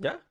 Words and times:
¿Ya? 0.00 0.24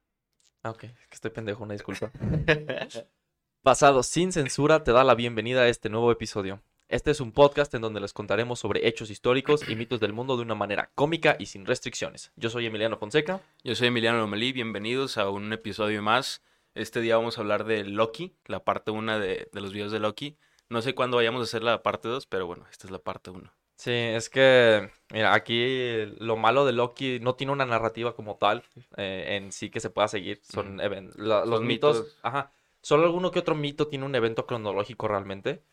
Ah, 0.63 0.71
ok. 0.71 0.85
Es 0.85 1.07
que 1.09 1.13
estoy 1.15 1.29
pendejo, 1.29 1.63
una 1.63 1.73
disculpa. 1.73 2.11
Pasado 3.61 4.01
sin 4.01 4.31
censura 4.31 4.83
te 4.83 4.91
da 4.91 5.03
la 5.03 5.13
bienvenida 5.13 5.61
a 5.61 5.67
este 5.67 5.89
nuevo 5.89 6.11
episodio. 6.11 6.59
Este 6.87 7.11
es 7.11 7.21
un 7.21 7.31
podcast 7.31 7.71
en 7.75 7.81
donde 7.81 7.99
les 7.99 8.11
contaremos 8.11 8.57
sobre 8.57 8.87
hechos 8.87 9.11
históricos 9.11 9.69
y 9.69 9.75
mitos 9.75 9.99
del 9.99 10.11
mundo 10.11 10.37
de 10.37 10.41
una 10.41 10.55
manera 10.55 10.89
cómica 10.95 11.35
y 11.37 11.45
sin 11.45 11.67
restricciones. 11.67 12.31
Yo 12.35 12.49
soy 12.49 12.65
Emiliano 12.65 12.97
Fonseca. 12.97 13.41
Yo 13.63 13.75
soy 13.75 13.89
Emiliano 13.89 14.17
Lomelí, 14.17 14.53
bienvenidos 14.53 15.19
a 15.19 15.29
un 15.29 15.53
episodio 15.53 16.01
más. 16.01 16.41
Este 16.73 16.99
día 16.99 17.17
vamos 17.17 17.37
a 17.37 17.41
hablar 17.41 17.63
de 17.63 17.83
Loki, 17.83 18.33
la 18.45 18.63
parte 18.63 18.89
1 18.89 19.19
de, 19.19 19.49
de 19.53 19.61
los 19.61 19.71
videos 19.71 19.91
de 19.91 19.99
Loki. 19.99 20.35
No 20.69 20.81
sé 20.81 20.95
cuándo 20.95 21.17
vayamos 21.17 21.41
a 21.41 21.43
hacer 21.43 21.61
la 21.61 21.83
parte 21.83 22.07
2, 22.07 22.25
pero 22.25 22.47
bueno, 22.47 22.65
esta 22.71 22.87
es 22.87 22.91
la 22.91 22.99
parte 22.99 23.29
1. 23.29 23.53
Sí, 23.79 23.91
es 23.93 24.29
que, 24.29 24.91
mira, 25.13 25.33
aquí 25.33 26.05
lo 26.19 26.35
malo 26.35 26.65
de 26.65 26.73
Loki 26.73 27.21
no 27.21 27.35
tiene 27.35 27.53
una 27.53 27.65
narrativa 27.65 28.13
como 28.13 28.35
tal 28.35 28.61
eh, 28.97 29.37
en 29.37 29.53
sí 29.53 29.69
que 29.69 29.79
se 29.79 29.89
pueda 29.89 30.09
seguir. 30.09 30.41
Son 30.43 30.75
la- 31.15 31.45
los 31.45 31.61
mitos, 31.61 31.99
mitos. 32.01 32.17
ajá. 32.21 32.51
Solo 32.81 33.05
alguno 33.05 33.31
que 33.31 33.39
otro 33.39 33.55
mito 33.55 33.87
tiene 33.87 34.03
un 34.05 34.13
evento 34.15 34.45
cronológico 34.45 35.07
realmente. 35.07 35.63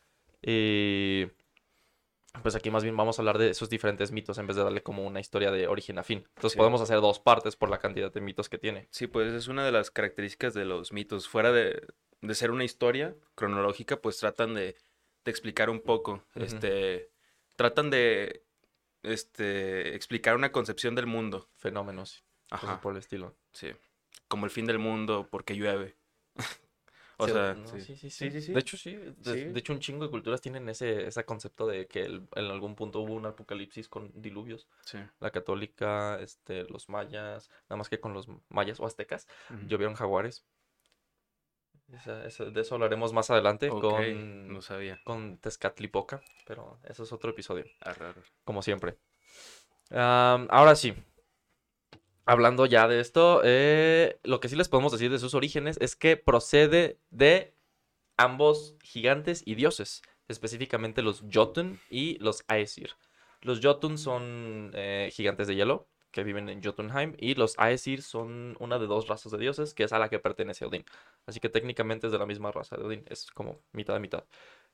Y 0.40 1.26
pues 2.42 2.54
aquí 2.54 2.70
más 2.70 2.84
bien 2.84 2.96
vamos 2.96 3.18
a 3.18 3.22
hablar 3.22 3.38
de 3.38 3.50
esos 3.50 3.68
diferentes 3.70 4.12
mitos 4.12 4.38
en 4.38 4.46
vez 4.46 4.54
de 4.54 4.62
darle 4.62 4.84
como 4.84 5.04
una 5.04 5.18
historia 5.18 5.50
de 5.50 5.66
origen 5.66 5.98
a 5.98 6.04
fin. 6.04 6.18
Entonces 6.36 6.52
Sí. 6.52 6.58
podemos 6.58 6.80
hacer 6.80 7.00
dos 7.00 7.18
partes 7.18 7.56
por 7.56 7.70
la 7.70 7.78
cantidad 7.78 8.12
de 8.12 8.20
mitos 8.20 8.48
que 8.48 8.58
tiene. 8.58 8.86
Sí, 8.92 9.08
pues 9.08 9.32
es 9.32 9.48
una 9.48 9.64
de 9.64 9.72
las 9.72 9.90
características 9.90 10.54
de 10.54 10.64
los 10.64 10.92
mitos. 10.92 11.26
Fuera 11.28 11.50
de, 11.50 11.84
de 12.20 12.34
ser 12.36 12.52
una 12.52 12.62
historia 12.62 13.16
cronológica, 13.34 13.96
pues 14.00 14.18
tratan 14.18 14.54
de, 14.54 14.76
de 15.24 15.30
explicar 15.32 15.70
un 15.70 15.80
poco. 15.80 16.22
Este. 16.36 17.10
Tratan 17.56 17.90
de. 17.90 18.42
Este. 19.02 19.94
explicar 19.94 20.34
una 20.34 20.50
concepción 20.52 20.94
del 20.94 21.06
mundo. 21.06 21.48
Fenómenos, 21.56 22.24
cosas 22.50 22.64
Ajá. 22.70 22.80
por 22.80 22.92
el 22.92 22.98
estilo. 22.98 23.36
Sí. 23.52 23.68
Como 24.28 24.46
el 24.46 24.50
fin 24.50 24.66
del 24.66 24.78
mundo, 24.80 25.28
porque 25.30 25.54
llueve. 25.54 25.96
o 27.18 27.26
Sí, 27.26 27.32
sea, 27.32 27.54
no, 27.54 27.66
sí. 27.68 27.80
sí, 27.80 27.96
sí, 27.96 28.10
Sí, 28.10 28.30
sí. 28.30 28.30
sí, 28.30 28.40
sí. 28.48 28.52
De 28.52 28.58
hecho, 28.60 28.76
sí. 28.76 28.94
De, 28.96 29.14
Sí. 29.32 29.44
de 29.44 29.58
hecho, 29.60 29.72
un 29.72 29.78
chingo 29.80 30.04
de 30.04 30.10
culturas 30.10 30.40
tienen 30.40 30.68
ese, 30.68 31.06
ese 31.06 31.24
concepto 31.24 31.66
de 31.68 31.86
que 31.86 32.02
el- 32.02 32.26
en 32.34 32.44
algún 32.46 32.74
punto 32.74 33.00
hubo 33.00 33.14
un 33.14 33.26
apocalipsis 33.26 33.88
con 33.88 34.10
diluvios. 34.20 34.66
sí. 34.84 34.98
La 35.20 35.30
católica, 35.30 36.18
este, 36.20 36.64
los 36.64 36.88
mayas, 36.88 37.48
nada 37.68 37.76
más 37.76 37.88
que 37.88 38.00
con 38.00 38.12
los 38.12 38.26
mayas 38.48 38.80
o 38.80 38.86
aztecas, 38.86 39.28
llovieron 39.68 39.94
jaguares. 39.94 40.44
Esa- 41.92 42.26
esa- 42.26 42.44
de 42.46 42.60
eso 42.60 42.74
hablaremos 42.74 43.12
más 43.12 43.30
adelante 43.30 43.68
con, 43.68 44.52
No 44.52 44.60
sabía. 44.60 45.00
con 45.04 45.38
Tezcatlipoca, 45.38 46.20
pero 46.46 46.78
eso 46.84 47.04
es 47.04 47.12
otro 47.12 47.30
episodio, 47.30 47.64
Ah, 47.80 47.94
como 48.44 48.62
siempre. 48.62 48.96
Ahora 49.90 50.74
sí, 50.74 50.94
hablando 52.24 52.66
ya 52.66 52.88
de 52.88 53.00
esto, 53.00 53.40
eh, 53.44 54.18
lo 54.24 54.40
que 54.40 54.48
sí 54.48 54.56
les 54.56 54.68
podemos 54.68 54.92
decir 54.92 55.10
de 55.10 55.18
sus 55.18 55.34
orígenes 55.34 55.78
es 55.80 55.94
que 55.96 56.16
procede 56.16 56.98
de 57.10 57.54
ambos 58.16 58.74
gigantes 58.82 59.42
y 59.46 59.54
dioses, 59.54 60.02
específicamente 60.28 61.02
los 61.02 61.22
Jotun 61.32 61.78
y 61.88 62.18
los 62.18 62.44
Aesir. 62.48 62.90
Los 63.42 63.60
Jotun 63.62 63.96
son 63.96 64.72
eh, 64.74 65.10
gigantes 65.12 65.46
de 65.46 65.54
hielo 65.54 65.86
que 66.16 66.24
viven 66.24 66.48
en 66.48 66.62
Jotunheim 66.62 67.14
y 67.18 67.34
los 67.34 67.58
Aesir 67.58 68.00
son 68.00 68.56
una 68.58 68.78
de 68.78 68.86
dos 68.86 69.06
razas 69.06 69.30
de 69.32 69.36
dioses 69.36 69.74
que 69.74 69.84
es 69.84 69.92
a 69.92 69.98
la 69.98 70.08
que 70.08 70.18
pertenece 70.18 70.64
Odín. 70.64 70.86
Así 71.26 71.40
que 71.40 71.50
técnicamente 71.50 72.06
es 72.06 72.12
de 72.12 72.18
la 72.18 72.24
misma 72.24 72.50
raza 72.50 72.78
de 72.78 72.84
Odín, 72.84 73.04
es 73.10 73.30
como 73.32 73.60
mitad 73.72 73.92
de 73.92 74.00
mitad. 74.00 74.24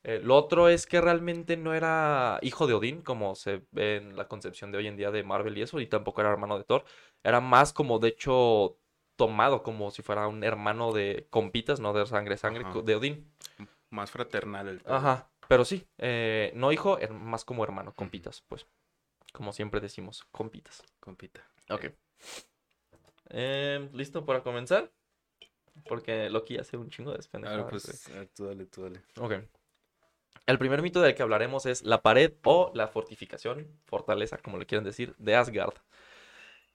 Eh, 0.05 0.21
lo 0.23 0.37
otro 0.37 0.69
es 0.69 0.87
que 0.87 1.01
realmente 1.01 1.57
no 1.57 1.75
era 1.75 2.39
hijo 2.43 2.69
de 2.69 2.75
Odín, 2.75 3.03
como 3.03 3.35
se 3.35 3.63
ve 3.73 3.97
en 3.97 4.17
la 4.17 4.29
concepción 4.29 4.71
de 4.71 4.79
hoy 4.79 4.87
en 4.87 4.97
día 4.97 5.11
de 5.11 5.25
Marvel 5.25 5.59
y 5.59 5.63
eso, 5.63 5.81
y 5.81 5.89
tampoco 5.89 6.21
era 6.21 6.31
hermano 6.31 6.59
de 6.59 6.65
Thor. 6.65 6.85
Era 7.25 7.41
más 7.41 7.73
como, 7.73 7.99
de 7.99 8.11
hecho, 8.11 8.79
tomado 9.17 9.65
como 9.65 9.91
si 9.91 10.03
fuera 10.03 10.29
un 10.29 10.45
hermano 10.45 10.93
de 10.93 11.27
compitas, 11.29 11.81
no 11.81 11.93
de 11.93 12.07
sangre, 12.07 12.37
sangre, 12.37 12.65
Ajá. 12.65 12.83
de 12.83 12.95
Odín. 12.95 13.33
Más 13.91 14.13
fraternal 14.13 14.69
el 14.69 14.81
pedo. 14.81 14.95
Ajá, 14.95 15.29
pero 15.49 15.65
sí, 15.65 15.89
eh, 15.99 16.53
no 16.55 16.71
hijo, 16.71 16.99
más 17.11 17.45
como 17.45 17.65
hermano, 17.65 17.93
compitas, 17.95 18.45
pues. 18.49 18.65
Como 19.33 19.53
siempre 19.53 19.81
decimos, 19.81 20.25
compitas. 20.31 20.83
Compita. 21.01 21.41
Ok. 21.71 21.87
Em, 23.31 23.91
¿Listo 23.95 24.25
para 24.25 24.43
comenzar? 24.43 24.91
Porque 25.89 26.29
Loki 26.29 26.59
hace 26.59 26.77
un 26.77 26.91
chingo 26.91 27.11
de 27.13 27.17
despendejadas. 27.17 27.71
pues, 27.71 28.09
ah, 28.15 28.27
tú 28.35 28.45
dale, 28.47 28.67
tú 28.67 28.83
dale. 28.83 29.03
Ok. 29.19 29.35
El 30.47 30.59
primer 30.59 30.83
mito 30.83 31.01
del 31.01 31.15
que 31.15 31.23
hablaremos 31.23 31.67
es 31.67 31.83
la 31.83 32.03
pared 32.03 32.33
o 32.45 32.73
la 32.75 32.89
fortificación, 32.89 33.67
fortaleza, 33.87 34.39
como 34.39 34.59
le 34.59 34.67
quieren 34.67 34.85
decir, 34.85 35.15
de 35.19 35.37
Asgard. 35.37 35.75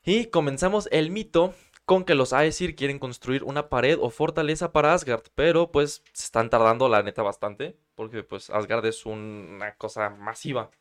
Y 0.04 0.28
comenzamos 0.28 0.88
el 0.92 1.12
mito 1.12 1.54
con 1.86 2.06
que 2.06 2.16
los 2.16 2.34
Aesir 2.34 2.76
quieren 2.76 2.98
construir 2.98 3.44
una 3.44 3.70
pared 3.70 3.98
o 4.02 4.10
fortaleza 4.10 4.72
para 4.72 4.94
Asgard, 4.94 5.24
pero 5.36 5.72
pues 5.72 6.02
se 6.14 6.26
están 6.26 6.50
tardando 6.50 6.88
la 6.90 7.04
neta 7.04 7.22
bastante, 7.24 7.78
porque 7.96 8.24
pues 8.24 8.50
Asgard 8.50 8.86
es 8.86 9.06
un- 9.06 9.48
una 9.56 9.76
cosa 9.76 10.10
masiva. 10.10 10.72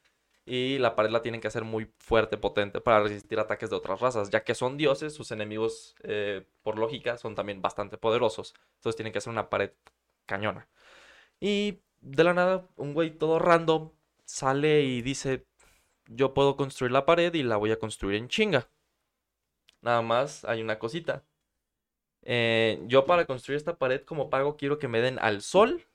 Y 0.47 0.79
la 0.79 0.95
pared 0.95 1.11
la 1.11 1.23
tienen 1.23 1.41
que 1.41 1.49
hacer 1.49 1.65
muy 1.65 1.93
fuerte, 1.99 2.37
potente, 2.39 2.81
para 2.81 3.01
resistir 3.03 3.41
ataques 3.41 3.69
de 3.69 3.77
otras 3.77 4.01
razas, 4.01 4.31
ya 4.31 4.45
que 4.45 4.55
son 4.55 4.77
dioses, 4.77 5.13
sus 5.13 5.33
enemigos, 5.33 5.97
eh, 6.05 6.47
por 6.63 6.79
lógica, 6.79 7.19
son 7.19 7.35
también 7.35 7.61
bastante 7.61 7.99
poderosos. 7.99 8.55
Entonces 8.77 8.97
tienen 8.97 9.13
que 9.13 9.19
hacer 9.19 9.33
una 9.33 9.51
pared 9.51 9.73
cañona. 10.25 10.69
Y 11.41 11.81
de 12.01 12.25
la 12.25 12.35
nada, 12.35 12.69
un 12.77 12.95
güey 12.95 13.11
todo 13.11 13.41
random 13.41 13.91
sale 14.25 14.83
y 14.83 15.03
dice, 15.03 15.47
yo 16.07 16.35
puedo 16.35 16.57
construir 16.57 16.93
la 16.93 17.07
pared 17.07 17.35
y 17.35 17.43
la 17.43 17.57
voy 17.57 17.73
a 17.73 17.79
construir 17.79 18.17
en 18.17 18.29
chinga. 18.29 18.69
Nada 19.83 20.03
más 20.03 20.45
hay 20.45 20.63
una 20.63 20.79
cosita. 20.79 21.25
Eh, 22.23 22.81
yo 22.87 23.07
para 23.07 23.25
construir 23.27 23.57
esta 23.57 23.79
pared 23.79 24.03
como 24.03 24.31
pago 24.31 24.57
quiero 24.57 24.79
que 24.79 24.89
me 24.89 25.01
den 25.01 25.19
al 25.21 25.43
sol, 25.43 25.87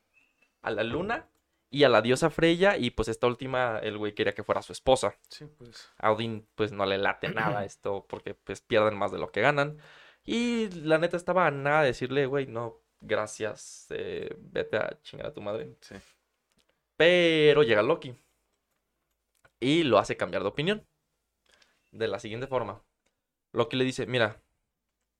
a 0.61 0.71
la 0.71 0.83
luna 0.83 1.30
y 1.73 1.85
a 1.85 1.89
la 1.89 2.01
diosa 2.01 2.29
Freya 2.29 2.77
y 2.77 2.91
pues 2.91 3.07
esta 3.07 3.27
última 3.27 3.79
el 3.79 3.97
güey 3.97 4.13
quería 4.13 4.35
que 4.35 4.43
fuera 4.43 4.61
su 4.61 4.73
esposa. 4.73 5.17
Sí, 5.29 5.45
pues. 5.57 5.89
A 5.97 6.11
Odín 6.11 6.45
pues 6.53 6.73
no 6.73 6.85
le 6.85 6.97
late 6.97 7.29
nada 7.29 7.63
esto 7.65 8.05
porque 8.09 8.35
pues 8.35 8.61
pierden 8.61 8.97
más 8.97 9.11
de 9.11 9.19
lo 9.19 9.31
que 9.31 9.39
ganan. 9.41 9.79
Y 10.23 10.69
la 10.81 10.97
neta 10.97 11.15
estaba 11.15 11.47
a 11.47 11.51
nada 11.51 11.81
de 11.81 11.87
decirle, 11.87 12.25
güey, 12.25 12.45
no, 12.45 12.81
gracias, 12.99 13.87
eh, 13.89 14.35
vete 14.37 14.77
a 14.77 14.99
chingar 15.01 15.27
a 15.27 15.33
tu 15.33 15.41
madre. 15.41 15.77
Sí. 15.79 15.95
Pero 16.97 17.63
llega 17.63 17.81
Loki 17.81 18.15
y 19.61 19.83
lo 19.83 19.97
hace 19.97 20.17
cambiar 20.17 20.43
de 20.43 20.49
opinión. 20.49 20.85
De 21.91 22.07
la 22.07 22.19
siguiente 22.19 22.47
forma. 22.47 22.83
Loki 23.53 23.77
le 23.77 23.85
dice, 23.85 24.05
mira, 24.05 24.41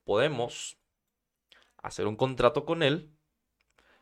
podemos 0.04 0.78
hacer 1.78 2.08
un 2.08 2.18
contrato 2.18 2.66
con 2.66 2.84
él 2.84 3.10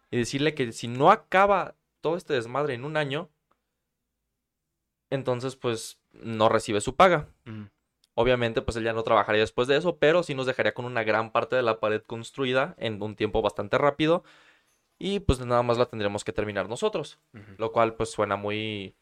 y 0.10 0.18
decirle 0.18 0.56
que 0.56 0.72
si 0.72 0.88
no 0.88 1.12
acaba 1.12 1.79
todo 2.02 2.16
este 2.18 2.34
desmadre 2.34 2.74
en 2.74 2.84
un 2.86 2.98
año, 2.98 3.30
entonces 5.10 5.56
pues 5.56 6.00
no 6.12 6.50
recibe 6.50 6.82
su 6.82 6.96
paga. 6.96 7.30
Mm, 7.46 7.66
Obviamente, 8.16 8.62
pues 8.62 8.76
él 8.76 8.84
ya 8.84 8.92
no 8.92 9.04
trabajaría 9.04 9.40
después 9.40 9.70
de 9.70 9.78
eso, 9.78 9.98
pero 9.98 10.24
sí 10.24 10.36
nos 10.36 10.46
dejaría 10.46 10.74
con 10.74 10.84
una 10.84 11.04
gran 11.06 11.32
parte 11.32 11.56
de 11.56 11.62
la 11.62 11.80
pared 11.80 12.02
construida 12.02 12.76
en 12.78 13.02
un 13.02 13.16
tiempo 13.16 13.42
bastante 13.42 13.78
rápido. 13.78 14.26
Y 14.98 15.22
pues 15.22 15.40
nada 15.40 15.64
más 15.64 15.78
la 15.78 15.86
tendremos 15.86 16.26
que 16.26 16.34
terminar 16.34 16.68
nosotros. 16.68 17.18
Lo 17.58 17.72
cual 17.72 17.96
pues 17.96 18.12
suena 18.12 18.36
muy... 18.36 18.94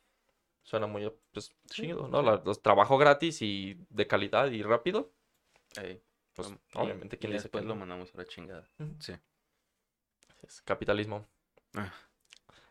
Suena 0.62 0.86
muy 0.86 1.12
pues, 1.32 1.56
chido, 1.72 2.08
¿no? 2.10 2.22
La- 2.22 2.44
los 2.46 2.62
trabajo 2.62 3.00
gratis 3.00 3.42
y 3.42 3.80
de 3.90 4.06
calidad 4.06 4.52
y 4.52 4.62
rápido. 4.62 5.12
Pues 6.36 6.50
um, 6.50 6.58
obviamente, 6.76 7.18
¿quién 7.18 7.32
dice 7.32 7.50
que 7.50 7.58
después 7.58 7.66
lo 7.66 7.76
mandamos 7.76 8.14
a 8.14 8.18
la 8.18 8.26
chingada. 8.26 8.70
Sí. 9.00 9.14
Es 10.44 10.62
capitalismo. 10.62 11.26
Ah. 11.74 11.92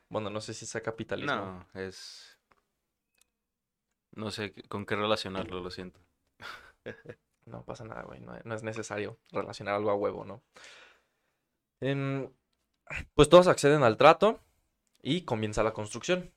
Bueno, 0.09 0.31
no 0.31 0.41
sé 0.41 0.55
si 0.55 0.67
sea 0.67 0.83
capitalismo. 0.83 1.34
No, 1.34 1.67
es. 1.75 2.39
No 4.12 4.31
sé 4.31 4.55
con 4.69 4.87
qué 4.87 4.97
relacionarlo, 4.97 5.61
lo 5.61 5.71
siento. 5.71 6.00
No 7.47 7.65
pasa 7.65 7.84
nada, 7.84 8.03
güey. 8.03 8.19
No, 8.19 8.37
no 8.43 8.55
es 8.56 8.65
necesario 8.65 9.21
relacionar 9.30 9.77
algo 9.77 9.91
a 9.91 9.95
huevo, 9.95 10.25
¿no? 10.25 10.42
Em, 11.80 12.28
pues 13.15 13.28
todos 13.28 13.47
acceden 13.47 13.84
al 13.84 13.97
trato 13.97 14.41
y 15.01 15.22
comienza 15.22 15.63
la 15.63 15.72
construcción. 15.72 16.33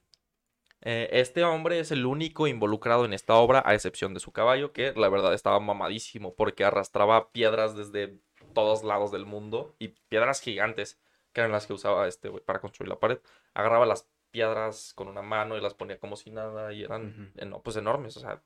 Eh, 0.82 1.08
este 1.12 1.44
hombre 1.44 1.80
es 1.80 1.90
el 1.90 2.06
único 2.06 2.46
involucrado 2.46 3.04
en 3.04 3.12
esta 3.12 3.34
obra, 3.34 3.62
a 3.66 3.74
excepción 3.74 4.14
de 4.14 4.20
su 4.20 4.32
caballo, 4.32 4.72
que 4.72 4.92
la 4.94 5.08
verdad 5.08 5.34
estaba 5.34 5.60
mamadísimo 5.60 6.34
porque 6.34 6.64
arrastraba 6.64 7.32
piedras 7.32 7.76
desde 7.76 8.18
todos 8.54 8.82
lados 8.82 9.12
del 9.12 9.26
mundo 9.26 9.74
y 9.78 9.88
piedras 9.88 10.40
gigantes, 10.40 10.98
que 11.32 11.40
eran 11.40 11.52
las 11.52 11.66
que 11.66 11.72
usaba 11.72 12.06
este 12.08 12.28
güey 12.28 12.42
para 12.44 12.60
construir 12.60 12.88
la 12.88 12.98
pared. 12.98 13.20
Agarraba 13.54 13.86
las 13.86 14.08
piedras 14.30 14.92
con 14.94 15.08
una 15.08 15.22
mano 15.22 15.56
y 15.56 15.60
las 15.60 15.74
ponía 15.74 15.98
como 15.98 16.16
si 16.16 16.30
nada 16.30 16.72
y 16.72 16.84
eran 16.84 17.32
eno- 17.36 17.62
pues 17.62 17.76
enormes, 17.76 18.16
o 18.16 18.20
sea, 18.20 18.42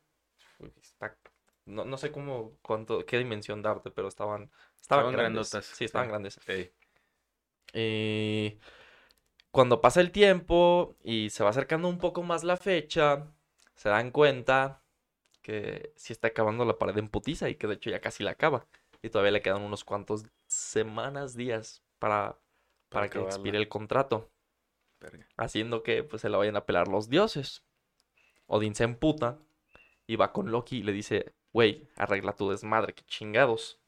está- 0.81 1.17
no, 1.65 1.85
no 1.85 1.97
sé 1.97 2.11
cómo, 2.11 2.57
cuánto, 2.61 3.05
qué 3.05 3.17
dimensión 3.17 3.61
darte, 3.61 3.91
pero 3.91 4.07
estaban, 4.07 4.43
estaban 4.79 5.05
Estaban 5.05 5.11
grandes. 5.11 5.51
grandotas, 5.51 5.65
Sí, 5.77 5.85
estaban 5.85 6.07
sí. 6.07 6.09
grandes. 6.11 6.39
Y 7.73 8.59
cuando 9.51 9.81
pasa 9.81 10.01
el 10.01 10.11
tiempo 10.11 10.95
y 11.03 11.29
se 11.29 11.43
va 11.43 11.49
acercando 11.49 11.87
un 11.87 11.97
poco 11.97 12.23
más 12.23 12.43
la 12.43 12.57
fecha, 12.57 13.27
se 13.75 13.89
dan 13.89 14.11
cuenta 14.11 14.83
que 15.41 15.93
sí 15.95 16.13
está 16.13 16.29
acabando 16.29 16.65
la 16.65 16.77
pared 16.77 16.97
en 16.97 17.09
putiza 17.09 17.49
y 17.49 17.55
que 17.55 17.67
de 17.67 17.75
hecho 17.75 17.89
ya 17.89 18.01
casi 18.01 18.23
la 18.23 18.31
acaba. 18.31 18.67
y 19.01 19.09
todavía 19.09 19.33
le 19.33 19.41
quedan 19.43 19.61
unos 19.61 19.83
cuantos 19.83 20.25
semanas, 20.47 21.35
días 21.35 21.83
para, 21.99 22.39
para 22.89 23.09
que 23.09 23.19
expire 23.19 23.57
el 23.57 23.67
contrato, 23.67 24.29
Verga. 24.99 25.27
haciendo 25.37 25.83
que 25.83 26.03
pues 26.03 26.21
se 26.21 26.29
la 26.29 26.37
vayan 26.37 26.55
a 26.55 26.65
pelar 26.65 26.87
los 26.87 27.09
dioses. 27.09 27.63
Odín 28.47 28.75
se 28.75 28.83
emputa 28.83 29.39
y 30.07 30.15
va 30.15 30.31
con 30.31 30.51
Loki 30.51 30.77
y 30.77 30.83
le 30.83 30.91
dice, 30.91 31.33
güey, 31.51 31.87
arregla 31.95 32.33
tu 32.33 32.49
desmadre, 32.49 32.93
qué 32.93 33.03
chingados. 33.05 33.79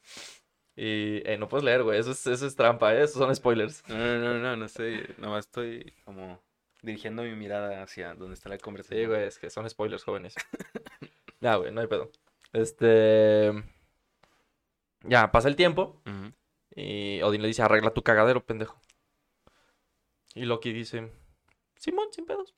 Y 0.76 1.28
eh, 1.28 1.38
no 1.40 1.48
puedes 1.48 1.64
leer, 1.64 1.84
güey, 1.84 2.00
eso 2.00 2.12
es, 2.12 2.26
eso 2.28 2.46
es 2.46 2.56
trampa, 2.56 2.94
¿eh? 2.94 3.04
Esos 3.04 3.18
son 3.18 3.36
spoilers. 3.36 3.84
No, 3.88 3.98
no, 3.98 4.18
no, 4.20 4.40
no, 4.40 4.56
no 4.56 4.68
sé. 4.68 5.16
Nomás 5.18 5.46
estoy 5.46 5.94
como 6.06 6.42
dirigiendo 6.82 7.24
mi 7.24 7.36
mirada 7.36 7.82
hacia 7.82 8.14
donde 8.14 8.36
está 8.36 8.50
la 8.50 8.58
conversación. 8.58 9.00
Sí, 9.02 9.06
güey, 9.08 9.24
es 9.24 9.40
que 9.40 9.50
son 9.50 9.70
spoilers 9.70 10.04
jóvenes. 10.04 10.36
Ya, 11.40 11.56
güey, 11.56 11.72
no 11.72 11.82
hay 11.82 11.88
pedo. 11.88 12.12
Este... 12.52 13.52
Ya, 15.04 15.32
pasa 15.32 15.48
el 15.48 15.56
tiempo 15.56 16.02
y 16.76 17.22
Odín 17.22 17.44
le 17.44 17.48
dice, 17.48 17.62
arregla 17.62 17.94
tu 17.94 18.02
cagadero, 18.02 18.44
pendejo. 18.44 18.82
Y 20.38 20.46
Loki 20.46 20.72
dice, 20.72 21.12
Simón, 21.76 22.08
sin 22.12 22.26
pedos. 22.26 22.56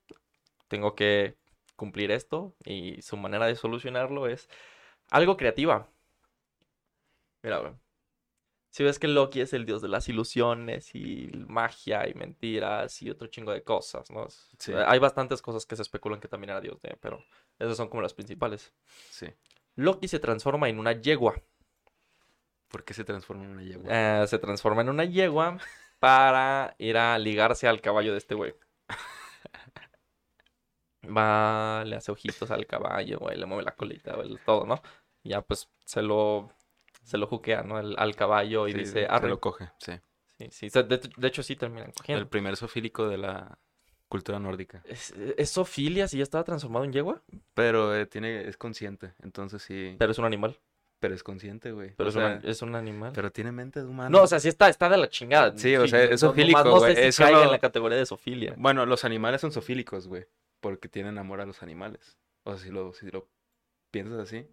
Tengo 0.67 0.95
que 0.95 1.37
cumplir 1.75 2.11
esto 2.11 2.53
y 2.65 3.01
su 3.01 3.15
manera 3.15 3.45
de 3.45 3.55
solucionarlo 3.55 4.27
es 4.27 4.49
algo 5.09 5.37
creativa. 5.37 5.89
Mira, 7.41 7.59
güey. 7.59 7.73
Si 8.69 8.83
ves 8.83 8.99
que 8.99 9.07
Loki 9.07 9.41
es 9.41 9.53
el 9.53 9.65
dios 9.65 9.81
de 9.81 9.87
las 9.87 10.09
ilusiones 10.09 10.93
y 10.93 11.31
magia 11.47 12.07
y 12.07 12.13
mentiras 12.13 13.01
y 13.01 13.09
otro 13.09 13.27
chingo 13.27 13.51
de 13.51 13.63
cosas, 13.63 14.11
¿no? 14.11 14.27
Sí. 14.59 14.73
Hay 14.73 14.99
bastantes 14.99 15.41
cosas 15.41 15.65
que 15.65 15.75
se 15.75 15.81
especulan 15.81 16.19
que 16.19 16.27
también 16.27 16.51
era 16.51 16.61
dios 16.61 16.79
de, 16.81 16.95
pero 17.01 17.23
esas 17.57 17.77
son 17.77 17.87
como 17.87 18.03
las 18.03 18.13
principales. 18.13 18.71
Sí. 19.09 19.27
Loki 19.75 20.07
se 20.07 20.19
transforma 20.19 20.69
en 20.69 20.77
una 20.77 20.91
yegua. 20.91 21.41
¿Por 22.67 22.83
qué 22.83 22.93
se 22.93 23.03
transforma 23.03 23.45
en 23.45 23.51
una 23.51 23.63
yegua? 23.63 23.85
Eh, 23.89 24.27
se 24.27 24.37
transforma 24.37 24.81
en 24.81 24.89
una 24.89 25.05
yegua 25.05 25.57
para 25.99 26.75
ir 26.79 26.97
a 26.97 27.19
ligarse 27.19 27.67
al 27.67 27.81
caballo 27.81 28.11
de 28.13 28.17
este 28.17 28.33
güey. 28.35 28.55
Va, 31.05 31.83
le 31.85 31.95
hace 31.95 32.11
ojitos 32.11 32.51
al 32.51 32.65
caballo, 32.67 33.19
güey, 33.19 33.37
le 33.37 33.45
mueve 33.45 33.63
la 33.63 33.75
colita, 33.75 34.15
güey, 34.15 34.37
todo, 34.45 34.65
¿no? 34.65 34.81
Y 35.23 35.29
ya 35.29 35.41
pues 35.41 35.69
se 35.85 36.01
lo, 36.01 36.51
se 37.03 37.17
lo 37.17 37.27
juquea, 37.27 37.63
¿no? 37.63 37.79
El- 37.79 37.95
al 37.97 38.15
caballo 38.15 38.67
y 38.67 38.73
Sí, 38.73 38.77
dice, 38.79 38.91
se 38.91 39.05
arre. 39.05 39.29
lo 39.29 39.39
coge, 39.39 39.69
sí. 39.77 39.93
Sí, 40.37 40.47
sí, 40.51 40.69
de, 40.83 41.01
de 41.17 41.27
hecho 41.27 41.43
sí 41.43 41.55
terminan 41.55 41.87
El 41.89 41.93
cogiendo. 41.93 42.29
primer 42.29 42.55
sofílico 42.57 43.07
de 43.09 43.17
la 43.17 43.57
cultura 44.07 44.39
nórdica. 44.39 44.81
¿Es, 44.85 45.11
es 45.37 45.49
Sofilia 45.49 46.07
si 46.07 46.17
ya 46.17 46.23
estaba 46.23 46.43
transformado 46.43 46.85
en 46.85 46.93
yegua? 46.93 47.21
Pero 47.53 47.95
eh, 47.95 48.05
tiene, 48.05 48.47
es 48.47 48.57
consciente, 48.57 49.13
entonces 49.21 49.61
sí. 49.61 49.95
Pero 49.99 50.11
es 50.11 50.17
un 50.17 50.25
animal. 50.25 50.57
Es 51.01 51.23
consciente, 51.23 51.71
güey. 51.71 51.91
Pero 51.95 52.07
O 52.07 52.09
es, 52.09 52.15
un, 52.15 52.21
sea, 52.21 52.31
an- 52.33 52.41
es 52.43 52.61
un 52.61 52.75
animal. 52.75 53.11
pero 53.15 53.31
tiene 53.31 53.51
mente 53.51 53.79
de 53.81 53.85
humano. 53.87 54.09
No, 54.09 54.23
o 54.23 54.27
sea, 54.27 54.39
sí 54.39 54.47
está, 54.49 54.67
está 54.69 54.89
de 54.89 54.97
la 54.97 55.07
chingada. 55.09 55.57
Sí, 55.57 55.75
o 55.75 55.87
sea, 55.87 56.03
es 56.03 56.11
no- 56.21 56.29
zoofílico, 56.29 56.57
nomás 56.59 56.73
no 56.73 56.79
güey, 56.79 56.95
sé 56.95 57.11
si 57.11 57.23
en 57.23 57.51
la 57.51 57.59
categoría 57.59 57.97
de 57.97 58.05
sofilia. 58.05 58.53
Bueno, 58.57 58.85
los 58.85 59.05
animales 59.05 59.41
son 59.41 59.51
sofílicos, 59.51 60.07
güey. 60.07 60.25
Porque 60.59 60.89
tienen 60.89 61.17
amor 61.17 61.39
a 61.41 61.45
los 61.45 61.63
animales. 61.63 62.17
O 62.43 62.51
sea, 62.55 62.59
si 62.65 62.69
lo, 62.71 62.93
si 62.93 63.09
lo 63.09 63.27
piensas 63.91 64.19
así. 64.19 64.45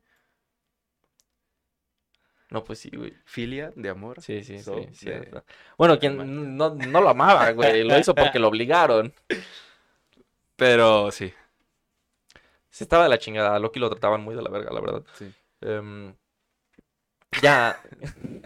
No, 2.49 2.63
pues 2.63 2.79
sí, 2.79 2.91
güey. 2.95 3.13
Filia 3.25 3.73
de 3.75 3.89
amor. 3.89 4.21
Sí, 4.23 4.45
sí, 4.45 4.61
So, 4.61 4.77
sí. 4.93 5.07
de-. 5.07 5.43
Bueno, 5.77 5.99
quien 5.99 6.57
no, 6.57 6.75
no 6.77 7.01
lo 7.01 7.09
amaba, 7.09 7.51
güey. 7.51 7.83
Lo 7.83 7.99
hizo 7.99 8.15
porque 8.15 8.39
lo 8.39 8.49
obligaron. 8.49 9.13
Pero 10.57 11.11
sí. 11.11 11.35
Sí 12.71 12.85
estaba 12.85 13.03
de 13.05 13.09
la 13.09 13.19
chingada. 13.19 13.55
A 13.55 13.59
Loki 13.59 13.81
lo 13.81 13.91
trataban 13.91 14.23
muy 14.23 14.35
de 14.37 14.43
la 14.43 14.51
verga, 14.51 14.71
la 14.73 14.81
verdad. 14.81 15.03
Sí. 15.15 15.33
Em, 15.61 16.15
ya. 17.43 17.81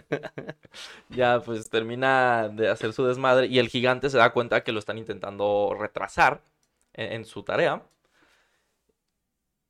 ya, 1.09 1.41
pues 1.41 1.69
termina 1.69 2.49
de 2.49 2.69
hacer 2.69 2.93
su 2.93 3.05
desmadre. 3.05 3.47
Y 3.47 3.59
el 3.59 3.69
gigante 3.69 4.09
se 4.09 4.17
da 4.17 4.33
cuenta 4.33 4.63
que 4.63 4.71
lo 4.71 4.79
están 4.79 4.97
intentando 4.97 5.75
retrasar 5.79 6.41
en, 6.93 7.25
su 7.25 7.43
tarea. 7.43 7.83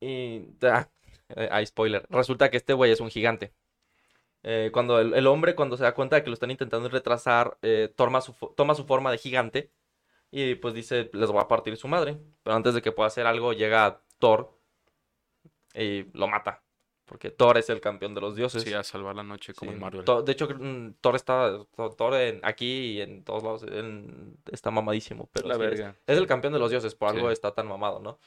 Y. 0.00 0.42
ah, 0.62 0.88
eh, 1.36 1.48
hay 1.50 1.66
spoiler. 1.66 2.06
Resulta 2.10 2.50
que 2.50 2.56
este 2.56 2.72
güey 2.74 2.92
es 2.92 3.00
un 3.00 3.10
gigante. 3.10 3.52
Eh, 4.44 4.70
cuando 4.72 4.98
el, 5.00 5.26
hombre, 5.26 5.54
cuando 5.54 5.76
se 5.76 5.84
da 5.84 5.94
cuenta 5.94 6.16
de 6.16 6.24
que 6.24 6.30
lo 6.30 6.34
están 6.34 6.50
intentando 6.50 6.88
retrasar, 6.88 7.58
eh, 7.62 7.92
toma, 7.94 8.20
su, 8.20 8.32
toma 8.56 8.74
su 8.74 8.84
forma 8.86 9.10
de 9.10 9.18
gigante. 9.18 9.70
Y 10.30 10.56
pues 10.56 10.74
dice, 10.74 11.10
les 11.12 11.30
voy 11.30 11.40
a 11.42 11.48
partir 11.48 11.76
su 11.76 11.88
madre. 11.88 12.18
Pero 12.42 12.56
antes 12.56 12.74
de 12.74 12.82
que 12.82 12.92
pueda 12.92 13.08
hacer 13.08 13.26
algo, 13.26 13.52
llega 13.52 14.02
Thor 14.18 14.58
y 15.74 16.04
lo 16.16 16.28
mata. 16.28 16.62
Porque 17.04 17.30
Thor 17.30 17.58
es 17.58 17.68
el 17.68 17.80
campeón 17.80 18.14
de 18.14 18.20
los 18.20 18.36
dioses. 18.36 18.62
Sí, 18.62 18.72
a 18.72 18.82
salvar 18.82 19.14
la 19.16 19.22
noche 19.22 19.52
como 19.54 19.70
Sí, 19.70 19.74
en 19.74 19.80
Marvel. 19.80 20.04
De 20.24 20.32
hecho, 20.32 20.48
mm, 20.48 20.94
Thor 21.00 21.16
está. 21.16 21.58
Thor 21.96 22.14
en- 22.14 22.40
aquí 22.44 22.92
y 22.92 23.00
en 23.00 23.24
todos 23.24 23.42
lados. 23.42 23.62
en- 23.64 24.38
está 24.50 24.70
mamadísimo. 24.70 25.28
Pero 25.32 25.48
la 25.48 25.54
sí 25.56 25.60
verga. 25.60 25.96
es, 26.06 26.16
el 26.16 26.26
campeón 26.26 26.52
de 26.52 26.58
los 26.58 26.70
dioses. 26.70 26.94
Por 26.94 27.08
algo 27.10 27.30
está 27.30 27.52
tan 27.52 27.66
mamado, 27.66 27.98
¿no? 28.00 28.18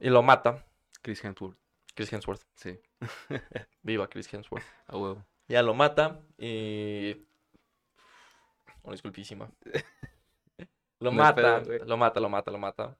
Y 0.00 0.08
lo 0.08 0.22
mata. 0.22 0.64
Chris 1.02 1.22
Hemsworth. 1.24 1.56
Chris 1.94 2.12
Hemsworth. 2.12 2.42
Sí. 2.54 2.80
Viva 3.82 4.08
Chris 4.08 4.32
Hemsworth. 4.32 4.64
A 4.86 4.96
huevo. 4.96 5.24
Ya 5.48 5.62
lo 5.62 5.74
mata 5.74 6.20
y. 6.38 7.16
Una 8.82 8.92
disculpísima. 8.92 9.50
Lo 11.02 11.10
No 11.10 11.16
mata, 11.16 11.62
lo 11.86 11.96
mata, 11.96 12.20
lo 12.20 12.28
mata, 12.28 12.50
lo 12.50 12.58
mata. 12.58 12.98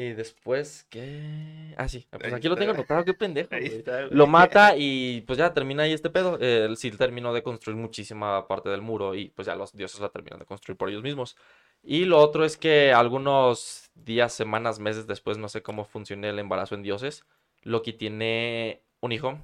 Y 0.00 0.14
después, 0.14 0.86
¿qué? 0.88 1.74
Ah, 1.76 1.86
sí, 1.86 2.06
pues 2.10 2.24
Ahí 2.24 2.32
aquí 2.32 2.48
lo 2.48 2.56
tengo 2.56 2.72
anotado, 2.72 3.04
qué 3.04 3.12
pendejo. 3.12 3.54
Está. 3.54 4.06
Lo 4.06 4.26
mata 4.26 4.74
y 4.74 5.20
pues 5.26 5.38
ya 5.38 5.52
termina 5.52 5.82
ahí 5.82 5.92
este 5.92 6.08
pedo. 6.08 6.38
El 6.38 6.78
Sil 6.80 6.96
terminó 6.96 7.34
de 7.34 7.42
construir 7.42 7.76
muchísima 7.76 8.48
parte 8.48 8.70
del 8.70 8.80
muro 8.80 9.14
y 9.14 9.28
pues 9.28 9.44
ya 9.44 9.54
los 9.56 9.74
dioses 9.74 10.00
la 10.00 10.08
terminan 10.08 10.38
de 10.38 10.46
construir 10.46 10.78
por 10.78 10.88
ellos 10.88 11.02
mismos. 11.02 11.36
Y 11.82 12.06
lo 12.06 12.16
otro 12.16 12.46
es 12.46 12.56
que 12.56 12.94
algunos 12.94 13.90
días, 13.94 14.32
semanas, 14.32 14.78
meses 14.78 15.06
después, 15.06 15.36
no 15.36 15.50
sé 15.50 15.62
cómo 15.62 15.84
funciona 15.84 16.30
el 16.30 16.38
embarazo 16.38 16.76
en 16.76 16.82
dioses, 16.82 17.26
Loki 17.60 17.92
tiene 17.92 18.80
un 19.00 19.12
hijo, 19.12 19.38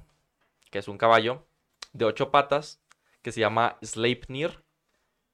que 0.71 0.79
es 0.79 0.87
un 0.87 0.97
caballo, 0.97 1.45
de 1.93 2.05
ocho 2.05 2.31
patas, 2.31 2.81
que 3.21 3.31
se 3.31 3.41
llama 3.41 3.77
Sleipnir, 3.83 4.63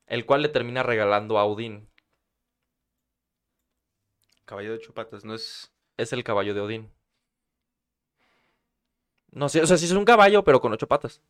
el 0.06 0.26
cual 0.26 0.42
le 0.42 0.50
termina 0.50 0.84
regalando 0.84 1.38
a 1.38 1.46
Odín. 1.46 1.88
Caballo 4.46 4.70
de 4.72 4.76
ocho 4.78 4.94
patas, 4.94 5.24
no 5.26 5.34
es. 5.34 5.72
Es 5.98 6.12
el 6.14 6.24
caballo 6.24 6.54
de 6.54 6.62
Odín. 6.62 6.92
No 9.32 9.50
sé, 9.50 9.62
o 9.62 9.68
sea, 9.68 9.78
sí 9.78 9.86
es 9.86 9.92
un 9.92 10.06
caballo, 10.06 10.44
pero 10.44 10.62
con 10.62 10.74
ocho 10.74 10.88
patas. 10.88 11.22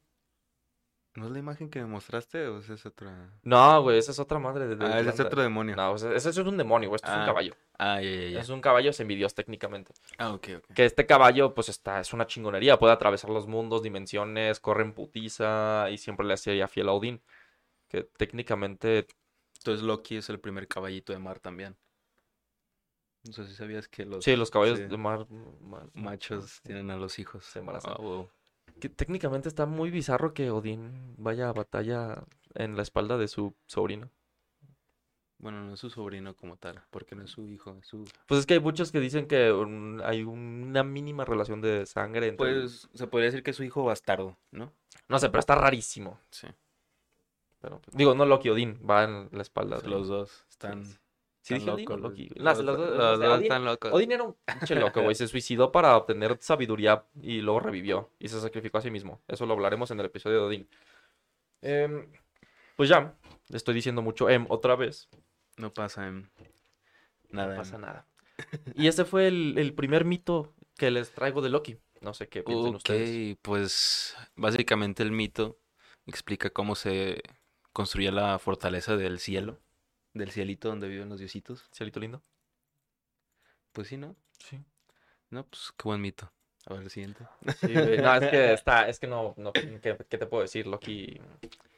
¿No 1.16 1.28
es 1.28 1.32
la 1.32 1.40
imagen 1.40 1.70
que 1.70 1.80
me 1.80 1.86
mostraste 1.86 2.48
o 2.48 2.60
esa 2.60 2.74
es 2.74 2.86
otra? 2.88 3.30
No, 3.44 3.82
güey, 3.84 4.00
esa 4.00 4.12
es 4.12 4.20
otra 4.20 4.40
madre 4.40 4.68
de, 4.68 4.76
de 4.76 4.86
Ah, 4.86 5.00
ese 5.00 5.12
es 5.12 5.20
otro 5.20 5.44
demonio. 5.44 5.76
No, 5.76 5.92
o 5.92 5.98
sea, 5.98 6.12
ese 6.12 6.30
es 6.32 6.38
un 6.40 6.58
demonio, 6.58 6.90
güey, 6.90 6.96
esto 6.96 7.08
es 7.10 7.14
un 7.14 7.22
Ah, 7.22 7.26
caballo. 7.26 7.56
Ah, 7.78 8.02
ya, 8.02 8.10
ya, 8.10 8.28
ya. 8.30 8.40
Es 8.42 8.50
un 8.50 8.62
caballo 8.62 8.92
semidios 8.94 9.36
técnicamente. 9.36 9.94
Ah, 10.18 10.34
ok, 10.34 10.48
ok. 10.58 10.74
Que 10.74 10.86
este 10.86 11.06
caballo, 11.06 11.54
pues 11.54 11.70
está, 11.70 12.00
es 12.00 12.14
una 12.14 12.26
chingonería, 12.26 12.80
puede 12.80 12.94
atravesar 12.94 13.30
los 13.30 13.46
mundos, 13.46 13.84
dimensiones, 13.84 14.60
corre 14.60 14.84
en 14.84 14.94
putiza 14.94 15.88
y 15.92 16.00
siempre 16.00 16.26
le 16.26 16.34
hacía 16.34 16.68
fiel 16.68 16.90
a 16.90 16.94
Odín. 16.94 17.22
Que 17.90 18.02
técnicamente, 18.04 19.06
Entonces 19.60 19.84
Loki 19.86 20.18
es 20.18 20.30
el 20.30 20.40
primer 20.40 20.68
caballito 20.68 21.14
de 21.14 21.20
mar 21.20 21.40
también. 21.40 21.78
No 23.26 23.32
sé 23.34 23.48
si 23.48 23.54
sabías 23.56 23.88
que 23.88 24.06
los 24.06 24.24
sí, 24.24 24.36
los 24.36 24.52
caballos 24.52 24.80
sí, 24.80 24.86
de 24.86 24.98
mar, 24.98 25.26
mar- 25.62 25.90
machos 25.94 26.62
tienen 26.62 26.92
a 26.92 26.98
los 26.98 27.20
hijos. 27.20 27.46
Se 27.46 27.60
embarazan. 27.60 27.94
Ah, 27.98 28.02
wow. 28.02 28.30
Que 28.80 28.90
técnicamente 28.90 29.48
está 29.48 29.66
muy 29.66 29.92
bizarro 29.92 30.34
que 30.34 30.52
Odín 30.52 31.16
vaya 31.18 31.48
a 31.50 31.54
batalla 31.54 32.24
en 32.56 32.76
la 32.76 32.82
espalda 32.82 33.18
de 33.18 33.28
su 33.30 33.56
sobrino. 33.66 34.10
Bueno, 35.38 35.64
no 35.64 35.74
es 35.74 35.80
su 35.80 35.90
sobrino 35.90 36.36
como 36.36 36.56
tal, 36.58 36.82
porque 36.90 37.16
no 37.16 37.24
es 37.24 37.32
su 37.32 37.48
hijo, 37.50 37.76
es 37.80 37.88
su... 37.88 38.06
Pues 38.28 38.40
es 38.40 38.46
que 38.46 38.54
hay 38.56 38.60
muchos 38.62 38.92
que 38.94 39.00
dicen 39.02 39.28
que 39.28 39.52
un- 39.52 40.02
hay 40.04 40.24
una 40.24 40.84
mínima 40.84 41.26
relación 41.26 41.62
de 41.62 41.86
sangre 41.86 42.28
entre... 42.28 42.38
Pues 42.62 42.90
se 42.94 43.08
podría 43.08 43.26
decir 43.28 43.44
que 43.44 43.52
es 43.52 43.58
su 43.58 43.64
hijo 43.64 43.84
bastardo, 43.84 44.38
¿no? 44.52 44.72
No 45.10 45.20
sé, 45.20 45.30
pero 45.30 45.40
está 45.40 45.56
rarísimo. 45.56 46.18
Sí. 46.30 46.48
Pero, 47.60 47.80
pues, 47.80 47.96
digo, 47.96 48.16
no 48.16 48.26
Loki, 48.26 48.50
Odín, 48.50 48.80
va 48.90 49.04
en 49.04 49.30
la 49.34 49.42
espalda. 49.42 49.80
de- 49.80 49.90
Los 49.90 50.08
dos 50.08 50.46
están... 50.50 50.86
¿Sí 50.86 50.98
están 51.44 51.60
dije 51.60 51.72
Odín 51.72 51.92
o 51.92 51.98
Loki? 51.98 52.30
los- 52.36 52.58
No, 52.64 52.64
los 52.64 52.78
los 52.78 53.20
dos- 53.20 53.42
están 53.42 53.66
locos. 53.66 53.92
Odín 53.94 54.12
era 54.14 54.24
un 54.24 54.36
pinche 54.46 54.76
loco, 54.76 55.02
güey. 55.02 55.16
Se 55.16 55.28
suicidó 55.28 55.72
para 55.72 55.98
obtener 55.98 56.38
sabiduría 56.40 57.06
y 57.22 57.42
luego 57.42 57.60
revivió. 57.60 58.12
Y 58.20 58.30
se 58.30 58.40
sacrificó 58.40 58.78
a 58.78 58.82
sí 58.82 58.92
mismo. 58.92 59.22
Eso 59.28 59.46
lo 59.46 59.54
hablaremos 59.54 59.92
en 59.92 60.00
el 60.00 60.06
episodio 60.06 60.38
de 60.40 60.44
Odín. 60.46 60.70
Em, 61.62 62.08
pues 62.76 62.90
ya, 62.90 63.16
le 63.50 63.58
estoy 63.58 63.74
diciendo 63.76 64.02
mucho 64.02 64.30
em 64.30 64.46
otra 64.50 64.76
vez. 64.76 65.10
No 65.58 65.74
pasa 65.74 66.08
en... 66.08 66.30
Nada. 67.30 67.48
No 67.48 67.54
em. 67.54 67.58
pasa 67.58 67.78
nada. 67.78 68.08
Y 68.76 68.88
ese 68.88 69.06
fue 69.06 69.28
el, 69.28 69.58
el 69.58 69.74
primer 69.74 70.06
mito 70.06 70.54
que 70.78 70.92
les 70.92 71.12
traigo 71.12 71.42
de 71.42 71.50
Loki. 71.50 71.78
No 72.02 72.14
sé 72.14 72.28
qué 72.28 72.44
piensan 72.44 72.70
Ok, 72.72 72.76
ustedes. 72.78 73.38
pues 73.42 74.16
básicamente 74.36 75.04
el 75.04 75.12
mito 75.12 75.58
explica 76.06 76.50
cómo 76.50 76.76
se 76.76 77.22
construye 77.72 78.12
la 78.12 78.38
fortaleza 78.40 78.98
del 78.98 79.20
cielo, 79.20 79.60
del 80.14 80.32
cielito 80.32 80.70
donde 80.70 80.88
viven 80.88 81.10
los 81.10 81.20
diositos. 81.20 81.70
Cielito 81.74 82.00
lindo. 82.00 82.22
Pues 83.72 83.88
sí, 83.88 83.98
¿no? 83.98 84.16
Sí. 84.38 84.60
No, 85.30 85.46
pues 85.46 85.74
qué 85.76 85.84
buen 85.84 86.02
mito. 86.02 86.32
A 86.66 86.76
ver, 86.76 86.90
siguiente. 86.90 87.26
Sí, 87.60 87.74
güey. 87.74 87.98
No, 87.98 88.16
es 88.16 88.30
que 88.30 88.54
está, 88.54 88.88
es 88.88 89.00
que 89.00 89.08
no, 89.08 89.34
no 89.38 89.52
¿qué, 89.52 89.98
qué 90.10 90.18
te 90.18 90.26
puedo 90.26 90.44
decir? 90.44 90.68
Loki 90.68 91.20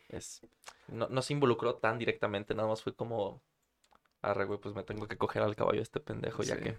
es, 0.09 0.41
no, 0.87 1.07
no 1.09 1.21
se 1.21 1.33
involucró 1.33 1.75
tan 1.75 1.97
directamente, 1.97 2.53
nada 2.53 2.67
más 2.67 2.83
fue 2.83 2.93
como, 2.93 3.41
arre, 4.21 4.45
güey, 4.45 4.59
pues 4.59 4.75
me 4.75 4.83
tengo 4.83 5.07
que 5.07 5.17
coger 5.17 5.41
al 5.41 5.55
caballo 5.55 5.81
este 5.81 5.99
pendejo, 5.99 6.43
ya 6.43 6.57
que. 6.57 6.77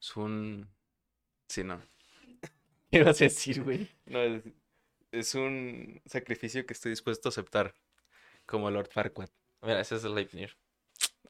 Es 0.00 0.16
un... 0.16 0.68
Sí, 1.48 1.64
no. 1.64 1.80
¿Qué 2.90 2.98
ibas 2.98 3.20
a 3.20 3.24
decir, 3.24 3.62
güey? 3.62 3.88
No, 4.06 4.20
es, 4.20 4.42
es 5.12 5.34
un 5.34 6.00
sacrificio 6.06 6.66
que 6.66 6.72
estoy 6.72 6.90
dispuesto 6.90 7.28
a 7.28 7.30
aceptar. 7.30 7.74
Como 8.48 8.70
Lord 8.70 8.88
Farquaad. 8.90 9.28
Mira, 9.60 9.80
ese 9.80 9.96
es 9.96 10.04
el 10.04 10.14
Leipnir. 10.14 10.56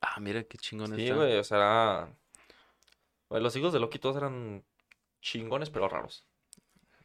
Ah, 0.01 0.21
mira 0.21 0.45
qué 0.45 0.57
chingón 0.57 0.95
Sí, 0.95 1.03
está. 1.03 1.17
güey, 1.17 1.37
o 1.37 1.43
sea, 1.43 2.09
los 3.31 3.57
hijos 3.57 3.73
de 3.73 3.81
Loki 3.81 3.99
todos 3.99 4.17
eran 4.17 4.65
chingones, 5.21 5.69
pero 5.69 5.89
raros. 5.89 6.25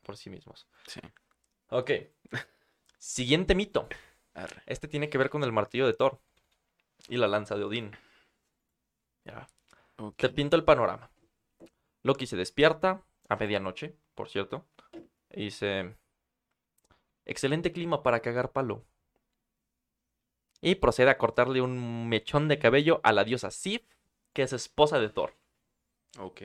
Por 0.04 0.16
sí 0.16 0.30
mismos. 0.30 0.68
Sí. 0.86 1.02
Ok. 1.70 1.92
Siguiente 3.00 3.56
mito. 3.56 3.88
Arre. 4.36 4.62
Este 4.68 4.88
tiene 4.88 5.10
que 5.10 5.18
ver 5.18 5.32
con 5.32 5.44
el 5.44 5.52
martillo 5.52 5.88
de 5.88 5.94
Thor 5.94 6.20
y 7.08 7.18
la 7.18 7.28
lanza 7.28 7.56
de 7.56 7.64
Odín. 7.64 7.98
Ya. 9.26 9.48
Ok. 9.98 10.16
Te 10.18 10.30
pinto 10.30 10.56
el 10.56 10.64
panorama. 10.64 11.10
Loki 12.04 12.28
se 12.28 12.36
despierta 12.36 13.02
a 13.30 13.36
medianoche, 13.36 13.96
por 14.14 14.30
cierto, 14.30 14.68
y 15.32 15.46
dice: 15.46 15.96
Excelente 17.26 17.72
clima 17.72 18.04
para 18.04 18.20
cagar 18.20 18.52
palo. 18.52 18.86
Y 20.64 20.76
procede 20.76 21.10
a 21.10 21.18
cortarle 21.18 21.62
un 21.62 22.08
mechón 22.08 22.48
de 22.48 22.58
cabello 22.58 23.02
a 23.04 23.12
la 23.12 23.24
diosa 23.26 23.52
Sif, 23.52 23.82
que 24.32 24.44
es 24.44 24.54
esposa 24.54 25.00
de 25.00 25.10
Thor. 25.10 25.36
Ok. 26.20 26.42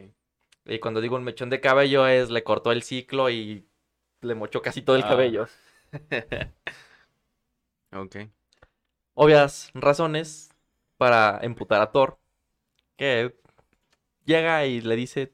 Y 0.66 0.80
cuando 0.80 1.00
digo 1.00 1.14
un 1.16 1.22
mechón 1.24 1.50
de 1.50 1.60
cabello 1.60 2.06
es 2.06 2.28
le 2.28 2.42
cortó 2.42 2.72
el 2.72 2.82
ciclo 2.82 3.30
y 3.30 3.64
le 4.20 4.34
mochó 4.34 4.60
casi 4.60 4.82
todo 4.82 4.96
el 4.96 5.04
Ah. 5.04 5.08
cabello. 5.08 5.46
Ok. 7.92 8.16
Obvias 9.14 9.70
razones 9.74 10.50
para 10.98 11.38
emputar 11.42 11.80
a 11.80 11.90
Thor, 11.90 12.18
que 12.96 13.34
llega 14.24 14.66
y 14.66 14.80
le 14.82 14.94
dice, 14.96 15.32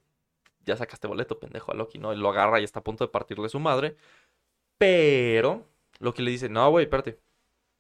ya 0.64 0.76
sacaste 0.76 1.09
boleto, 1.09 1.41
pendejo, 1.41 1.73
a 1.73 1.75
Loki, 1.75 1.99
¿no? 1.99 2.12
Y 2.12 2.17
lo 2.17 2.29
agarra 2.31 2.61
y 2.61 2.64
está 2.64 2.81
a 2.81 2.85
punto 2.85 3.05
de 3.05 3.11
partirle 3.11 3.49
su 3.49 3.59
madre. 3.59 3.97
Pero 4.79 5.67
Loki 5.99 6.23
le 6.23 6.31
dice, 6.31 6.49
no, 6.49 6.71
güey, 6.71 6.85
espérate, 6.85 7.19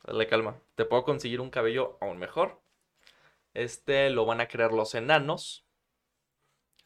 dale 0.04 0.26
calma, 0.26 0.60
te 0.74 0.84
puedo 0.84 1.04
conseguir 1.04 1.40
un 1.40 1.50
cabello 1.50 1.98
aún 2.00 2.18
mejor. 2.18 2.60
Este 3.54 4.10
lo 4.10 4.26
van 4.26 4.40
a 4.40 4.48
crear 4.48 4.72
los 4.72 4.94
enanos. 4.94 5.64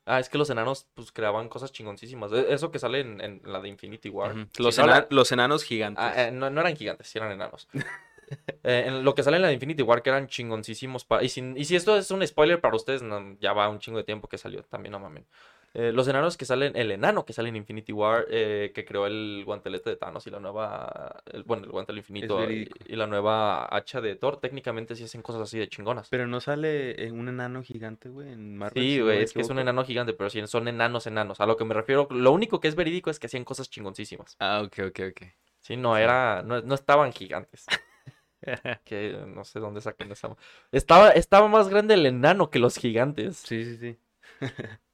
Ah, 0.04 0.20
es 0.20 0.30
que 0.30 0.38
los 0.38 0.48
enanos 0.48 0.88
pues 0.94 1.12
creaban 1.12 1.48
cosas 1.50 1.70
chingoncísimas. 1.70 2.32
E- 2.32 2.52
Eso 2.52 2.70
que 2.70 2.78
sale 2.78 3.00
en, 3.00 3.20
en 3.20 3.42
la 3.44 3.60
de 3.60 3.68
Infinity 3.68 4.08
War. 4.08 4.34
Los, 4.56 4.78
no 4.78 5.32
enanos 5.32 5.64
gigantes. 5.64 6.02
Ah, 6.02 6.28
eh, 6.28 6.30
no, 6.32 6.48
no 6.48 6.60
eran 6.62 6.76
gigantes, 6.76 7.14
eran 7.16 7.32
enanos. 7.32 7.68
Eh, 8.62 8.84
en 8.86 9.04
lo 9.04 9.14
que 9.14 9.22
sale 9.22 9.36
en 9.36 9.42
la 9.42 9.48
de 9.48 9.54
Infinity 9.54 9.82
War, 9.82 10.02
que 10.02 10.10
eran 10.10 10.26
chingoncísimos. 10.26 11.06
y, 11.22 11.30
si, 11.30 11.40
y 11.56 11.64
si 11.64 11.76
esto 11.76 11.96
es 11.96 12.10
un 12.10 12.26
spoiler 12.26 12.60
para 12.60 12.76
ustedes, 12.76 13.00
no, 13.00 13.38
ya 13.40 13.54
va 13.54 13.70
un 13.70 13.78
chingo 13.78 13.96
de 13.96 14.04
tiempo 14.04 14.28
que 14.28 14.36
salió, 14.36 14.62
también 14.64 14.92
no 14.92 14.98
mamen. 15.00 15.26
Eh, 15.74 15.92
los 15.92 16.08
enanos 16.08 16.36
que 16.36 16.44
salen, 16.44 16.74
el 16.76 16.90
enano 16.90 17.24
que 17.24 17.32
sale 17.32 17.50
en 17.50 17.56
Infinity 17.56 17.92
War, 17.92 18.26
eh, 18.30 18.72
que 18.74 18.84
creó 18.84 19.06
el 19.06 19.42
guantelete 19.44 19.90
de 19.90 19.96
Thanos 19.96 20.26
y 20.26 20.30
la 20.30 20.40
nueva, 20.40 21.22
el- 21.32 21.42
bueno, 21.44 21.64
el 21.64 21.70
guante 21.70 21.92
del 21.92 21.98
infinito 21.98 22.36
y, 22.36 22.46
verídico. 22.46 22.76
y 22.88 22.96
la 22.96 23.06
nueva 23.06 23.66
hacha 23.74 24.00
de 24.00 24.16
Thor, 24.16 24.40
técnicamente 24.40 24.96
sí 24.96 25.04
hacen 25.04 25.22
cosas 25.22 25.42
así 25.42 25.58
de 25.58 25.68
chingonas. 25.68 26.08
Pero 26.08 26.26
no 26.26 26.40
sale 26.40 27.04
eh, 27.06 27.12
un 27.12 27.28
enano 27.28 27.62
gigante, 27.62 28.08
güey, 28.08 28.32
en 28.32 28.56
Marvel. 28.56 28.82
Sí, 28.82 28.98
es 28.98 29.32
que 29.32 29.42
es 29.42 29.50
un 29.50 29.58
enano 29.58 29.84
gigante, 29.84 30.14
pero 30.14 30.30
sí, 30.30 30.44
son 30.46 30.68
enanos 30.68 31.06
enanos. 31.06 31.40
A 31.40 31.46
lo 31.46 31.56
que 31.56 31.64
me 31.64 31.74
refiero, 31.74 32.08
lo 32.10 32.32
único 32.32 32.60
que 32.60 32.68
es 32.68 32.74
verídico 32.74 33.10
es 33.10 33.18
que 33.18 33.26
hacían 33.26 33.44
cosas 33.44 33.70
chingoncísimas. 33.70 34.36
Ah, 34.40 34.62
ok, 34.64 34.78
ok, 34.88 35.00
ok. 35.10 35.22
Sí, 35.60 35.76
no 35.76 35.96
era, 35.96 36.42
no, 36.42 36.60
no 36.62 36.74
estaban 36.74 37.12
gigantes. 37.12 37.66
Que 38.84 39.18
no 39.26 39.44
sé 39.44 39.58
dónde 39.60 39.80
sacan 39.80 40.12
esa. 40.12 40.34
Estaba, 40.72 41.10
estaba 41.10 41.48
más 41.48 41.68
grande 41.68 41.94
el 41.94 42.06
enano 42.06 42.50
que 42.50 42.58
los 42.60 42.76
gigantes. 42.76 43.36
Sí, 43.38 43.64
sí, 43.64 43.76
sí. 43.76 43.98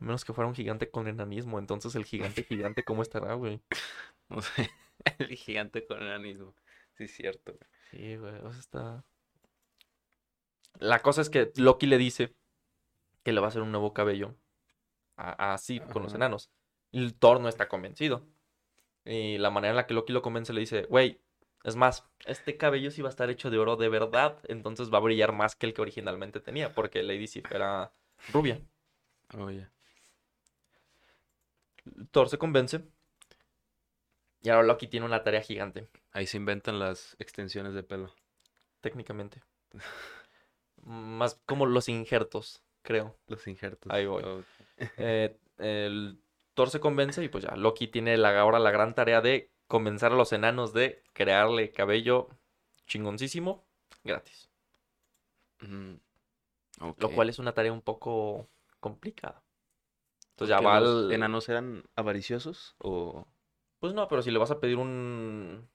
A 0.00 0.04
menos 0.04 0.24
que 0.24 0.32
fuera 0.32 0.48
un 0.48 0.54
gigante 0.54 0.90
con 0.90 1.08
enanismo. 1.08 1.58
Entonces 1.58 1.94
el 1.94 2.04
gigante 2.04 2.44
gigante, 2.44 2.84
¿cómo 2.84 3.02
estará, 3.02 3.34
güey? 3.34 3.60
No 4.30 4.40
sé. 4.40 4.70
El 5.18 5.36
gigante 5.36 5.86
con 5.86 6.00
enanismo. 6.00 6.54
Sí, 6.96 7.04
es 7.04 7.14
cierto. 7.14 7.52
güey. 7.52 7.68
Sí, 7.90 8.16
güey. 8.16 8.34
O 8.36 8.50
sea, 8.52 8.60
está. 8.60 9.04
La 10.78 11.00
cosa 11.00 11.20
es 11.20 11.28
que 11.28 11.52
Loki 11.56 11.86
le 11.86 11.98
dice 11.98 12.34
que 13.22 13.32
le 13.32 13.40
va 13.40 13.48
a 13.48 13.50
hacer 13.50 13.60
un 13.60 13.70
nuevo 13.70 13.92
cabello 13.92 14.34
a, 15.16 15.52
a 15.52 15.58
Sif 15.58 15.84
con 15.92 16.02
los 16.02 16.14
enanos. 16.14 16.50
Y 16.90 17.04
el 17.04 17.14
Thor 17.14 17.38
no 17.40 17.48
está 17.50 17.68
convencido. 17.68 18.26
Y 19.04 19.36
la 19.38 19.50
manera 19.50 19.70
en 19.70 19.76
la 19.76 19.86
que 19.86 19.94
Loki 19.94 20.12
lo 20.12 20.22
convence 20.22 20.52
le 20.54 20.60
dice, 20.60 20.84
güey, 20.84 21.20
es 21.64 21.76
más, 21.76 22.06
este 22.26 22.56
cabello 22.56 22.90
sí 22.90 23.02
va 23.02 23.08
a 23.08 23.10
estar 23.10 23.30
hecho 23.30 23.50
de 23.50 23.58
oro 23.58 23.76
de 23.76 23.88
verdad, 23.88 24.38
entonces 24.48 24.92
va 24.92 24.98
a 24.98 25.02
brillar 25.02 25.32
más 25.32 25.56
que 25.56 25.66
el 25.66 25.74
que 25.74 25.82
originalmente 25.82 26.40
tenía, 26.40 26.72
porque 26.74 27.02
Lady 27.02 27.26
Sif 27.26 27.50
era 27.52 27.92
rubia. 28.32 28.60
Oh, 29.36 29.50
ya. 29.50 29.70
Thor 32.10 32.28
se 32.28 32.38
convence. 32.38 32.82
Y 34.42 34.50
ahora 34.50 34.66
Loki 34.66 34.88
tiene 34.88 35.06
una 35.06 35.22
tarea 35.22 35.40
gigante, 35.40 35.88
Ahí 36.12 36.26
se 36.26 36.36
inventan 36.36 36.78
las 36.78 37.16
extensiones 37.18 37.74
de 37.74 37.82
pelo. 37.82 38.12
técnicamente. 38.80 39.42
Más 40.84 41.40
como 41.46 41.66
los 41.66 41.88
injertos, 41.88 42.62
creo. 42.82 43.16
Los 43.26 43.46
injertos. 43.46 43.90
Ahí 43.92 44.06
voy. 44.06 44.22
Ok. 44.22 44.44
Eh, 44.98 45.38
el 45.58 46.18
Thor 46.54 46.68
se 46.68 46.80
convence 46.80 47.22
y 47.22 47.28
pues 47.28 47.44
ya, 47.44 47.54
Loki 47.56 47.86
tiene 47.88 48.16
la, 48.16 48.38
ahora 48.40 48.58
la 48.58 48.70
gran 48.72 48.94
tarea 48.94 49.20
de 49.20 49.50
convencer 49.68 50.12
a 50.12 50.16
los 50.16 50.32
enanos 50.32 50.72
de 50.72 51.02
crearle 51.12 51.70
cabello 51.70 52.28
chingoncísimo 52.86 53.64
gratis. 54.02 54.50
Mm, 55.60 55.94
Lo 56.98 57.10
cual 57.10 57.28
es 57.28 57.38
una 57.38 57.54
tarea 57.54 57.72
un 57.72 57.82
poco 57.82 58.48
complicada. 58.80 59.43
Entonces 60.34 60.50
ya 60.50 60.56
¿Porque 60.56 60.66
va 60.66 60.80
los 60.80 61.04
al... 61.06 61.12
enanos 61.12 61.48
eran 61.48 61.84
avariciosos 61.96 62.74
o...? 62.78 63.26
Pues 63.78 63.94
no, 63.94 64.08
pero 64.08 64.22
si 64.22 64.30
le 64.30 64.38
vas 64.38 64.50
a 64.50 64.60
pedir 64.60 64.78
un, 64.78 65.68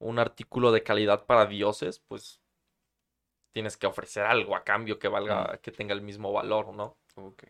un 0.00 0.18
artículo 0.18 0.72
de 0.72 0.82
calidad 0.82 1.26
para 1.26 1.46
dioses, 1.46 2.00
pues 2.00 2.40
tienes 3.52 3.76
que 3.76 3.86
ofrecer 3.86 4.24
algo 4.24 4.56
a 4.56 4.64
cambio 4.64 4.98
que 4.98 5.08
valga, 5.08 5.58
que 5.58 5.72
tenga 5.72 5.94
el 5.94 6.02
mismo 6.02 6.32
valor, 6.32 6.74
¿no? 6.74 6.96
Ok. 7.16 7.44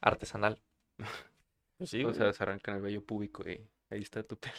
Artesanal. 0.00 0.60
Pues 1.76 1.90
sí, 1.90 2.04
o 2.04 2.14
sea, 2.14 2.32
se 2.32 2.40
arrancan 2.44 2.76
el 2.76 2.82
vello 2.82 3.04
púbico 3.04 3.42
y 3.50 3.60
ahí 3.90 4.00
está 4.00 4.22
tu 4.22 4.38
pelo. 4.38 4.54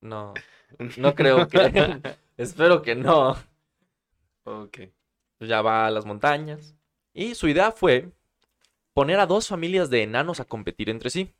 No, 0.00 0.34
no 0.98 1.14
creo 1.14 1.48
que... 1.48 1.58
Espero 2.36 2.82
que 2.82 2.94
no. 2.94 3.36
Ok. 4.44 4.78
Pues 5.38 5.48
ya 5.50 5.62
va 5.62 5.86
a 5.86 5.90
las 5.90 6.06
montañas. 6.06 6.76
Y 7.16 7.34
su 7.34 7.48
idea 7.48 7.72
fue 7.72 8.10
poner 8.92 9.18
a 9.20 9.26
dos 9.26 9.48
familias 9.48 9.88
de 9.88 10.02
enanos 10.02 10.38
a 10.38 10.44
competir 10.44 10.90
entre 10.90 11.08
sí. 11.08 11.32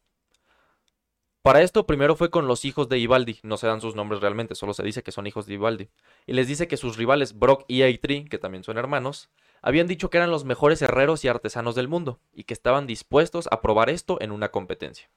Para 1.42 1.60
esto, 1.60 1.86
primero 1.86 2.16
fue 2.16 2.30
con 2.30 2.46
los 2.46 2.64
hijos 2.64 2.88
de 2.88 2.98
Ivaldi. 2.98 3.40
No 3.42 3.58
se 3.58 3.66
dan 3.66 3.82
sus 3.82 3.94
nombres 3.94 4.22
realmente, 4.22 4.54
solo 4.54 4.72
se 4.72 4.82
dice 4.82 5.02
que 5.02 5.12
son 5.12 5.26
hijos 5.26 5.44
de 5.44 5.52
Ivaldi. 5.52 5.90
Y 6.24 6.32
les 6.32 6.48
dice 6.48 6.66
que 6.66 6.78
sus 6.78 6.96
rivales 6.96 7.38
Brock 7.38 7.66
y 7.68 7.82
Eitri, 7.82 8.24
que 8.24 8.38
también 8.38 8.64
son 8.64 8.78
hermanos, 8.78 9.28
habían 9.60 9.86
dicho 9.86 10.08
que 10.08 10.16
eran 10.16 10.30
los 10.30 10.46
mejores 10.46 10.80
herreros 10.80 11.26
y 11.26 11.28
artesanos 11.28 11.74
del 11.74 11.88
mundo, 11.88 12.20
y 12.32 12.44
que 12.44 12.54
estaban 12.54 12.86
dispuestos 12.86 13.46
a 13.50 13.60
probar 13.60 13.90
esto 13.90 14.16
en 14.22 14.32
una 14.32 14.48
competencia. 14.48 15.10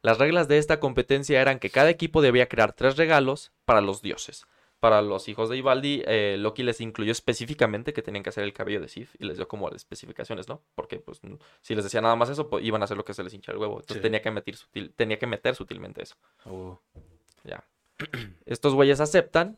Las 0.00 0.16
reglas 0.16 0.48
de 0.48 0.56
esta 0.56 0.80
competencia 0.80 1.42
eran 1.42 1.58
que 1.58 1.68
cada 1.68 1.90
equipo 1.90 2.22
debía 2.22 2.48
crear 2.48 2.72
tres 2.72 2.96
regalos 2.96 3.52
para 3.66 3.82
los 3.82 4.00
dioses. 4.00 4.46
Para 4.82 5.00
los 5.00 5.28
hijos 5.28 5.48
de 5.48 5.56
Ivaldi, 5.58 6.02
eh, 6.06 6.34
Loki 6.40 6.64
les 6.64 6.80
incluyó 6.80 7.12
específicamente 7.12 7.92
que 7.92 8.02
tenían 8.02 8.24
que 8.24 8.30
hacer 8.30 8.42
el 8.42 8.52
cabello 8.52 8.80
de 8.80 8.88
Sif 8.88 9.14
y 9.20 9.24
les 9.26 9.36
dio 9.36 9.46
como 9.46 9.68
especificaciones, 9.70 10.48
¿no? 10.48 10.60
Porque 10.74 10.98
pues 10.98 11.20
si 11.60 11.76
les 11.76 11.84
decía 11.84 12.00
nada 12.00 12.16
más 12.16 12.30
eso, 12.30 12.50
pues 12.50 12.64
iban 12.64 12.82
a 12.82 12.86
hacer 12.86 12.96
lo 12.96 13.04
que 13.04 13.14
se 13.14 13.22
les 13.22 13.32
hincha 13.32 13.52
el 13.52 13.58
huevo. 13.58 13.74
Entonces 13.76 13.98
Sí. 13.98 14.02
tenía 14.02 14.20
que 14.22 14.32
meter 14.32 14.56
sutil- 14.56 14.92
tenía 14.96 15.20
que 15.20 15.28
meter 15.28 15.54
sutilmente 15.54 16.02
eso. 16.02 16.16
Oh, 16.46 16.80
Ya. 17.44 17.64
Estos 18.44 18.74
güeyes 18.74 18.98
aceptan 18.98 19.56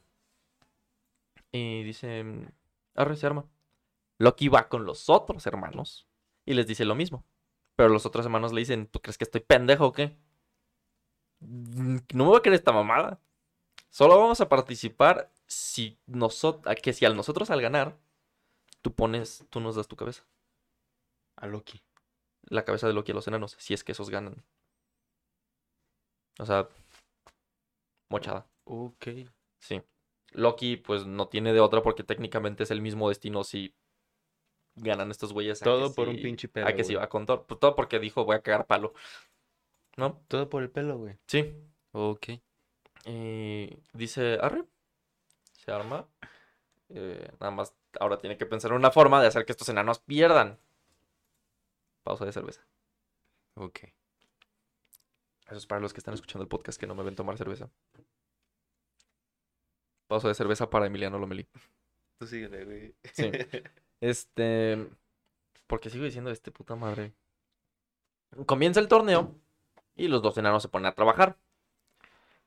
y 1.52 1.82
dicen, 1.84 2.52
arre, 2.94 3.16
se 3.16 3.26
arma. 3.26 3.46
Loki 4.18 4.48
va 4.48 4.68
con 4.68 4.84
los 4.84 5.08
otros 5.08 5.46
hermanos 5.46 6.06
y 6.44 6.52
les 6.52 6.66
dice 6.66 6.84
lo 6.84 6.94
mismo. 6.94 7.24
Pero 7.76 7.88
los 7.88 8.04
otros 8.04 8.26
hermanos 8.26 8.52
le 8.52 8.60
dicen, 8.60 8.88
¿tú 8.88 9.00
crees 9.00 9.16
que 9.16 9.24
estoy 9.24 9.40
pendejo 9.40 9.86
o 9.86 9.92
qué? 9.94 10.18
Mm, 11.40 11.96
No 12.12 12.24
me 12.24 12.28
voy 12.30 12.36
a 12.36 12.42
creer 12.42 12.56
esta 12.56 12.72
mamada. 12.72 13.20
Solo 13.94 14.18
vamos 14.18 14.40
a 14.40 14.48
participar 14.48 15.30
si 15.46 15.96
nosotros, 16.06 16.74
que 16.82 16.92
si 16.92 17.04
al 17.04 17.14
nosotros 17.14 17.48
al 17.50 17.62
ganar, 17.62 17.96
tú 18.82 18.92
pones, 18.92 19.46
tú 19.50 19.60
nos 19.60 19.76
das 19.76 19.86
tu 19.86 19.94
cabeza. 19.94 20.24
a 21.36 21.46
Loki. 21.46 21.80
La 22.48 22.64
cabeza 22.64 22.88
de 22.88 22.92
Loki 22.92 23.12
a 23.12 23.14
los 23.14 23.28
enanos, 23.28 23.54
si 23.60 23.72
es 23.72 23.84
que 23.84 23.92
esos 23.92 24.10
ganan. 24.10 24.44
O 26.40 26.44
sea, 26.44 26.68
mochada. 28.10 28.48
Ok. 28.64 29.06
Sí. 29.60 29.80
Loki, 30.32 30.76
pues 30.76 31.06
no 31.06 31.28
tiene 31.28 31.52
de 31.52 31.60
otra 31.60 31.80
porque 31.80 32.02
técnicamente 32.02 32.64
es 32.64 32.72
el 32.72 32.80
mismo 32.82 33.08
destino 33.08 33.44
si 33.44 33.74
ganan 34.74 35.12
estos 35.12 35.32
güeyes. 35.32 35.60
Todo 35.60 35.94
por 35.94 36.08
un 36.08 36.16
pinche 36.16 36.48
pedo, 36.48 36.66
A 36.66 36.72
que 36.72 36.82
güey. 36.82 36.94
iba 36.94 37.08
con 37.08 37.26
todo. 37.26 37.46
pues, 37.46 37.60
Todo 37.60 37.76
porque 37.76 38.00
dijo, 38.00 38.24
voy 38.24 38.34
a 38.34 38.42
cagar 38.42 38.66
palo. 38.66 38.92
¿No? 39.96 40.20
Todo 40.26 40.48
por 40.50 40.64
el 40.64 40.70
pelo, 40.72 40.98
güey. 40.98 41.16
Sí. 41.28 41.54
Ok. 41.92 42.26
Y 43.06 43.78
dice, 43.92 44.38
arre, 44.40 44.64
se 45.52 45.72
arma. 45.72 46.06
Eh, 46.88 47.30
nada 47.40 47.50
más, 47.50 47.74
ahora 48.00 48.18
tiene 48.18 48.36
que 48.36 48.46
pensar 48.46 48.70
en 48.70 48.78
una 48.78 48.90
forma 48.90 49.20
de 49.20 49.28
hacer 49.28 49.44
que 49.44 49.52
estos 49.52 49.68
enanos 49.68 49.98
pierdan. 49.98 50.58
Pausa 52.02 52.24
de 52.24 52.32
cerveza. 52.32 52.62
Ok. 53.54 53.80
Eso 55.46 55.56
es 55.56 55.66
para 55.66 55.80
los 55.80 55.92
que 55.92 55.98
están 55.98 56.14
escuchando 56.14 56.42
el 56.42 56.48
podcast 56.48 56.78
que 56.78 56.86
no 56.86 56.94
me 56.94 57.02
ven 57.02 57.14
tomar 57.14 57.36
cerveza. 57.36 57.70
Pausa 60.06 60.28
de 60.28 60.34
cerveza 60.34 60.70
para 60.70 60.86
Emiliano 60.86 61.18
Lomelí. 61.18 61.46
Tú 62.18 62.26
síguele, 62.26 62.64
güey. 62.64 62.94
Sí. 63.12 63.30
Este. 64.00 64.86
Porque 65.66 65.88
sigo 65.88 66.04
diciendo 66.04 66.30
este 66.30 66.50
puta 66.50 66.76
madre. 66.76 67.14
Comienza 68.44 68.80
el 68.80 68.88
torneo 68.88 69.34
y 69.96 70.08
los 70.08 70.20
dos 70.20 70.36
enanos 70.36 70.62
se 70.62 70.68
ponen 70.68 70.86
a 70.86 70.94
trabajar. 70.94 71.38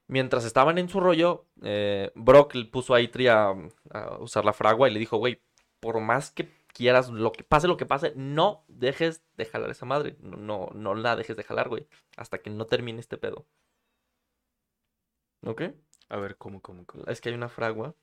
Mientras 0.08 0.46
estaban 0.46 0.78
en 0.78 0.88
su 0.90 1.00
rollo, 1.00 1.46
eh, 1.62 2.12
Brock 2.16 2.56
le 2.56 2.66
puso 2.66 2.94
a 2.94 3.02
Itri 3.02 3.28
a, 3.28 3.50
a 3.92 4.18
usar 4.20 4.46
la 4.46 4.54
fragua 4.54 4.88
y 4.90 4.94
le 4.94 5.00
dijo, 5.00 5.18
güey, 5.18 5.42
por 5.82 6.00
más 6.00 6.32
que 6.32 6.50
quieras, 6.74 7.10
lo 7.10 7.32
que 7.32 7.44
pase 7.44 7.68
lo 7.68 7.76
que 7.78 7.86
pase, 7.86 8.14
no 8.16 8.64
dejes 8.68 9.24
de 9.36 9.46
jalar 9.46 9.70
esa 9.70 9.86
madre. 9.86 10.16
No, 10.20 10.38
no, 10.38 10.70
no 10.74 10.96
la 10.96 11.16
dejes 11.16 11.36
de 11.36 11.44
jalar, 11.44 11.68
güey. 11.70 11.88
Hasta 12.16 12.38
que 12.38 12.50
no 12.50 12.66
termine 12.68 13.00
este 13.00 13.18
pedo. 13.18 13.46
¿Ok? 15.46 15.62
A 16.10 16.18
ver, 16.18 16.38
¿cómo, 16.38 16.62
cómo, 16.62 16.86
cómo? 16.86 17.04
Es 17.06 17.22
que 17.22 17.30
hay 17.30 17.36
una 17.36 17.50
fragua 17.50 17.96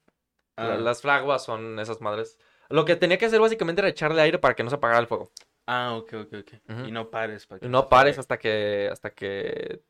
la- 0.57 0.75
Ah, 0.75 0.77
las 0.77 1.03
fraguas 1.03 1.45
son 1.45 1.79
esas 1.81 2.01
madres. 2.01 2.39
Lo 2.69 2.85
que 2.85 2.97
tenía 2.97 3.19
que 3.19 3.27
hacer 3.27 3.41
básicamente 3.41 3.81
era 3.81 3.89
echarle 3.89 4.21
aire 4.23 4.39
para 4.39 4.55
que 4.55 4.63
no 4.63 4.71
se 4.71 4.77
apagara 4.77 5.01
el 5.01 5.07
fuego. 5.07 5.33
ah, 5.67 5.95
ok, 5.97 6.13
ok, 6.27 6.35
ok. 6.41 6.87
Y 6.87 6.93
no 6.93 7.11
pares 7.11 7.47
para 7.47 7.59
que 7.61 7.67
Y 7.67 7.69
no 7.69 7.83
se 7.83 7.89
pares 7.89 8.19
hasta 8.19 8.39
que 8.39 8.89
hasta 8.93 9.11
que 9.11 9.83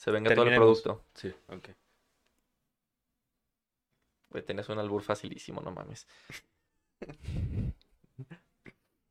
se 0.00 0.10
venga 0.10 0.34
todo 0.34 0.46
el 0.46 0.54
producto. 0.54 1.04
Sí, 1.12 1.28
ok. 1.48 1.68
Güey, 4.30 4.44
tienes 4.46 4.66
un 4.70 4.78
albur 4.78 5.02
facilísimo, 5.02 5.60
no 5.60 5.70
mames. 5.72 6.08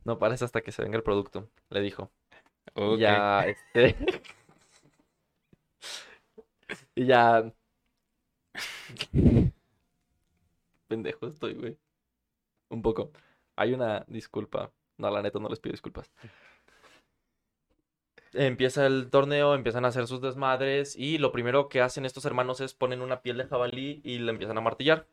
No 0.06 0.18
pares 0.18 0.42
hasta 0.42 0.62
que 0.62 0.72
se 0.72 0.82
venga 0.82 0.98
el 0.98 1.04
producto, 1.04 1.52
le 1.70 1.82
dijo. 1.82 2.10
Y 2.76 2.82
Ok. 2.82 3.00
Ya, 3.00 3.42
este. 3.48 3.96
y 6.96 7.06
ya. 7.06 7.54
Pendejo 10.88 11.28
estoy, 11.28 11.54
güey. 11.54 11.78
Un 12.70 12.82
poco. 12.82 13.12
Hay 13.56 13.74
una 13.74 14.06
disculpa. 14.08 14.72
No, 14.98 15.12
la 15.12 15.22
neta, 15.22 15.38
no 15.40 15.50
les 15.50 15.60
pido 15.60 15.74
disculpas. 15.74 16.12
Empieza 18.34 18.86
el 18.86 19.10
torneo, 19.10 19.56
empiezan 19.56 19.86
a 19.86 19.88
hacer 19.88 20.06
sus 20.06 20.22
desmadres 20.22 20.96
y 20.96 21.18
lo 21.18 21.32
primero 21.32 21.68
que 21.68 21.82
hacen 21.82 22.06
estos 22.06 22.26
hermanos 22.26 22.62
es 22.62 22.76
ponen 22.76 23.02
una 23.02 23.22
piel 23.22 23.38
de 23.38 23.48
jabalí 23.48 24.02
y 24.04 24.20
le 24.20 24.32
empiezan 24.32 24.58
a 24.58 24.62
martillar. 24.62 25.08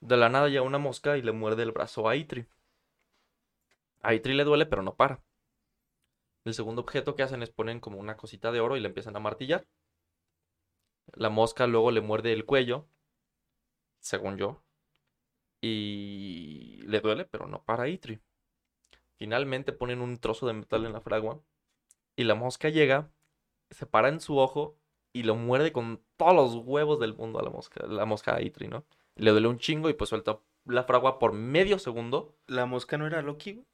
De 0.00 0.16
la 0.16 0.30
nada 0.30 0.48
llega 0.48 0.62
una 0.62 0.78
mosca 0.78 1.18
y 1.18 1.22
le 1.22 1.32
muerde 1.32 1.62
el 1.64 1.72
brazo 1.72 2.08
a 2.08 2.16
Itri. 2.16 2.46
A 4.02 4.14
Itri 4.14 4.34
le 4.34 4.44
duele, 4.44 4.64
pero 4.64 4.82
no 4.82 4.94
para. 4.94 5.20
El 6.44 6.54
segundo 6.54 6.80
objeto 6.82 7.14
que 7.14 7.22
hacen 7.22 7.42
es 7.42 7.50
ponen 7.50 7.80
como 7.80 7.98
una 7.98 8.16
cosita 8.16 8.52
de 8.52 8.60
oro 8.60 8.76
y 8.76 8.80
le 8.80 8.88
empiezan 8.88 9.16
a 9.16 9.20
martillar. 9.20 9.66
La 11.14 11.28
mosca 11.28 11.66
luego 11.66 11.90
le 11.90 12.00
muerde 12.00 12.32
el 12.32 12.44
cuello, 12.46 12.86
según 14.00 14.38
yo, 14.38 14.62
y 15.60 16.82
le 16.86 17.00
duele, 17.00 17.24
pero 17.26 17.46
no 17.48 17.64
para 17.64 17.88
Itri. 17.88 18.20
Finalmente 19.16 19.72
ponen 19.72 20.00
un 20.00 20.18
trozo 20.18 20.46
de 20.46 20.54
metal 20.54 20.86
en 20.86 20.92
la 20.92 21.00
fragua 21.00 21.40
y 22.16 22.24
la 22.24 22.34
mosca 22.34 22.68
llega, 22.70 23.10
se 23.70 23.86
para 23.86 24.08
en 24.08 24.20
su 24.20 24.38
ojo 24.38 24.78
y 25.12 25.22
lo 25.22 25.34
muerde 25.36 25.72
con 25.72 26.02
todos 26.16 26.34
los 26.34 26.54
huevos 26.66 26.98
del 27.00 27.14
mundo 27.14 27.38
a 27.38 27.42
la 27.42 27.50
mosca, 27.50 27.86
la 27.86 28.04
mosca 28.06 28.40
Itri, 28.42 28.68
¿no? 28.68 28.84
Le 29.16 29.30
duele 29.30 29.48
un 29.48 29.58
chingo 29.58 29.88
y 29.88 29.94
pues 29.94 30.10
suelta 30.10 30.38
la 30.66 30.84
fragua 30.84 31.18
por 31.18 31.32
medio 31.32 31.78
segundo. 31.78 32.36
¿La 32.46 32.66
mosca 32.66 32.98
no 32.98 33.06
era 33.06 33.22
Loki, 33.22 33.52
güey? 33.54 33.66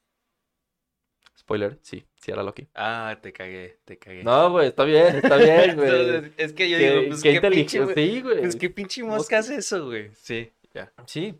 Spoiler, 1.37 1.79
sí, 1.81 2.05
sí 2.17 2.31
era 2.31 2.43
Loki. 2.43 2.67
Ah, 2.75 3.17
te 3.21 3.33
cagué, 3.33 3.79
te 3.85 3.97
cagué. 3.97 4.23
No, 4.23 4.51
güey, 4.51 4.67
está 4.67 4.83
bien, 4.83 5.15
está 5.15 5.35
bien, 5.37 5.75
güey. 5.75 5.89
Entonces, 5.89 6.31
es 6.37 6.53
que 6.53 6.69
yo 6.69 6.77
Qué- 6.77 6.89
digo, 6.91 7.07
pues 7.09 7.23
qué 7.23 7.41
qué, 7.41 7.49
pinche. 7.49 7.93
Sí, 7.95 8.21
güey. 8.21 8.39
Pues 8.41 8.55
qué 8.55 8.69
pinche 8.69 9.01
Mosca. 9.03 9.17
mosca 9.17 9.37
hace 9.39 9.55
eso, 9.55 9.85
güey. 9.87 10.11
Sí, 10.15 10.53
ya. 10.73 10.93
Sí. 11.07 11.33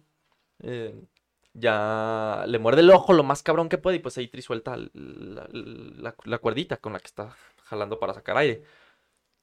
Eh, 0.63 0.96
ya 1.54 2.46
le 2.48 2.60
muerde 2.60 2.82
el 2.82 2.89
ojo 2.92 3.13
lo 3.13 3.24
más 3.24 3.44
cabrón 3.44 3.70
que 3.70 3.78
puede 3.78 3.98
y 3.98 4.00
pues 4.00 4.18
Eitri 4.18 4.42
suelta 4.42 4.74
l- 4.76 4.89
la, 4.94 5.48
la- 5.52 6.16
la 6.24 6.38
cuerdita 6.39 6.78
con 6.78 6.94
la 6.94 7.00
que 7.00 7.08
está 7.08 7.36
jalando 7.63 8.00
para 8.00 8.13
sacar 8.13 8.38
aire. 8.38 8.63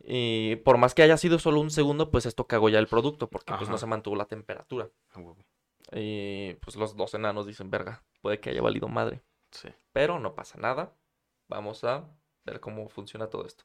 Y 0.02 0.56
por 0.56 0.78
más 0.78 0.94
que 0.94 1.02
haya 1.02 1.16
sido 1.18 1.38
solo 1.38 1.60
un 1.60 1.70
segundo, 1.70 2.10
pues 2.10 2.24
esto 2.26 2.46
cagó 2.46 2.68
ya 2.70 2.78
el 2.78 2.86
producto 2.88 3.28
porque 3.28 3.52
pues 3.58 3.68
no 3.68 3.76
se 3.78 3.86
mantuvo 3.86 4.16
la 4.16 4.24
temperatura. 4.26 4.88
Y 5.92 6.54
pues 6.54 6.76
los 6.76 6.96
dos 6.96 7.12
enanos 7.14 7.46
dicen, 7.46 7.70
verga, 7.70 8.02
puede 8.22 8.40
que 8.40 8.50
haya 8.50 8.62
valido 8.62 8.88
madre. 8.88 9.22
Sí. 9.50 9.68
Pero 9.92 10.18
no 10.18 10.34
pasa 10.34 10.58
nada. 10.58 10.94
Vamos 11.48 11.84
a 11.84 12.08
ver 12.44 12.60
cómo 12.60 12.88
funciona 12.88 13.28
todo 13.28 13.44
esto. 13.46 13.64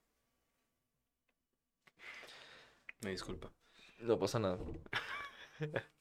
Me 3.02 3.12
disculpa. 3.12 3.52
No 4.00 4.18
pasa 4.20 4.40
nada. 4.40 4.58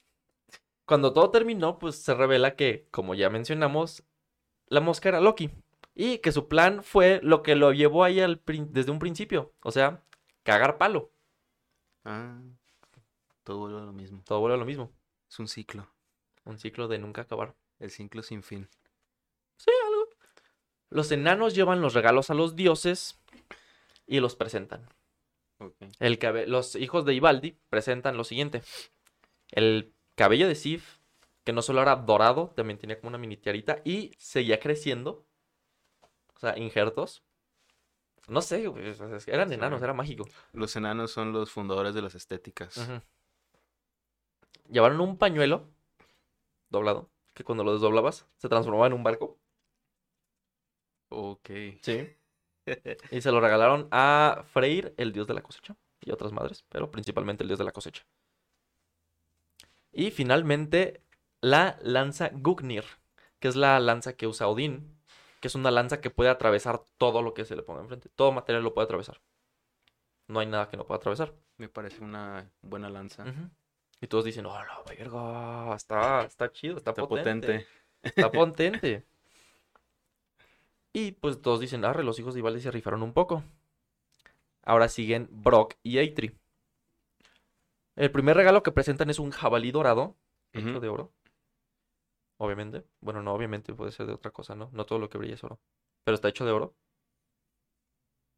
Cuando 0.87 1.13
todo 1.13 1.31
terminó, 1.31 1.79
pues 1.79 1.97
se 1.97 2.15
revela 2.15 2.57
que, 2.57 2.87
como 2.91 3.15
ya 3.15 3.31
mencionamos, 3.31 4.05
la 4.67 4.81
mosca 4.81 5.09
era 5.09 5.21
Loki. 5.21 5.51
Y 5.95 6.19
que 6.19 6.33
su 6.33 6.49
plan 6.49 6.83
fue 6.83 7.21
lo 7.23 7.43
que 7.43 7.55
lo 7.55 7.73
llevó 7.73 8.05
ahí 8.05 8.21
al 8.21 8.43
desde 8.47 8.91
un 8.91 8.99
principio. 8.99 9.53
O 9.63 9.71
sea, 9.71 10.03
cagar 10.43 10.77
palo. 10.77 11.11
Ah, 12.05 12.41
todo 13.45 13.59
vuelve 13.61 13.81
a 13.81 13.85
lo 13.85 13.93
mismo. 13.93 14.23
Todo 14.27 14.41
vuelve 14.41 14.57
a 14.57 14.59
lo 14.59 14.67
mismo. 14.67 14.91
Es 15.31 15.39
un 15.39 15.49
ciclo. 15.49 15.89
Un 16.45 16.59
ciclo 16.59 16.89
de 16.89 16.99
nunca 16.99 17.23
acabar. 17.23 17.55
El 17.79 17.91
ciclo 17.91 18.23
sin 18.23 18.43
fin. 18.43 18.69
Sí, 19.57 19.71
algo. 19.87 20.09
Los 20.91 21.11
enanos 21.13 21.55
llevan 21.55 21.81
los 21.81 21.95
regalos 21.95 22.29
a 22.31 22.35
los 22.35 22.57
dioses 22.57 23.21
y 24.07 24.21
los 24.21 24.37
presentan. 24.37 24.89
El 26.01 26.19
cabe- 26.19 26.47
los 26.47 26.75
hijos 26.75 27.05
de 27.05 27.15
Ivaldi 27.15 27.57
presentan 27.71 28.17
lo 28.17 28.25
siguiente. 28.25 28.63
El 29.53 29.95
cabello 30.15 30.49
de 30.49 30.55
Sif, 30.55 30.99
que 31.45 31.53
no 31.53 31.63
solo 31.63 31.83
era 31.83 31.97
dorado, 31.97 32.53
también 32.57 32.79
tenía 32.79 32.99
como 32.99 33.09
una 33.09 33.19
mini 33.19 33.37
tiarita 33.37 33.81
y 33.85 34.13
seguía 34.19 34.61
creciendo. 34.61 35.27
O 36.35 36.39
sea, 36.39 36.59
injertos. 36.59 37.23
No 38.27 38.41
sé, 38.41 38.65
eran 39.27 39.49
Sí, 39.49 39.55
enanos, 39.55 39.83
era 39.83 39.93
mágico. 39.93 40.27
Los 40.53 40.75
enanos 40.77 41.11
son 41.11 41.33
los 41.33 41.51
fundadores 41.51 41.95
de 41.95 42.01
las 42.03 42.15
estéticas. 42.15 42.89
Llevaron 44.71 45.01
un 45.01 45.19
pañuelo 45.19 45.69
doblado, 46.71 47.11
que 47.35 47.45
cuando 47.45 47.65
lo 47.65 47.75
desdoblabas 47.75 48.27
se 48.37 48.49
transformaba 48.49 48.87
en 48.87 48.95
un 48.95 49.03
barco. 49.03 49.39
Ok. 51.11 51.51
Sí. 51.83 52.09
Y 53.11 53.21
se 53.21 53.31
lo 53.31 53.41
regalaron 53.43 53.89
a 53.91 54.43
Freyr, 54.47 54.95
el 54.97 55.13
dios 55.13 55.27
de 55.27 55.35
la 55.35 55.43
cosecha, 55.43 55.77
y 56.01 56.11
otras 56.11 56.33
madres, 56.33 56.65
pero 56.71 56.91
principalmente 56.91 57.45
el 57.45 57.49
dios 57.49 57.59
de 57.59 57.67
la 57.67 57.73
cosecha. 57.73 58.07
Y 59.95 60.11
finalmente 60.11 61.01
la 61.41 61.79
lanza 61.83 62.31
Gugnir, 62.33 62.85
que 63.39 63.49
es 63.49 63.57
la 63.57 63.79
lanza 63.79 64.17
que 64.17 64.27
usa 64.27 64.49
Odín, 64.49 64.99
que 65.41 65.49
es 65.49 65.55
una 65.55 65.71
lanza 65.71 66.01
que 66.01 66.11
puede 66.11 66.31
atravesar 66.31 66.83
todo 66.99 67.23
lo 67.23 67.35
que 67.35 67.45
se 67.45 67.55
le 67.55 67.63
ponga 67.63 67.83
enfrente. 67.83 68.09
Todo 68.15 68.33
material 68.33 68.65
lo 68.65 68.75
puede 68.75 68.87
atravesar. 68.87 69.21
No 70.27 70.41
hay 70.41 70.47
nada 70.47 70.69
que 70.69 70.77
no 70.77 70.87
pueda 70.87 70.99
atravesar. 70.99 71.35
Me 71.59 71.69
parece 71.69 72.03
una 72.03 72.51
buena 72.63 72.89
lanza. 72.89 73.25
Y 74.01 74.07
todos 74.07 74.25
dicen, 74.25 74.47
oh, 74.47 74.55
la 74.55 74.83
verga, 74.89 75.75
está, 75.77 76.25
está 76.25 76.51
chido, 76.51 76.77
está, 76.77 76.91
Está 76.91 77.07
potente. 77.07 77.47
potente. 77.47 77.67
Está 78.03 78.33
potente. 78.33 79.07
Y 80.93 81.13
pues 81.13 81.43
todos 81.43 81.61
dicen, 81.61 81.85
arre, 81.85 82.05
los 82.05 82.19
hijos 82.19 82.35
de 82.35 82.41
Ivaldi 82.41 82.61
se 82.61 82.71
rifaron 82.71 83.03
un 83.03 83.13
poco. 83.13 83.45
Ahora 84.63 84.89
siguen 84.89 85.29
Brock 85.31 85.75
y 85.83 85.99
Eitri. 85.99 86.35
El 87.97 88.11
primer 88.11 88.37
regalo 88.37 88.63
que 88.63 88.73
presentan 88.73 89.11
es 89.11 89.19
un 89.19 89.31
jabalí 89.31 89.71
dorado, 89.71 90.17
hecho 90.53 90.81
de 90.81 90.89
oro. 90.89 91.13
Obviamente. 92.39 92.85
Bueno, 93.01 93.23
no, 93.23 93.33
obviamente 93.35 93.73
puede 93.75 93.93
ser 93.93 94.07
de 94.07 94.13
otra 94.15 94.31
cosa, 94.33 94.55
¿no? 94.55 94.71
No 94.73 94.85
todo 94.87 94.99
lo 94.99 95.09
que 95.09 95.19
brilla 95.19 95.35
es 95.35 95.45
oro. 95.45 95.61
Pero 96.05 96.15
está 96.17 96.29
hecho 96.29 96.45
de 96.45 96.53
oro. 96.53 96.75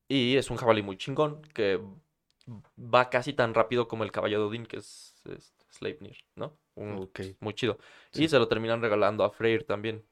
Y 0.09 0.37
es 0.37 0.51
un 0.51 0.57
jabalí 0.57 0.83
muy 0.83 0.97
chingón 0.97 1.42
que 1.55 1.81
va 2.79 3.11
casi 3.11 3.33
tan 3.33 3.55
rápido 3.55 3.88
como 3.88 4.05
el 4.05 4.12
caballo 4.12 4.38
de 4.38 4.45
Odín, 4.47 4.66
que 4.66 4.77
es, 4.77 5.21
es 5.25 5.53
Sleipnir, 5.71 6.16
¿no? 6.37 6.57
Un- 6.77 6.99
Ok. 7.03 7.21
muy 7.40 7.55
chido. 7.55 7.79
Sí. 8.12 8.25
Y 8.25 8.29
se 8.29 8.38
lo 8.38 8.47
terminan 8.49 8.81
regalando 8.83 9.25
a 9.25 9.31
Freyr 9.31 9.64
también. 9.64 10.05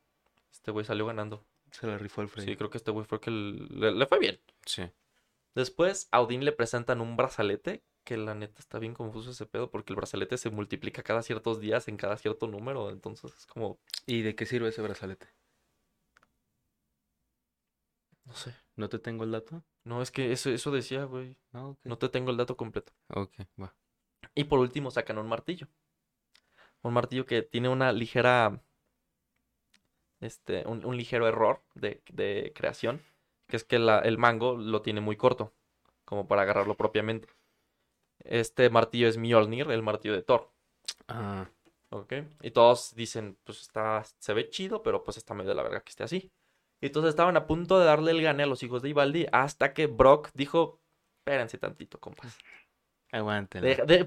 Este 0.50 0.70
güey 0.70 0.84
salió 0.84 1.06
ganando. 1.06 1.44
Se 1.70 1.86
la 1.86 1.98
rifó 1.98 2.22
el 2.22 2.28
Frey. 2.28 2.44
Sí, 2.46 2.56
creo 2.56 2.70
que 2.70 2.78
este 2.78 2.90
güey 2.90 3.04
fue 3.06 3.16
el 3.18 3.20
que 3.20 3.30
le, 3.30 3.92
le 3.92 4.06
fue 4.06 4.18
bien. 4.18 4.40
Sí. 4.64 4.82
Después 5.54 6.08
a 6.10 6.20
Odín 6.20 6.44
le 6.44 6.52
presentan 6.52 7.00
un 7.00 7.16
brazalete, 7.16 7.84
que 8.04 8.16
la 8.16 8.34
neta 8.34 8.60
está 8.60 8.78
bien 8.78 8.94
confuso 8.94 9.30
ese 9.32 9.46
pedo, 9.46 9.70
porque 9.70 9.92
el 9.92 9.96
brazalete 9.96 10.38
se 10.38 10.50
multiplica 10.50 11.02
cada 11.02 11.22
ciertos 11.22 11.60
días 11.60 11.88
en 11.88 11.96
cada 11.96 12.16
cierto 12.18 12.46
número. 12.48 12.90
Entonces 12.90 13.32
es 13.36 13.46
como, 13.46 13.78
¿Y 14.06 14.22
de 14.22 14.34
qué 14.36 14.46
sirve 14.46 14.68
ese 14.70 14.82
brazalete? 14.82 15.28
No 18.26 18.34
sé. 18.34 18.54
¿No 18.76 18.88
te 18.90 18.98
tengo 18.98 19.24
el 19.24 19.30
dato? 19.32 19.64
No, 19.84 20.02
es 20.02 20.10
que 20.10 20.32
eso, 20.32 20.50
eso 20.50 20.70
decía, 20.70 21.04
güey. 21.04 21.38
No, 21.52 21.70
ok. 21.70 21.78
No 21.84 21.98
te 21.98 22.08
tengo 22.08 22.30
el 22.30 22.36
dato 22.36 22.56
completo. 22.56 22.92
Ok, 23.08 23.32
va. 23.60 23.74
Y 24.34 24.44
por 24.44 24.60
último 24.60 24.90
sacan 24.90 25.18
un 25.18 25.28
martillo. 25.28 25.68
Un 26.84 26.92
martillo 26.92 27.26
que 27.26 27.42
tiene 27.42 27.68
una 27.68 27.90
ligera. 27.92 28.62
Este, 30.20 30.66
un, 30.66 30.84
un 30.84 30.96
ligero 30.96 31.28
error 31.28 31.62
de, 31.74 32.02
de 32.12 32.52
creación. 32.54 33.02
Que 33.46 33.56
es 33.56 33.64
que 33.64 33.78
la- 33.78 34.00
el 34.00 34.18
mango 34.18 34.56
lo 34.56 34.82
tiene 34.82 35.00
muy 35.00 35.16
corto. 35.16 35.52
Como 36.04 36.26
para 36.28 36.42
agarrarlo 36.42 36.76
propiamente. 36.76 37.28
Este 38.20 38.70
martillo 38.70 39.08
es 39.08 39.16
Mjolnir, 39.18 39.70
el 39.70 39.82
martillo 39.82 40.14
de 40.14 40.22
Thor. 40.22 40.50
Ah, 41.08 41.48
¿Ok? 41.90 42.12
Y 42.42 42.50
todos 42.50 42.94
dicen, 42.94 43.36
pues 43.44 43.60
está, 43.60 44.02
se 44.18 44.32
ve 44.34 44.48
chido, 44.50 44.82
pero 44.82 45.04
pues 45.04 45.16
está 45.16 45.34
medio 45.34 45.50
de 45.50 45.54
la 45.56 45.62
verga 45.62 45.80
que 45.82 45.90
esté 45.90 46.02
así. 46.04 46.30
Y 46.80 46.86
entonces 46.86 47.10
estaban 47.10 47.36
a 47.36 47.46
punto 47.46 47.78
de 47.78 47.84
darle 47.86 48.10
el 48.10 48.22
gane 48.22 48.42
a 48.42 48.46
los 48.46 48.62
hijos 48.62 48.82
de 48.82 48.88
Ivaldi 48.90 49.26
hasta 49.32 49.72
que 49.72 49.86
Brock 49.86 50.30
dijo, 50.34 50.80
espérense 51.18 51.56
tantito, 51.58 52.00
compas. 52.00 52.36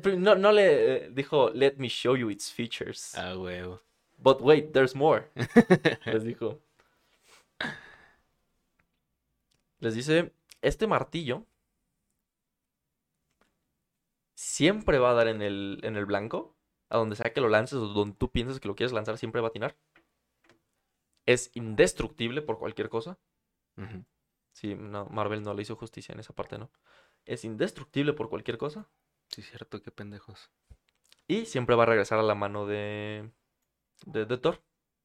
pri- 0.01 0.17
no, 0.17 0.35
no 0.35 0.51
le 0.51 1.05
eh, 1.05 1.09
dijo, 1.11 1.49
let 1.51 1.75
me 1.77 1.87
show 1.87 2.15
you 2.15 2.29
its 2.29 2.51
features. 2.51 3.15
A 3.15 3.37
huevo. 3.37 3.81
But 4.17 4.41
wait, 4.41 4.73
there's 4.73 4.95
more. 4.95 5.29
Les 6.05 6.23
dijo. 6.23 6.59
Les 9.79 9.93
dice, 9.95 10.33
este 10.61 10.87
martillo 10.87 11.45
siempre 14.57 14.97
va 14.97 15.11
a 15.11 15.13
dar 15.13 15.27
en 15.27 15.43
el, 15.43 15.79
en 15.83 15.95
el 15.97 16.05
blanco. 16.07 16.55
A 16.89 16.97
donde 16.97 17.15
sea 17.15 17.33
que 17.33 17.41
lo 17.41 17.49
lances 17.49 17.77
o 17.77 17.87
donde 17.87 18.15
tú 18.15 18.31
piensas 18.31 18.59
que 18.59 18.67
lo 18.67 18.75
quieres 18.75 18.93
lanzar, 18.93 19.17
siempre 19.17 19.41
va 19.41 19.47
a 19.47 19.49
atinar. 19.49 19.77
Es 21.25 21.51
indestructible 21.53 22.41
por 22.41 22.57
cualquier 22.57 22.89
cosa. 22.89 23.19
Sí, 24.53 24.73
no, 24.73 25.05
Marvel 25.07 25.43
no 25.43 25.53
le 25.53 25.61
hizo 25.61 25.75
justicia 25.75 26.13
en 26.13 26.21
esa 26.21 26.33
parte, 26.33 26.57
¿no? 26.57 26.71
Es 27.25 27.43
indestructible 27.43 28.13
por 28.13 28.29
cualquier 28.29 28.57
cosa. 28.57 28.89
Sí, 29.27 29.41
cierto, 29.41 29.81
qué 29.81 29.91
pendejos. 29.91 30.49
Y 31.27 31.45
siempre 31.45 31.75
va 31.75 31.83
a 31.83 31.87
regresar 31.87 32.17
a 32.19 32.23
la 32.23 32.33
mano 32.33 32.65
de, 32.65 33.29
de, 34.05 34.25
de 34.25 34.37
Thor. 34.37 34.63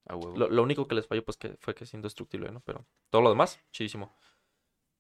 Huevo. 0.09 0.37
Lo, 0.37 0.49
lo 0.49 0.62
único 0.62 0.87
que 0.87 0.95
les 0.95 1.07
falló 1.07 1.25
pues 1.25 1.37
que 1.37 1.57
fue 1.59 1.75
que 1.75 1.85
es 1.85 1.93
indestructible, 1.93 2.53
¿no? 2.53 2.61
Pero 2.61 2.87
todo 3.11 3.23
lo 3.23 3.31
demás, 3.31 3.61
chidísimo. 3.73 4.17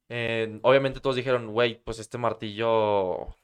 Eh, 0.08 0.58
obviamente 0.62 1.00
todos 1.00 1.16
dijeron, 1.16 1.52
güey, 1.52 1.82
pues 1.82 2.00
este 2.00 2.18
martillo 2.18 3.36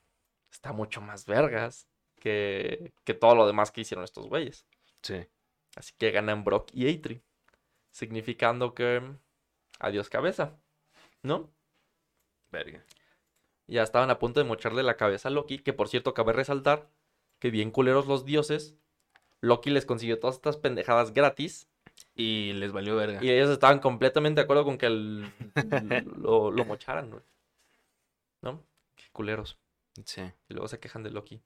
está 0.50 0.72
mucho 0.72 1.00
más 1.00 1.26
vergas 1.26 1.88
que, 2.20 2.92
que 3.04 3.14
todo 3.14 3.34
lo 3.34 3.46
demás 3.46 3.70
que 3.70 3.80
hicieron 3.82 4.04
estos 4.04 4.26
güeyes. 4.26 4.66
Sí. 5.02 5.26
Así 5.76 5.92
que 5.98 6.10
ganan 6.10 6.44
Brock 6.44 6.70
y 6.72 6.86
Eitri. 6.86 7.22
Significando 7.90 8.74
que 8.74 9.02
adiós 9.78 10.08
cabeza, 10.08 10.56
¿no? 11.22 11.50
Verga. 12.50 12.84
Ya 13.66 13.82
estaban 13.82 14.10
a 14.10 14.18
punto 14.18 14.40
de 14.40 14.44
mocharle 14.46 14.82
la 14.82 14.96
cabeza 14.96 15.28
a 15.28 15.30
Loki, 15.32 15.58
que 15.58 15.72
por 15.72 15.88
cierto 15.88 16.14
cabe 16.14 16.32
resaltar 16.32 16.88
que 17.38 17.50
bien 17.50 17.70
culeros 17.70 18.06
los 18.06 18.24
dioses, 18.24 18.76
Loki 19.40 19.70
les 19.70 19.86
consiguió 19.86 20.18
todas 20.18 20.36
estas 20.36 20.56
pendejadas 20.56 21.12
gratis 21.12 21.68
Y 22.14 22.52
les 22.54 22.72
valió 22.72 22.96
verga. 22.96 23.22
y 23.22 23.30
ellos 23.30 23.50
estaban 23.50 23.78
completamente 23.78 24.40
de 24.40 24.44
acuerdo 24.44 24.64
con 24.64 24.78
que 24.78 24.86
el- 24.86 25.30
lo, 26.16 26.50
lo 26.50 26.64
mocharan, 26.64 27.10
güey. 27.10 27.22
¿No? 28.42 28.64
Qué 28.96 29.04
culeros. 29.12 29.58
Sí. 30.04 30.22
Y 30.48 30.54
luego 30.54 30.68
se 30.68 30.80
quejan 30.80 31.02
de 31.02 31.10
Loki. 31.10 31.42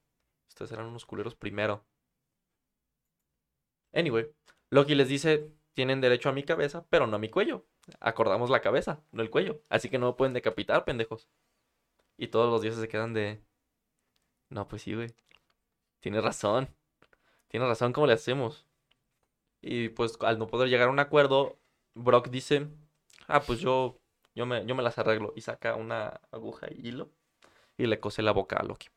Ustedes 0.48 0.72
eran 0.72 0.86
unos 0.86 1.06
culeros 1.06 1.34
primero. 1.34 1.84
Anyway, 3.92 4.30
Loki 4.70 4.94
les 4.94 5.08
dice, 5.08 5.50
tienen 5.74 6.00
derecho 6.00 6.28
a 6.28 6.32
mi 6.32 6.42
cabeza, 6.42 6.86
pero 6.90 7.06
no 7.06 7.16
a 7.16 7.18
mi 7.18 7.28
cuello. 7.28 7.66
Acordamos 8.00 8.50
la 8.50 8.60
cabeza, 8.60 9.02
no 9.12 9.22
el 9.22 9.30
cuello. 9.30 9.62
Así 9.68 9.88
que 9.88 9.98
no 9.98 10.06
me 10.06 10.12
pueden 10.14 10.34
decapitar, 10.34 10.84
pendejos. 10.84 11.28
Y 12.16 12.28
todos 12.28 12.50
los 12.50 12.62
dioses 12.62 12.80
se 12.80 12.88
quedan 12.88 13.14
de... 13.14 13.42
No, 14.50 14.68
pues 14.68 14.82
sí, 14.82 14.94
güey. 14.94 15.14
Tienes 16.00 16.22
razón. 16.22 16.68
Tienes 17.48 17.68
razón, 17.68 17.92
¿cómo 17.92 18.06
le 18.06 18.14
hacemos? 18.14 18.66
Y 19.60 19.90
pues 19.90 20.18
al 20.20 20.38
no 20.38 20.46
poder 20.46 20.68
llegar 20.68 20.88
a 20.88 20.90
un 20.90 20.98
acuerdo, 20.98 21.58
Brock 21.94 22.28
dice, 22.28 22.68
ah, 23.28 23.42
pues 23.42 23.60
yo, 23.60 24.00
yo, 24.34 24.46
me, 24.46 24.66
yo 24.66 24.74
me 24.74 24.82
las 24.82 24.98
arreglo. 24.98 25.32
Y 25.36 25.42
saca 25.42 25.76
una 25.76 26.20
aguja 26.30 26.68
y 26.70 26.88
hilo 26.88 27.12
y 27.82 27.86
le 27.86 27.98
cose 28.00 28.22
la 28.22 28.32
boca 28.32 28.56
a 28.56 28.62
Loki. 28.64 28.88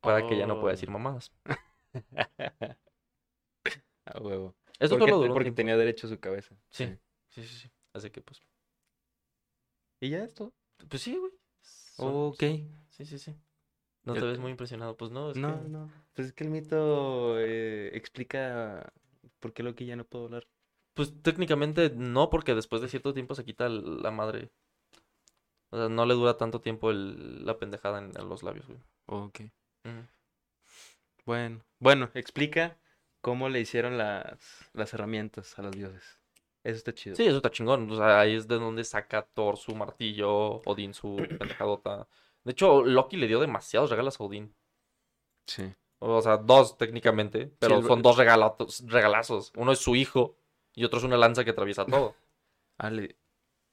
Para 0.00 0.26
que 0.26 0.36
ya 0.36 0.46
no 0.46 0.54
pueda 0.60 0.72
Oh. 0.72 0.76
decir 0.76 0.90
mamadas. 0.90 1.32
A 4.06 4.20
huevo. 4.20 4.54
Eso 4.78 4.98
porque 4.98 5.10
solo 5.12 5.22
duró 5.22 5.32
porque 5.34 5.52
tenía 5.52 5.76
derecho 5.76 6.06
a 6.06 6.10
su 6.10 6.20
cabeza. 6.20 6.54
Sí. 6.70 6.86
Sí, 7.28 7.42
sí, 7.42 7.56
sí. 7.56 7.70
Así 7.94 8.10
que 8.10 8.20
pues. 8.20 8.42
¿Y 10.00 10.10
ya 10.10 10.22
esto? 10.24 10.52
Pues 10.88 11.02
sí, 11.02 11.16
güey. 11.16 11.32
Ok. 11.96 12.40
Sí, 12.90 13.06
sí, 13.06 13.18
sí. 13.18 13.34
No 14.02 14.12
te 14.12 14.20
ves 14.20 14.38
muy 14.38 14.50
impresionado. 14.50 14.96
Pues 14.96 15.10
no, 15.10 15.30
es 15.30 15.36
No, 15.38 15.62
que- 15.62 15.68
no. 15.68 15.90
Pues 16.12 16.28
es 16.28 16.34
que 16.34 16.44
el 16.44 16.50
mito 16.50 17.38
eh, 17.40 17.90
explica 17.94 18.92
por 19.40 19.54
qué 19.54 19.62
Loki 19.62 19.86
ya 19.86 19.96
no 19.96 20.04
puedo 20.04 20.26
hablar. 20.26 20.46
Pues 20.92 21.22
técnicamente 21.22 21.90
no, 21.90 22.28
porque 22.28 22.54
después 22.54 22.82
de 22.82 22.88
cierto 22.88 23.14
tiempo 23.14 23.34
se 23.34 23.44
quita 23.44 23.68
la 23.70 24.10
madre. 24.10 24.50
O 25.74 25.76
sea, 25.76 25.88
no 25.88 26.06
le 26.06 26.14
dura 26.14 26.36
tanto 26.36 26.60
tiempo 26.60 26.90
el- 26.92 27.44
la 27.44 27.58
pendejada 27.58 27.98
en, 27.98 28.12
en 28.16 28.28
los 28.28 28.44
labios, 28.44 28.66
güey. 28.68 28.78
Ok. 29.06 29.40
Bueno. 31.24 31.64
Bueno, 31.78 32.10
explica 32.14 32.78
cómo 33.20 33.48
le 33.48 33.60
hicieron 33.60 33.98
las, 33.98 34.68
las 34.72 34.92
herramientas 34.94 35.58
a 35.58 35.62
los 35.62 35.72
dioses. 35.72 36.20
Eso 36.62 36.76
está 36.76 36.94
chido. 36.94 37.16
Sí, 37.16 37.24
eso 37.26 37.38
está 37.38 37.50
chingón. 37.50 37.90
O 37.90 37.96
sea, 37.96 38.20
ahí 38.20 38.34
es 38.36 38.46
de 38.48 38.56
donde 38.58 38.84
saca 38.84 39.22
Thor 39.22 39.56
su 39.56 39.74
martillo, 39.74 40.60
Odín 40.64 40.94
su 40.94 41.16
pendejadota. 41.38 42.06
De 42.44 42.52
hecho, 42.52 42.84
Loki 42.84 43.16
le 43.16 43.26
dio 43.26 43.40
demasiados 43.40 43.90
regalos 43.90 44.20
a 44.20 44.24
Odín. 44.24 44.54
Sí. 45.46 45.74
O 45.98 46.20
sea, 46.22 46.36
dos 46.36 46.76
técnicamente, 46.78 47.50
pero 47.58 47.78
el- 47.78 47.84
son 47.86 48.02
dos 48.02 48.16
regalatos, 48.16 48.84
regalazos. 48.86 49.52
Uno 49.56 49.72
es 49.72 49.78
su 49.78 49.96
hijo 49.96 50.36
y 50.74 50.84
otro 50.84 50.98
es 50.98 51.04
una 51.04 51.16
lanza 51.16 51.44
que 51.44 51.50
atraviesa 51.50 51.84
todo. 51.86 52.14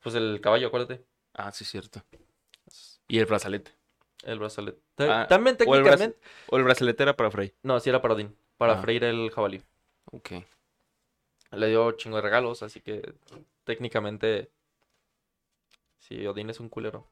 Pues 0.01 0.15
el 0.15 0.39
caballo, 0.41 0.67
acuérdate. 0.67 1.05
Ah, 1.33 1.51
sí, 1.51 1.65
cierto. 1.65 2.01
Y 3.07 3.19
el 3.19 3.25
brazalete. 3.25 3.71
El 4.23 4.39
brazalete. 4.39 4.79
Te- 4.95 5.09
Ah, 5.09 5.25
También 5.27 5.57
técnicamente. 5.57 6.17
O 6.47 6.57
el 6.57 6.63
brazalete 6.63 7.03
era 7.03 7.15
para 7.17 7.31
Frey. 7.31 7.53
No, 7.63 7.79
sí 7.79 7.89
era 7.89 8.01
para 8.01 8.13
Odín. 8.13 8.35
Para 8.57 8.73
Ah. 8.73 8.81
freír 8.81 9.03
el 9.03 9.31
jabalí. 9.31 9.63
Ok. 10.11 10.31
Le 11.51 11.67
dio 11.67 11.91
chingo 11.93 12.17
de 12.17 12.21
regalos, 12.21 12.63
así 12.63 12.79
que 12.81 13.13
técnicamente. 13.63 14.51
Sí, 15.99 16.25
Odín 16.27 16.49
es 16.49 16.59
un 16.59 16.69
culero. 16.69 17.07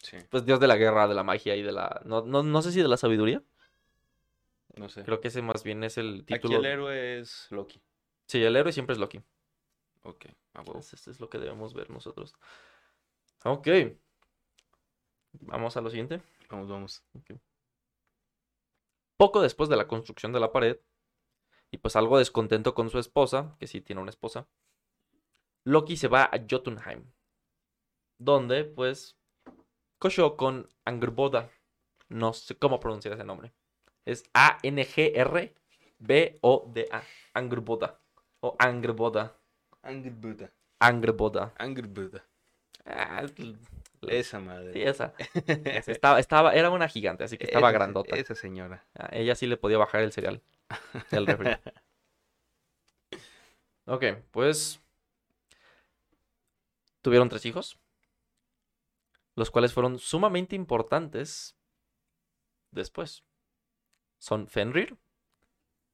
Sí. 0.00 0.16
Pues 0.30 0.44
dios 0.44 0.60
de 0.60 0.68
la 0.68 0.76
guerra, 0.76 1.08
de 1.08 1.14
la 1.14 1.24
magia 1.24 1.56
y 1.56 1.62
de 1.62 1.72
la. 1.72 2.00
No, 2.04 2.22
no, 2.22 2.42
no 2.42 2.62
sé 2.62 2.70
si 2.72 2.80
de 2.82 2.88
la 2.88 2.96
sabiduría. 2.96 3.42
No 4.76 4.88
sé. 4.88 5.02
Creo 5.02 5.20
que 5.20 5.28
ese 5.28 5.42
más 5.42 5.64
bien 5.64 5.82
es 5.82 5.98
el 5.98 6.20
Aquí 6.22 6.34
título. 6.34 6.58
el 6.58 6.66
héroe 6.66 7.18
es 7.20 7.46
Loki. 7.50 7.80
Sí, 8.26 8.42
el 8.44 8.54
héroe 8.54 8.72
siempre 8.72 8.92
es 8.92 8.98
Loki. 9.00 9.20
Ok. 10.02 10.26
A 10.54 10.60
huevo. 10.60 10.72
Entonces, 10.72 10.94
Esto 11.00 11.10
es 11.10 11.20
lo 11.20 11.28
que 11.28 11.38
debemos 11.38 11.74
ver 11.74 11.90
nosotros. 11.90 12.34
Ok. 13.44 13.68
Vamos 15.40 15.76
a 15.76 15.80
lo 15.80 15.90
siguiente. 15.90 16.22
Vamos, 16.50 16.68
vamos. 16.68 17.04
Poco 19.16 19.42
después 19.42 19.68
de 19.68 19.76
la 19.76 19.86
construcción 19.86 20.32
de 20.32 20.40
la 20.40 20.52
pared, 20.52 20.78
y 21.70 21.78
pues 21.78 21.96
algo 21.96 22.18
descontento 22.18 22.74
con 22.74 22.88
su 22.90 22.98
esposa, 22.98 23.56
que 23.58 23.66
sí 23.66 23.80
tiene 23.80 24.00
una 24.00 24.10
esposa, 24.10 24.46
Loki 25.64 25.96
se 25.96 26.08
va 26.08 26.24
a 26.24 26.40
Jotunheim, 26.48 27.04
donde 28.18 28.64
pues 28.64 29.16
cochó 29.98 30.36
con 30.36 30.68
Angrboda. 30.84 31.50
No 32.08 32.32
sé 32.32 32.56
cómo 32.56 32.80
pronunciar 32.80 33.14
ese 33.14 33.24
nombre. 33.24 33.52
Es 34.06 34.24
A-N-G-R-B-O-D-A. 34.32 35.52
Angrboda. 37.34 38.00
O 38.40 38.56
Angrboda. 38.58 39.36
Angry 40.80 41.12
Buddha. 41.12 41.52
Angrboda. 41.58 42.24
Ah, 42.90 43.22
Esa 44.08 44.40
madre. 44.40 44.88
esa. 44.88 45.12
Esa. 45.46 45.92
Estaba, 45.92 46.18
estaba, 46.20 46.54
era 46.54 46.70
una 46.70 46.88
gigante, 46.88 47.24
así 47.24 47.36
que 47.36 47.44
estaba 47.44 47.68
Esa 47.68 47.72
se- 47.72 47.78
grandota. 47.78 48.16
Esa 48.16 48.34
señora. 48.34 48.86
A 48.94 49.14
ella 49.14 49.34
sí 49.34 49.46
le 49.46 49.56
podía 49.58 49.76
bajar 49.78 50.00
el 50.02 50.12
cereal 50.12 50.42
del 51.10 51.26
refri. 51.26 51.50
ok, 53.86 54.04
pues 54.30 54.80
tuvieron 57.02 57.28
tres 57.28 57.46
hijos, 57.46 57.78
los 59.34 59.50
cuales 59.50 59.72
fueron 59.72 59.98
sumamente 59.98 60.56
importantes 60.56 61.56
después. 62.70 63.24
Son 64.18 64.48
Fenrir, 64.48 64.96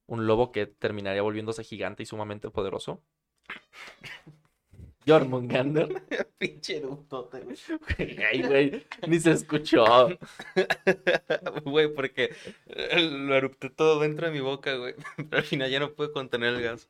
un 0.07 0.27
lobo 0.27 0.51
que 0.51 0.65
terminaría 0.65 1.21
volviéndose 1.21 1.63
gigante 1.63 2.03
y 2.03 2.05
sumamente 2.05 2.49
poderoso. 2.49 3.03
Jormungandr. 5.07 6.01
Pinche 6.37 6.77
eructote, 6.77 7.39
güey. 7.41 7.57
Ay, 8.31 8.41
güey, 8.43 8.85
ni 9.07 9.19
se 9.19 9.31
escuchó. 9.31 9.85
Güey, 11.63 11.93
porque 11.93 12.35
eh, 12.67 12.99
lo 13.01 13.35
erupté 13.35 13.69
todo 13.69 13.99
dentro 14.01 14.27
de 14.27 14.33
mi 14.33 14.39
boca, 14.41 14.75
güey. 14.75 14.95
Pero 15.17 15.37
al 15.37 15.43
final 15.43 15.69
ya 15.71 15.79
no 15.79 15.93
pude 15.93 16.11
contener 16.11 16.53
el 16.55 16.61
gas. 16.61 16.89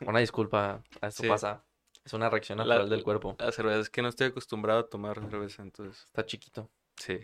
Una 0.00 0.20
disculpa, 0.20 0.82
eso 1.00 1.22
Sí. 1.22 1.28
pasa. 1.28 1.64
Es 2.04 2.12
una 2.12 2.28
reacción 2.30 2.58
La- 2.58 2.64
natural 2.64 2.88
del 2.90 3.02
cuerpo. 3.02 3.36
La 3.38 3.50
cerveza 3.52 3.80
es 3.80 3.90
que 3.90 4.02
no 4.02 4.08
estoy 4.08 4.28
acostumbrado 4.28 4.80
a 4.80 4.88
tomar 4.88 5.18
cerveza, 5.30 5.62
entonces. 5.62 6.04
Está 6.04 6.24
chiquito. 6.26 6.70
Sí. 6.96 7.18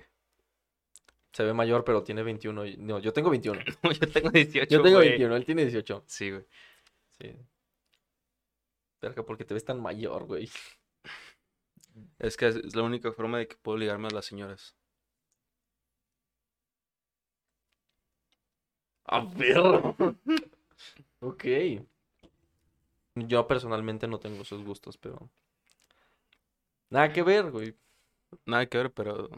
Se 1.33 1.43
ve 1.43 1.53
mayor, 1.53 1.85
pero 1.85 2.03
tiene 2.03 2.23
21. 2.23 2.65
y- 2.67 2.77
No, 2.79 2.99
yo 2.99 3.13
tengo 3.13 3.29
21. 3.31 3.61
Yo 4.01 4.09
tengo 4.11 4.31
18. 4.31 4.71
Yo 4.71 4.83
tengo 4.83 4.97
güey. 4.99 5.09
21, 5.11 5.37
él 5.37 5.45
tiene 5.45 5.63
18. 5.63 6.05
Sí, 6.07 6.31
güey. 6.31 6.45
Sí. 7.19 7.35
Verga, 9.03 9.23
porque 9.23 9.45
te 9.45 9.53
ves 9.55 9.65
tan 9.65 9.81
mayor, 9.81 10.25
güey. 10.25 10.49
Es 12.25 12.37
que 12.37 12.49
es- 12.49 12.75
la 12.75 12.83
única 12.83 13.13
forma 13.13 13.39
de 13.39 13.47
que 13.47 13.55
puedo 13.55 13.79
ligarme 13.79 14.09
a 14.09 14.11
las 14.11 14.25
señoras. 14.27 14.75
¡A 19.17 19.19
perro! 19.37 19.95
ok. 21.21 21.45
Yo 23.17 23.49
personalmente 23.49 24.07
no 24.07 24.21
tengo 24.21 24.43
esos 24.43 24.63
gustos, 24.63 24.97
pero. 24.99 25.29
Nada 26.91 27.13
que 27.13 27.23
ver, 27.23 27.51
güey. 27.51 27.77
Nada 28.47 28.67
que 28.69 28.79
ver, 28.79 28.93
pero 28.93 29.31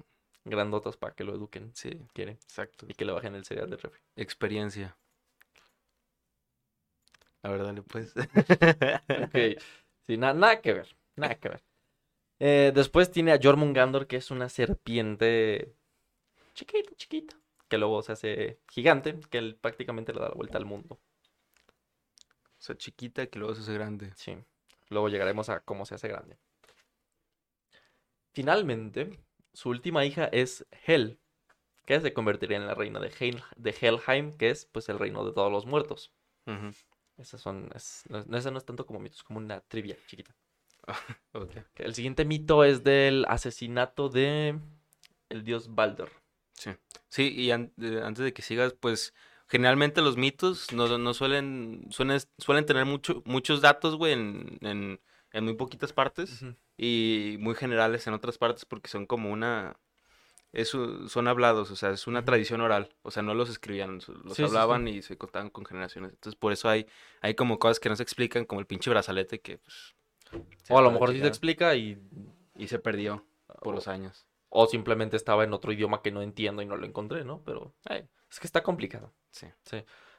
Grandotas 0.44 0.96
para 0.96 1.14
que 1.14 1.25
lo 1.25 1.35
eduquen. 1.35 1.72
sí, 1.75 1.90
Quiere. 2.14 2.33
exacto. 2.33 2.87
Y 2.88 2.94
que 2.94 3.05
le 3.07 3.12
bajen 3.12 3.35
el 3.37 3.44
cereal 3.46 3.70
de 3.70 3.77
refri. 3.79 4.01
Experiencia. 4.16 4.96
A 7.42 7.49
ver, 7.51 7.62
dale 7.62 7.83
pues. 7.83 8.12
Ok. 9.25 9.62
Sí, 10.07 10.16
na- 10.16 10.35
nada 10.35 10.61
que 10.61 10.72
ver. 10.72 10.96
Nada 11.16 11.35
que 11.38 11.49
ver. 11.49 11.62
Eh, 12.38 12.72
después 12.75 13.11
tiene 13.11 13.33
a 13.33 13.38
Jormungandor, 13.42 14.07
que 14.07 14.16
es 14.16 14.31
una 14.31 14.49
serpiente 14.49 15.75
chiquita, 16.55 16.90
chiquita. 16.96 17.37
Que 17.68 17.79
luego 17.79 18.03
se 18.03 18.12
hace 18.12 18.61
gigante, 18.70 19.18
que 19.31 19.38
él 19.38 19.57
prácticamente 19.61 20.12
le 20.12 20.20
da 20.20 20.29
la 20.29 20.35
vuelta 20.35 20.59
al 20.59 20.66
mundo. 20.66 20.99
O 22.59 22.62
sea, 22.62 22.77
chiquita 22.77 23.27
que 23.27 23.38
luego 23.38 23.55
se 23.55 23.62
hace 23.62 23.75
grande. 23.75 24.12
Sí. 24.16 24.37
Luego 24.88 25.09
llegaremos 25.09 25.49
a 25.49 25.61
cómo 25.61 25.85
se 25.85 25.96
hace 25.96 26.09
grande. 26.09 26.38
Finalmente, 28.33 29.18
su 29.53 29.70
última 29.70 30.05
hija 30.05 30.27
es 30.27 30.66
Hel, 30.87 31.18
que 31.87 32.01
se 32.01 32.12
convertiría 32.12 32.59
en 32.59 32.66
la 32.66 32.75
reina 32.75 33.01
de, 33.01 33.11
Helheim, 33.81 34.37
que 34.37 34.51
es 34.51 34.66
pues 34.66 34.88
el 34.88 34.99
reino 34.99 35.25
de 35.25 35.33
todos 35.33 35.51
los 35.51 35.66
muertos. 35.66 36.12
Ujú. 36.46 36.72
Esas 37.16 37.40
son, 37.40 37.70
es, 37.75 38.05
no, 38.09 38.37
ese 38.37 38.51
no 38.51 38.59
es 38.59 38.64
tanto 38.64 38.85
como 38.85 39.01
mitos, 39.01 39.18
es 39.18 39.22
como 39.25 39.38
una 39.38 39.61
trivia 39.61 39.96
chiquita. 40.07 40.35
El 41.77 41.94
siguiente 41.94 42.25
mito 42.25 42.64
es 42.64 42.85
del 42.85 43.25
asesinato 43.29 44.09
de 44.09 44.59
el 45.29 45.44
dios 45.44 45.75
Baldur. 45.75 46.11
Sí. 46.55 46.70
Sí, 47.09 47.33
y 47.35 47.51
an- 47.51 47.72
eh, 47.81 48.01
antes 48.03 48.25
de 48.25 48.33
que 48.33 48.42
sigas, 48.42 48.75
pues 48.75 49.14
generalmente 49.49 50.01
los 50.03 50.16
mitos 50.16 50.72
no, 50.72 50.99
no 50.99 51.14
suelen, 51.14 51.87
suelen, 51.90 52.20
suelen 52.38 52.66
tener 52.66 52.85
mucho, 52.85 53.22
muchos 53.27 53.61
datos, 53.61 53.96
güey, 53.96 54.12
en, 54.14 54.59
en, 54.62 55.01
en 55.33 55.44
muy 55.44 55.55
poquitas 55.55 55.92
partes 55.92 56.44
y 56.77 57.37
muy 57.40 57.55
generales 57.55 58.07
en 58.07 58.14
otras 58.14 58.38
partes 58.38 58.64
porque 58.64 58.88
son 58.88 59.07
como 59.07 59.31
una... 59.31 59.77
Eso, 60.53 61.09
son 61.09 61.29
hablados, 61.29 61.70
o 61.70 61.77
sea, 61.77 61.90
es 61.90 62.07
una 62.07 62.20
Ujú. 62.20 62.27
tradición 62.27 62.62
oral, 62.62 62.94
o 63.03 63.11
sea, 63.11 63.22
no 63.22 63.35
los 63.35 63.51
escribían, 63.51 63.96
los 63.96 64.07
Sí, 64.07 64.35
sí, 64.37 64.37
sí. 64.37 64.42
hablaban 64.44 64.88
y 64.88 65.03
se 65.03 65.18
contaban 65.18 65.51
con 65.51 65.66
generaciones. 65.66 66.12
Entonces, 66.12 66.38
por 66.38 66.53
eso 66.53 66.68
hay, 66.70 66.87
hay 67.20 67.35
como 67.35 67.59
cosas 67.59 67.79
que 67.79 67.90
no 67.90 67.96
se 67.96 68.03
explican, 68.03 68.46
como 68.46 68.61
el 68.61 68.66
pinche 68.66 68.88
brazalete 68.88 69.40
que, 69.42 69.59
pues, 69.59 69.94
se 70.62 70.72
O 70.75 70.79
a 70.79 70.83
lo 70.83 70.90
mejor 70.90 71.11
sí 71.12 71.20
se 71.20 71.27
explica 71.27 71.75
y... 71.75 71.99
y 72.57 72.68
se 72.68 72.79
perdió 72.79 73.25
por 73.62 73.75
los 73.75 73.88
años. 73.88 74.27
O 74.49 74.66
simplemente 74.66 75.16
estaba 75.16 75.44
en 75.44 75.53
otro 75.53 75.72
idioma 75.72 76.03
que 76.03 76.11
no 76.12 76.22
entiendo 76.22 76.62
y 76.62 76.66
no 76.66 76.77
lo 76.77 76.87
encontré, 76.87 77.25
¿no? 77.25 77.42
Pero 77.44 77.75
eh, 77.90 78.07
es 78.31 78.40
que 78.40 78.46
está 78.46 78.62
complicado. 78.62 79.12
Sí. 79.31 79.46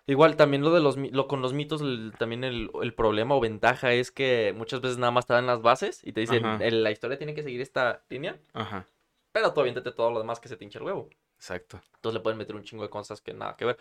Igual 0.05 0.35
también 0.37 0.61
lo 0.63 0.71
de 0.71 0.79
los 0.79 0.95
lo 0.97 1.27
con 1.27 1.41
los 1.41 1.53
mitos, 1.53 1.81
el- 1.81 2.13
también 2.17 2.43
el, 2.43 2.69
el 2.81 2.93
problema 2.93 3.35
o 3.35 3.39
ventaja 3.41 3.91
es 3.93 4.11
que 4.11 4.53
muchas 4.55 4.79
veces 4.81 4.97
nada 4.97 5.11
más 5.11 5.25
te 5.25 5.33
dan 5.33 5.47
las 5.47 5.61
bases 5.61 6.01
y 6.03 6.13
te 6.13 6.21
dicen. 6.21 6.45
"El- 6.61 6.83
la 6.83 6.91
historia 6.91 7.17
tiene 7.17 7.33
que 7.33 7.43
seguir 7.43 7.59
esta 7.61 8.03
línea, 8.09 8.39
Ajá, 8.53 8.87
pero 9.31 9.53
tú 9.53 9.59
aviéntate 9.61 9.91
todo 9.91 10.11
lo 10.11 10.19
demás 10.19 10.39
que 10.39 10.47
se 10.47 10.55
te 10.55 10.63
hincha 10.63 10.79
el 10.79 10.85
huevo. 10.85 11.09
exacto. 11.35 11.81
Entonces 11.95 12.13
le 12.15 12.23
pueden 12.23 12.37
meter 12.37 12.55
un 12.55 12.63
chingo 12.63 12.83
de 12.83 12.89
cosas 12.89 13.19
que 13.21 13.33
nada 13.33 13.55
que 13.57 13.65
ver. 13.65 13.77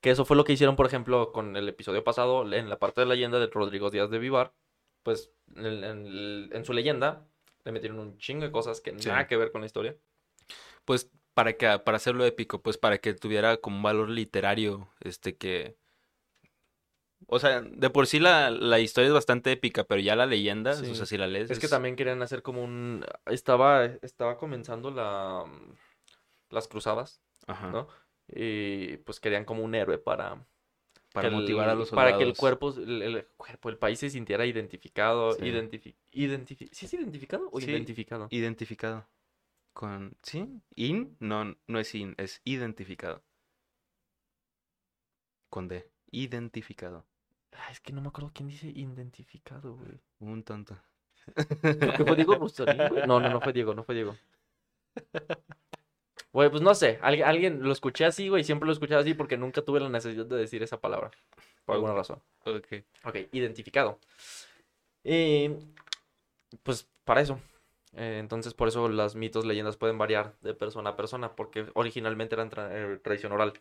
Que 0.00 0.10
eso 0.10 0.24
fue 0.24 0.36
lo 0.36 0.44
que 0.44 0.52
hicieron, 0.52 0.74
por 0.76 0.86
ejemplo, 0.86 1.32
con 1.32 1.56
el 1.56 1.68
episodio 1.68 2.02
pasado, 2.04 2.42
en 2.52 2.68
la 2.68 2.78
parte 2.78 3.00
de 3.00 3.06
la 3.06 3.14
leyenda 3.14 3.38
de 3.38 3.46
Rodrigo 3.46 3.88
Díaz 3.90 4.10
de 4.10 4.18
Vivar. 4.18 4.52
Pues 5.02 5.30
en, 5.56 5.84
en- 5.84 6.50
en 6.52 6.64
su 6.64 6.72
leyenda 6.72 7.26
le 7.64 7.72
metieron 7.72 7.98
un 7.98 8.18
chingo 8.18 8.44
de 8.44 8.52
cosas 8.52 8.80
que 8.80 8.98
Sí. 8.98 9.08
nada 9.08 9.26
que 9.26 9.36
ver 9.36 9.52
con 9.52 9.60
la 9.62 9.66
historia. 9.66 9.96
Pues 10.84 11.10
para 11.34 11.54
que 11.54 11.78
para 11.78 11.96
hacerlo 11.96 12.24
épico, 12.24 12.60
pues 12.62 12.76
para 12.78 12.98
que 12.98 13.14
tuviera 13.14 13.56
como 13.56 13.76
un 13.76 13.82
valor 13.82 14.08
literario, 14.10 14.88
este 15.00 15.36
que 15.36 15.76
o 17.28 17.38
sea, 17.38 17.62
de 17.62 17.88
por 17.88 18.06
sí 18.08 18.18
la, 18.18 18.50
la 18.50 18.80
historia 18.80 19.06
es 19.08 19.14
bastante 19.14 19.52
épica, 19.52 19.84
pero 19.84 20.00
ya 20.00 20.16
la 20.16 20.26
leyenda, 20.26 20.74
Sí. 20.74 20.90
o 20.90 20.94
sea, 20.94 21.06
si 21.06 21.16
la 21.16 21.28
lees 21.28 21.50
Es 21.50 21.60
que 21.60 21.66
es- 21.66 21.70
también 21.70 21.94
querían 21.96 22.20
hacer 22.20 22.42
como 22.42 22.62
un... 22.64 23.06
Estaba, 23.26 23.84
estaba 23.84 24.36
comenzando 24.38 24.90
la... 24.90 25.44
las 26.50 26.66
cruzadas, 26.68 27.22
Ajá, 27.46 27.70
¿no? 27.70 27.88
Y 28.28 28.96
pues 28.98 29.20
querían 29.20 29.44
como 29.44 29.62
un 29.62 29.74
héroe 29.74 29.98
para... 29.98 30.44
para 31.12 31.28
el- 31.28 31.34
motivar 31.34 31.68
a 31.68 31.74
los 31.74 31.88
soldados. 31.88 32.10
Para 32.12 32.18
que 32.18 32.24
el 32.24 32.36
cuerpo, 32.36 32.72
el, 32.76 33.02
el 33.02 33.26
cuerpo, 33.36 33.68
el 33.68 33.78
país 33.78 33.98
se 33.98 34.10
sintiera 34.10 34.44
identificado. 34.46 35.32
Sí. 35.32 35.44
Identifi 35.46 35.94
identifi- 36.12 36.68
¿Sí 36.72 36.86
es 36.86 36.94
identificado 36.94 37.48
o 37.52 37.60
Sí. 37.60 37.70
identificado? 37.70 38.28
identificado 38.30 39.06
con 39.72 40.16
¿sí? 40.22 40.46
In? 40.76 41.16
No, 41.20 41.56
no 41.66 41.78
es 41.78 41.94
in, 41.94 42.14
es 42.18 42.40
identificado. 42.44 43.22
Con 45.48 45.68
D, 45.68 45.86
identificado. 46.10 47.04
Ay, 47.52 47.72
es 47.72 47.80
que 47.80 47.92
no 47.92 48.00
me 48.00 48.08
acuerdo 48.08 48.30
quién 48.34 48.48
dice 48.48 48.68
identificado, 48.68 49.76
güey. 49.76 50.00
Un 50.20 50.42
tonto. 50.42 50.78
Que 51.62 52.04
fue 52.06 52.16
Diego 52.16 52.34
Rustarín, 52.40 52.88
güey. 52.88 53.06
No, 53.06 53.20
no, 53.20 53.28
no 53.28 53.40
fue 53.40 53.52
Diego, 53.52 53.74
no 53.74 53.84
fue 53.84 53.94
Diego. 53.94 54.16
Güey, 56.32 56.50
pues 56.50 56.62
no 56.62 56.74
sé. 56.74 56.98
Alguien, 57.02 57.26
alguien 57.28 57.62
lo 57.62 57.72
escuché 57.72 58.04
así, 58.06 58.28
güey. 58.28 58.42
Siempre 58.44 58.66
lo 58.66 58.72
escuché 58.72 58.94
así 58.94 59.14
porque 59.14 59.36
nunca 59.36 59.62
tuve 59.62 59.80
la 59.80 59.88
necesidad 59.88 60.26
de 60.26 60.36
decir 60.36 60.62
esa 60.62 60.80
palabra. 60.80 61.10
Por 61.64 61.74
alguna 61.76 61.94
razón. 61.94 62.20
Ok. 62.44 62.66
Ok, 63.04 63.16
identificado. 63.32 63.98
Y 65.04 65.50
pues 66.62 66.88
para 67.04 67.20
eso. 67.20 67.40
Eh, 67.94 68.18
entonces, 68.20 68.54
por 68.54 68.68
eso 68.68 68.88
las 68.88 69.14
mitos, 69.14 69.44
leyendas 69.44 69.76
pueden 69.76 69.98
variar 69.98 70.34
de 70.40 70.54
persona 70.54 70.90
a 70.90 70.96
persona, 70.96 71.36
porque 71.36 71.66
originalmente 71.74 72.34
eran 72.34 72.50
tra- 72.50 72.70
eh, 72.72 72.98
tradición 72.98 73.32
oral. 73.32 73.52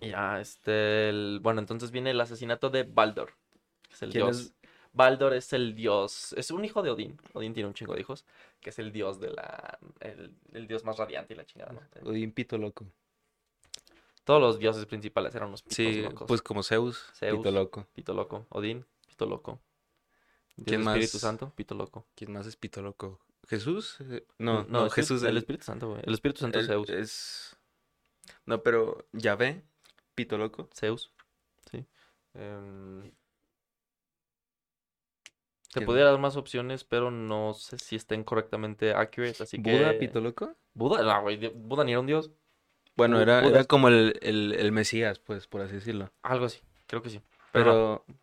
Y 0.00 0.10
Ya, 0.10 0.40
este, 0.40 1.08
el- 1.08 1.40
bueno, 1.42 1.60
entonces 1.60 1.90
viene 1.90 2.10
el 2.12 2.20
asesinato 2.20 2.70
de 2.70 2.84
Baldur, 2.84 3.32
es 3.90 4.02
el 4.02 4.10
¿Quién 4.12 4.26
dios. 4.26 4.38
es? 4.40 4.54
Baldur 4.92 5.34
es 5.34 5.52
el 5.52 5.74
dios, 5.74 6.32
es 6.36 6.50
un 6.50 6.64
hijo 6.64 6.82
de 6.82 6.90
Odín. 6.90 7.20
Odín 7.34 7.52
tiene 7.52 7.66
un 7.68 7.74
chingo 7.74 7.94
de 7.94 8.00
hijos, 8.00 8.24
que 8.60 8.70
es 8.70 8.78
el 8.78 8.92
dios 8.92 9.20
de 9.20 9.30
la, 9.30 9.78
el, 10.00 10.34
el 10.52 10.66
dios 10.66 10.84
más 10.84 10.96
radiante 10.98 11.34
y 11.34 11.36
la 11.36 11.44
chingada, 11.46 11.72
¿no? 11.72 12.08
Odín 12.08 12.32
pito 12.32 12.58
loco. 12.58 12.86
Todos 14.24 14.40
los 14.40 14.58
dioses 14.58 14.84
principales 14.86 15.34
eran 15.34 15.48
unos 15.48 15.62
pitos 15.62 15.76
Sí, 15.76 16.02
locos. 16.02 16.26
pues 16.28 16.42
como 16.42 16.62
Zeus, 16.62 17.02
Zeus. 17.14 17.38
pito 17.38 17.50
loco. 17.50 17.86
Pito 17.94 18.12
loco. 18.14 18.46
Odín, 18.50 18.84
pito 19.06 19.24
loco. 19.26 19.60
Dios 20.56 20.66
¿Quién 20.66 20.80
Espíritu 20.82 21.14
más? 21.14 21.20
Santo, 21.20 21.52
pito 21.54 21.74
loco. 21.74 22.06
¿Quién 22.14 22.32
más 22.32 22.46
es 22.46 22.56
pito 22.56 22.82
loco? 22.82 23.20
¿Jesús? 23.48 23.96
Eh, 24.00 24.26
No, 24.38 24.64
no, 24.64 24.86
es 24.86 24.92
Jesús 24.92 25.22
el 25.22 25.30
el- 25.30 25.36
Espíritu 25.38 25.64
Santo, 25.64 25.88
güey. 25.90 26.02
El 26.04 26.12
Espíritu 26.12 26.40
Santo 26.40 26.58
es 26.58 26.66
Zeus. 26.66 26.90
es... 26.90 27.56
No, 28.44 28.62
pero 28.62 29.06
Yahvé, 29.12 29.62
pito 30.14 30.36
loco. 30.36 30.68
Zeus. 30.74 31.10
Sí. 31.70 31.86
Em, 32.34 33.10
Te 35.72 35.82
podría 35.82 36.04
dar 36.06 36.18
más 36.18 36.36
opciones, 36.36 36.84
pero 36.84 37.10
no 37.10 37.52
sé 37.54 37.78
si 37.78 37.96
estén 37.96 38.24
correctamente 38.24 38.92
accurate, 38.94 39.42
así 39.42 39.62
que... 39.62 39.70
¿Buda, 39.70 39.98
pito 39.98 40.20
loco? 40.20 40.56
Buda, 40.74 41.02
no, 41.02 41.22
güey, 41.22 41.36
Buda 41.54 41.84
ni 41.84 41.92
era 41.92 42.00
un 42.00 42.06
dios. 42.06 42.30
Bueno, 42.96 43.18
Bu- 43.18 43.22
era, 43.22 43.40
Buda 43.42 43.50
era 43.56 43.64
como 43.64 43.88
el, 43.88 44.18
el, 44.22 44.54
el 44.54 44.72
Mesías, 44.72 45.18
pues, 45.18 45.46
por 45.46 45.60
así 45.60 45.74
decirlo. 45.74 46.10
Algo 46.22 46.46
así, 46.46 46.60
creo 46.86 47.02
que 47.02 47.10
sí. 47.10 47.20
Pero 47.52 47.64
no. 47.66 48.04
Pero, 48.06 48.18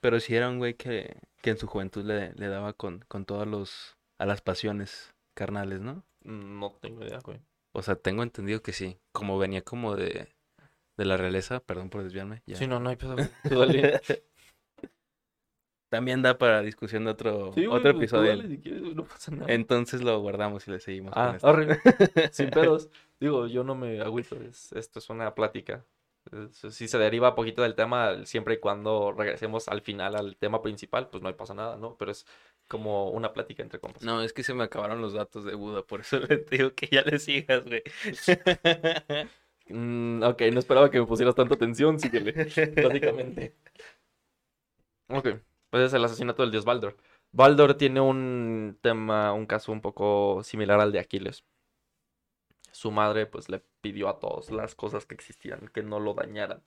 pero 0.00 0.20
sí 0.20 0.34
era 0.34 0.48
un 0.48 0.58
güey 0.58 0.74
que, 0.74 1.16
que 1.42 1.50
en 1.50 1.58
su 1.58 1.66
juventud 1.66 2.04
le, 2.04 2.32
le 2.34 2.48
daba 2.48 2.72
con, 2.72 3.04
con 3.06 3.24
todos 3.24 3.46
los, 3.46 3.96
a 4.18 4.26
las 4.26 4.40
pasiones 4.40 5.14
carnales, 5.34 5.80
¿no? 5.80 6.04
No 6.22 6.72
tengo 6.80 7.04
idea, 7.04 7.20
güey. 7.20 7.40
O 7.72 7.82
sea, 7.82 7.96
tengo 7.96 8.22
entendido 8.22 8.62
que 8.62 8.72
sí. 8.72 8.98
Como 9.12 9.38
venía 9.38 9.62
como 9.62 9.94
de, 9.96 10.28
de 10.96 11.04
la 11.04 11.16
realeza, 11.16 11.60
perdón 11.60 11.90
por 11.90 12.02
desviarme. 12.02 12.42
ya. 12.46 12.56
Sí, 12.56 12.66
no, 12.66 12.80
no 12.80 12.90
hay 12.90 12.96
pedo. 12.96 13.16
También 15.92 16.22
da 16.22 16.38
para 16.38 16.62
discusión 16.62 17.04
de 17.04 17.10
otro, 17.10 17.52
Sí, 17.52 17.66
güey, 17.66 17.78
otro 17.78 17.92
pues, 17.92 18.04
episodio. 18.04 18.30
dale 18.30 18.48
si 18.48 18.56
quieres, 18.58 18.80
güey, 18.80 18.94
no 18.94 19.04
pasa 19.04 19.30
nada. 19.30 19.52
Entonces 19.52 20.00
lo 20.00 20.18
guardamos 20.20 20.66
y 20.66 20.70
le 20.70 20.80
seguimos 20.80 21.12
con 21.12 21.22
Ah, 21.22 21.32
esto. 21.36 21.46
arre. 21.46 21.80
Sin 22.32 22.48
pedos. 22.50 22.88
Digo, 23.20 23.46
yo 23.46 23.62
no 23.62 23.74
me 23.74 24.00
agüito. 24.00 24.36
es- 24.36 24.72
esto 24.72 25.00
es 25.00 25.10
una 25.10 25.34
plática. 25.34 25.84
Si 26.70 26.88
se 26.88 26.96
deriva 26.96 27.34
poquito 27.34 27.60
del 27.60 27.74
tema, 27.74 28.24
siempre 28.24 28.54
y 28.54 28.56
cuando 28.56 29.12
regresemos 29.12 29.68
al 29.68 29.82
final 29.82 30.16
al 30.16 30.34
tema 30.38 30.62
principal, 30.62 31.10
pues 31.10 31.22
no 31.22 31.36
pasa 31.36 31.52
nada, 31.52 31.76
¿no? 31.76 31.94
Pero 31.98 32.10
es 32.12 32.24
como 32.68 33.10
una 33.10 33.34
plática 33.34 33.62
entre 33.62 33.78
compas. 33.78 34.02
No, 34.02 34.22
es 34.22 34.32
que 34.32 34.42
se 34.42 34.54
me 34.54 34.64
acabaron 34.64 35.02
los 35.02 35.12
datos 35.12 35.44
de 35.44 35.54
Buda, 35.54 35.82
por 35.82 36.00
eso 36.00 36.18
le 36.26 36.38
digo 36.50 36.74
que 36.74 36.86
ya 36.90 37.02
le 37.02 37.18
sigas, 37.18 37.66
güey. 37.66 37.82
Mm, 39.68 40.22
ok, 40.22 40.40
no 40.52 40.58
esperaba 40.58 40.90
que 40.90 41.00
me 41.00 41.06
pusieras 41.06 41.34
tanta 41.34 41.54
atención, 41.54 41.98
síguele. 42.00 42.32
Básicamente. 42.82 43.54
Ok, 45.08 45.28
pues 45.72 45.84
es 45.84 45.94
el 45.94 46.04
asesinato 46.04 46.42
del 46.42 46.50
dios 46.50 46.66
Baldur. 46.66 46.98
Baldur 47.32 47.74
tiene 47.78 47.98
un 47.98 48.78
tema, 48.82 49.32
un 49.32 49.46
caso 49.46 49.72
un 49.72 49.80
poco 49.80 50.42
similar 50.44 50.80
al 50.80 50.92
de 50.92 50.98
Aquiles. 50.98 51.46
Su 52.72 52.90
madre 52.90 53.24
pues 53.24 53.48
le 53.48 53.60
pidió 53.80 54.10
a 54.10 54.18
todos 54.20 54.50
las 54.50 54.74
cosas 54.74 55.06
que 55.06 55.14
existían 55.14 55.68
que 55.68 55.82
no 55.82 55.98
lo 55.98 56.12
dañaran. 56.12 56.62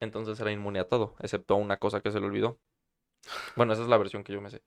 Entonces 0.00 0.40
era 0.40 0.50
inmune 0.50 0.80
a 0.80 0.88
todo, 0.88 1.14
excepto 1.20 1.52
a 1.54 1.58
una 1.58 1.76
cosa 1.76 2.00
que 2.00 2.10
se 2.10 2.20
le 2.20 2.26
olvidó. 2.26 2.58
Bueno, 3.54 3.74
esa 3.74 3.82
es 3.82 3.88
la 3.88 3.98
versión 3.98 4.24
que 4.24 4.32
yo 4.32 4.40
me 4.40 4.48
sé. 4.50 4.62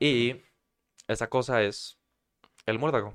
Y 0.00 0.42
esa 1.06 1.28
cosa 1.28 1.62
es 1.62 1.98
el 2.66 2.80
muérdago. 2.80 3.14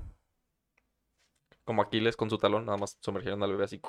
Como 1.64 1.82
Aquiles 1.82 2.16
con 2.16 2.30
su 2.30 2.38
talón, 2.38 2.64
nada 2.64 2.78
más 2.78 2.96
sumergieron 3.02 3.42
al 3.42 3.50
bebé 3.50 3.64
así. 3.64 3.82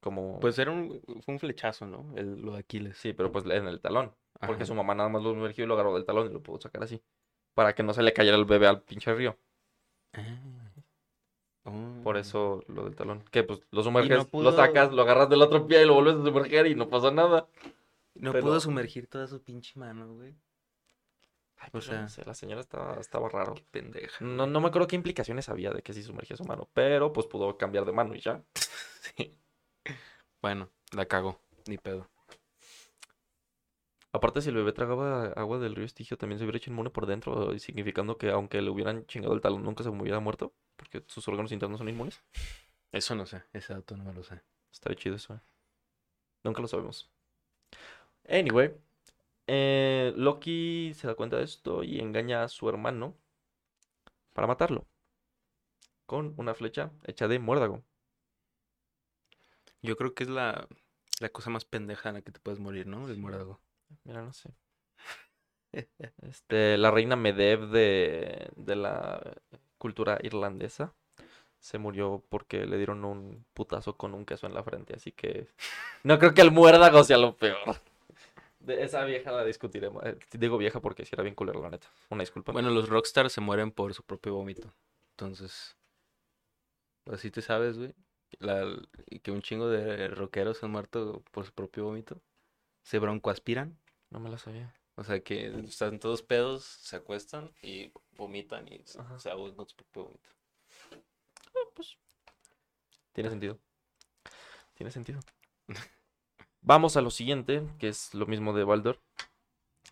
Como... 0.00 0.40
Pues 0.40 0.58
era 0.58 0.70
un, 0.70 1.00
fue 1.24 1.34
un 1.34 1.38
flechazo, 1.38 1.86
¿no? 1.86 2.12
El, 2.16 2.40
lo 2.40 2.52
de 2.52 2.60
Aquiles. 2.60 2.96
Sí, 2.98 3.12
pero 3.12 3.30
pues 3.30 3.44
en 3.46 3.66
el 3.68 3.80
talón. 3.80 4.14
Porque 4.46 4.64
su 4.64 4.74
mamá 4.74 4.94
nada 4.94 5.08
más 5.10 5.22
lo 5.22 5.30
sumergió 5.34 5.64
y 5.64 5.66
lo 5.66 5.74
agarró 5.74 5.94
del 5.94 6.06
talón 6.06 6.30
y 6.30 6.32
lo 6.32 6.42
pudo 6.42 6.58
sacar 6.60 6.82
así. 6.82 7.02
Para 7.54 7.74
que 7.74 7.82
no 7.82 7.92
se 7.92 8.02
le 8.02 8.12
cayera 8.14 8.36
el 8.38 8.46
bebé 8.46 8.66
al 8.66 8.80
pinche 8.82 9.12
río. 9.14 9.36
Ah. 10.14 10.72
Por 12.02 12.16
Oh. 12.16 12.18
eso 12.18 12.64
lo 12.68 12.84
del 12.84 12.96
talón. 12.96 13.22
Que 13.30 13.42
pues 13.42 13.60
lo 13.70 13.82
sumerges, 13.82 14.16
lo 14.16 14.24
pudo- 14.26 14.56
sacas, 14.56 14.90
lo 14.92 15.02
agarras 15.02 15.28
del 15.28 15.42
otro 15.42 15.66
pie 15.66 15.82
y 15.82 15.86
lo 15.86 15.94
vuelves 15.94 16.16
a 16.16 16.24
sumerger 16.24 16.66
y 16.66 16.74
no 16.74 16.88
pasa 16.88 17.10
nada. 17.10 17.46
No 18.14 18.32
pero- 18.32 18.44
pudo 18.46 18.60
sumergir 18.60 19.06
toda 19.08 19.26
su 19.26 19.42
pinche 19.42 19.78
mano, 19.78 20.14
güey. 20.14 20.34
Ay, 21.58 21.68
O 21.68 21.72
pues, 21.72 21.84
yo 21.86 21.92
no 21.92 22.08
sea- 22.08 22.08
sé, 22.08 22.24
la 22.24 22.32
señora 22.32 22.62
estaba, 22.62 22.94
estaba 22.98 23.28
raro. 23.28 23.54
Qué 23.54 23.64
pendeja. 23.70 24.24
No, 24.24 24.46
no 24.46 24.60
me 24.62 24.68
acuerdo 24.68 24.88
qué 24.88 24.96
implicaciones 24.96 25.50
había 25.50 25.70
de 25.70 25.82
que 25.82 25.92
sí 25.92 26.02
sumergía 26.02 26.34
su 26.38 26.44
mano, 26.44 26.66
pero 26.72 27.12
pues 27.12 27.26
pudo 27.26 27.58
cambiar 27.58 27.84
de 27.84 27.92
mano 27.92 28.14
y 28.14 28.20
ya. 28.20 28.42
Sí. 29.16 29.36
Bueno, 30.42 30.70
la 30.92 31.06
cago. 31.06 31.40
Ni 31.66 31.78
pedo. 31.78 32.08
Aparte, 34.12 34.40
si 34.42 34.48
el 34.48 34.56
bebé 34.56 34.72
tragaba 34.72 35.26
agua 35.36 35.58
del 35.58 35.76
río 35.76 35.84
Estigio, 35.86 36.16
también 36.18 36.38
se 36.38 36.44
hubiera 36.44 36.58
hecho 36.58 36.70
inmune 36.70 36.90
por 36.90 37.06
dentro, 37.06 37.56
significando 37.58 38.16
que 38.18 38.30
aunque 38.30 38.60
le 38.60 38.70
hubieran 38.70 39.06
chingado 39.06 39.34
el 39.34 39.40
talón, 39.40 39.62
nunca 39.62 39.84
se 39.84 39.90
hubiera 39.90 40.18
muerto, 40.20 40.52
porque 40.76 41.04
sus 41.06 41.26
órganos 41.28 41.52
internos 41.52 41.78
son 41.78 41.88
inmunes. 41.88 42.20
Eso 42.92 43.14
no 43.14 43.26
sé. 43.26 43.44
Ese 43.52 43.72
dato 43.74 43.96
no 43.96 44.04
me 44.04 44.12
lo 44.12 44.24
sé. 44.24 44.42
Estaría 44.72 44.96
chido 44.98 45.16
eso, 45.16 45.34
eh. 45.34 45.40
Nunca 46.44 46.60
lo 46.62 46.68
sabemos. 46.68 47.10
Anyway, 48.28 48.72
eh, 49.46 50.12
Loki 50.16 50.92
se 50.94 51.06
da 51.06 51.14
cuenta 51.14 51.36
de 51.36 51.44
esto 51.44 51.82
y 51.84 52.00
engaña 52.00 52.44
a 52.44 52.48
su 52.48 52.68
hermano 52.68 53.16
para 54.32 54.46
matarlo. 54.46 54.86
Con 56.04 56.34
una 56.36 56.52
flecha 56.54 56.90
hecha 57.06 57.26
de 57.26 57.38
muérdago. 57.38 57.82
Yo 59.82 59.96
creo 59.96 60.14
que 60.14 60.24
es 60.24 60.30
la, 60.30 60.66
la 61.20 61.28
cosa 61.30 61.50
más 61.50 61.64
pendeja 61.64 62.08
en 62.10 62.16
la 62.16 62.22
que 62.22 62.32
te 62.32 62.40
puedes 62.40 62.60
morir, 62.60 62.86
¿no? 62.86 63.08
El 63.08 63.18
muérdago. 63.18 63.60
Mira, 64.04 64.22
no 64.22 64.32
sé. 64.32 64.50
Este, 66.22 66.76
la 66.78 66.90
reina 66.90 67.16
Medeb 67.16 67.68
de, 67.68 68.50
de 68.56 68.76
la 68.76 69.20
cultura 69.78 70.18
irlandesa 70.22 70.94
se 71.60 71.78
murió 71.78 72.24
porque 72.30 72.66
le 72.66 72.78
dieron 72.78 73.04
un 73.04 73.44
putazo 73.54 73.96
con 73.96 74.14
un 74.14 74.26
queso 74.26 74.46
en 74.46 74.54
la 74.54 74.64
frente, 74.64 74.94
así 74.96 75.12
que 75.12 75.48
no 76.04 76.18
creo 76.18 76.34
que 76.34 76.42
el 76.42 76.52
muérdago 76.52 77.04
sea 77.04 77.18
lo 77.18 77.36
peor. 77.36 77.76
De 78.60 78.82
esa 78.84 79.04
vieja 79.04 79.32
la 79.32 79.44
discutiremos. 79.44 80.04
Eh, 80.04 80.18
Digo 80.32 80.58
vieja 80.58 80.80
porque 80.80 81.04
si 81.04 81.14
era 81.14 81.22
bien 81.22 81.34
culero, 81.34 81.62
la 81.62 81.70
neta. 81.70 81.88
Una 82.10 82.22
disculpa. 82.22 82.52
Bueno, 82.52 82.70
los 82.70 82.88
rockstars 82.88 83.32
se 83.32 83.40
mueren 83.40 83.70
por 83.72 83.94
su 83.94 84.02
propio 84.04 84.34
vómito. 84.34 84.72
Entonces, 85.12 85.76
así 87.06 87.30
te 87.30 87.42
sabes, 87.42 87.76
güey. 87.78 87.94
La, 88.38 88.64
que 89.22 89.30
un 89.30 89.42
chingo 89.42 89.68
de 89.68 90.08
rockeros 90.08 90.58
se 90.58 90.66
han 90.66 90.72
muerto 90.72 91.22
por 91.32 91.44
su 91.44 91.52
propio 91.52 91.84
vómito. 91.84 92.20
Se 92.82 92.98
broncoaspiran. 92.98 93.78
No 94.10 94.20
me 94.20 94.30
la 94.30 94.38
sabía. 94.38 94.74
O 94.96 95.04
sea 95.04 95.20
que 95.20 95.46
están 95.60 95.98
todos 95.98 96.22
pedos, 96.22 96.64
se 96.64 96.96
acuestan 96.96 97.50
y 97.62 97.92
vomitan 98.16 98.68
y 98.68 98.82
se, 98.84 99.00
Ajá. 99.00 99.18
se 99.18 99.30
ahogan 99.30 99.54
con 99.54 99.68
su 99.68 99.76
propio 99.76 100.04
vómito. 100.04 100.30
Tiene 103.12 103.30
sentido. 103.30 103.58
Tiene 104.74 104.90
sentido. 104.90 105.20
Vamos 106.62 106.96
a 106.96 107.00
lo 107.00 107.10
siguiente, 107.10 107.62
que 107.78 107.88
es 107.88 108.14
lo 108.14 108.26
mismo 108.26 108.52
de 108.52 108.64
Baldur. 108.64 109.00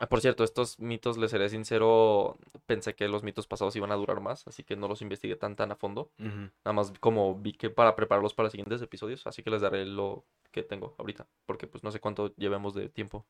Ah, 0.01 0.09
por 0.09 0.21
cierto, 0.21 0.45
estos 0.45 0.79
mitos, 0.79 1.19
les 1.19 1.31
seré 1.33 1.49
sincero, 1.49 2.39
pensé 2.67 2.95
que 2.95 3.09
los 3.09 3.25
mitos 3.25 3.49
pasados 3.49 3.75
iban 3.75 3.91
a 3.91 3.97
durar 3.97 4.21
más, 4.21 4.47
así 4.47 4.63
que 4.63 4.77
no 4.77 4.87
los 4.87 5.03
investigué 5.03 5.35
tan 5.35 5.57
tan 5.57 5.73
a 5.73 5.77
fondo. 5.77 6.11
Nada 6.19 6.73
más 6.73 6.93
como 7.01 7.35
vi 7.35 7.53
que 7.53 7.69
para 7.71 7.97
prepararlos 7.97 8.33
para 8.33 8.45
los 8.47 8.53
siguientes 8.53 8.81
episodios, 8.81 9.27
así 9.27 9.43
que 9.43 9.51
les 9.51 9.61
daré 9.63 9.85
lo 9.87 10.25
que 10.53 10.63
tengo 10.63 10.95
ahorita, 10.99 11.27
porque 11.47 11.67
pues 11.67 11.83
no 11.83 11.91
sé 11.91 11.99
cuánto 12.01 12.33
llevemos 12.37 12.75
de 12.75 12.89
tiempo. 12.89 13.27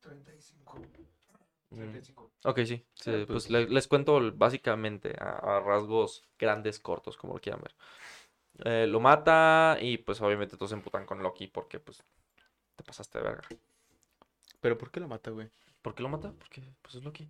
35. 0.00 0.78
Mm, 1.70 1.76
35. 1.76 2.30
Ok, 2.44 2.58
sí. 2.64 2.82
sí, 2.94 3.10
Ah, 3.10 3.24
pues 3.26 3.26
pues- 3.26 3.50
le- 3.50 3.68
les 3.68 3.86
cuento 3.86 4.18
básicamente 4.34 5.14
a, 5.20 5.56
a 5.58 5.60
rasgos 5.60 6.24
grandes, 6.38 6.78
cortos, 6.80 7.16
como 7.18 7.34
lo 7.34 7.40
quieran 7.40 7.60
ver. 7.60 7.74
Eh, 8.64 8.86
lo 8.86 9.00
mata 9.00 9.76
y 9.80 9.98
pues 9.98 10.20
obviamente 10.22 10.56
todos 10.56 10.70
se 10.70 10.76
emputan 10.76 11.04
con 11.04 11.22
Loki 11.22 11.46
porque 11.46 11.78
pues 11.78 12.02
te 12.76 12.82
pasaste 12.84 13.18
de 13.18 13.24
verga. 13.24 13.42
¿Pero 14.60 14.76
por 14.78 14.90
qué 14.90 15.00
lo 15.00 15.08
mata, 15.08 15.30
güey? 15.30 15.48
¿Por 15.82 15.94
qué 15.94 16.02
lo 16.02 16.08
mata? 16.08 16.32
Porque 16.38 16.62
pues 16.82 16.94
es 16.96 17.04
Loki. 17.04 17.28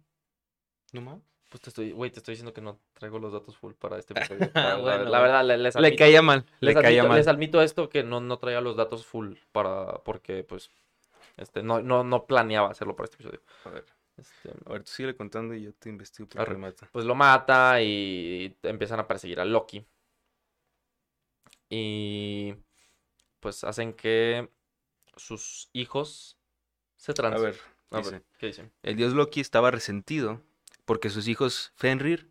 ¿No 0.92 1.00
mames? 1.02 1.22
Pues 1.48 1.60
te 1.62 1.70
estoy, 1.70 1.90
güey, 1.92 2.10
te 2.12 2.18
estoy 2.20 2.32
diciendo 2.32 2.52
que 2.52 2.60
no 2.60 2.78
traigo 2.94 3.18
los 3.18 3.32
datos 3.32 3.56
full 3.56 3.72
para 3.74 3.98
este 3.98 4.12
episodio. 4.18 4.50
La, 4.54 4.76
Bueno, 4.76 5.10
verdad, 5.10 5.44
le- 5.44 5.58
les 5.58 5.74
Le 5.74 5.86
admito, 5.88 5.98
caía 5.98 6.22
mal, 6.22 6.44
le 6.60 6.72
les 6.74 6.82
caía 6.82 7.02
admito- 7.02 7.08
mal. 7.08 7.16
les 7.18 7.28
admito 7.28 7.62
esto 7.62 7.88
que 7.88 8.02
no, 8.04 8.20
no 8.20 8.38
traía 8.38 8.60
los 8.60 8.76
datos 8.76 9.04
full 9.06 9.34
para, 9.52 9.94
porque 10.04 10.44
pues, 10.44 10.70
este, 11.36 11.62
no, 11.62 11.80
no, 11.82 12.04
no 12.04 12.26
planeaba 12.26 12.70
hacerlo 12.70 12.94
para 12.94 13.04
este 13.06 13.16
episodio. 13.16 13.42
A 13.64 13.70
ver, 13.70 13.84
Este, 14.16 14.50
a 14.66 14.72
ver, 14.72 14.84
tú 14.84 14.90
sigue 14.92 15.16
contando 15.16 15.54
y 15.54 15.62
yo 15.62 15.72
te 15.74 15.88
investigo 15.88 16.28
por 16.28 16.44
qué 16.46 16.54
mata. 16.56 16.88
pues 16.92 17.04
lo 17.04 17.14
mata 17.14 17.80
y 17.82 18.56
empiezan 18.62 19.00
a 19.00 19.06
perseguir 19.08 19.40
a 19.40 19.44
Loki. 19.44 19.84
Y 21.68 22.54
pues 23.40 23.64
hacen 23.64 23.92
que 23.94 24.50
sus 25.16 25.68
hijos 25.72 26.36
se 26.96 27.12
A 27.12 27.14
transen. 27.14 27.42
ver, 27.44 27.56
A 27.90 27.96
ver, 27.96 28.04
dice, 28.04 28.22
¿qué 28.38 28.46
dicen? 28.46 28.72
el 28.82 28.96
dios 28.96 29.12
Loki 29.14 29.40
estaba 29.40 29.70
resentido 29.70 30.40
porque 30.84 31.10
sus 31.10 31.28
hijos 31.28 31.72
Fenrir, 31.76 32.30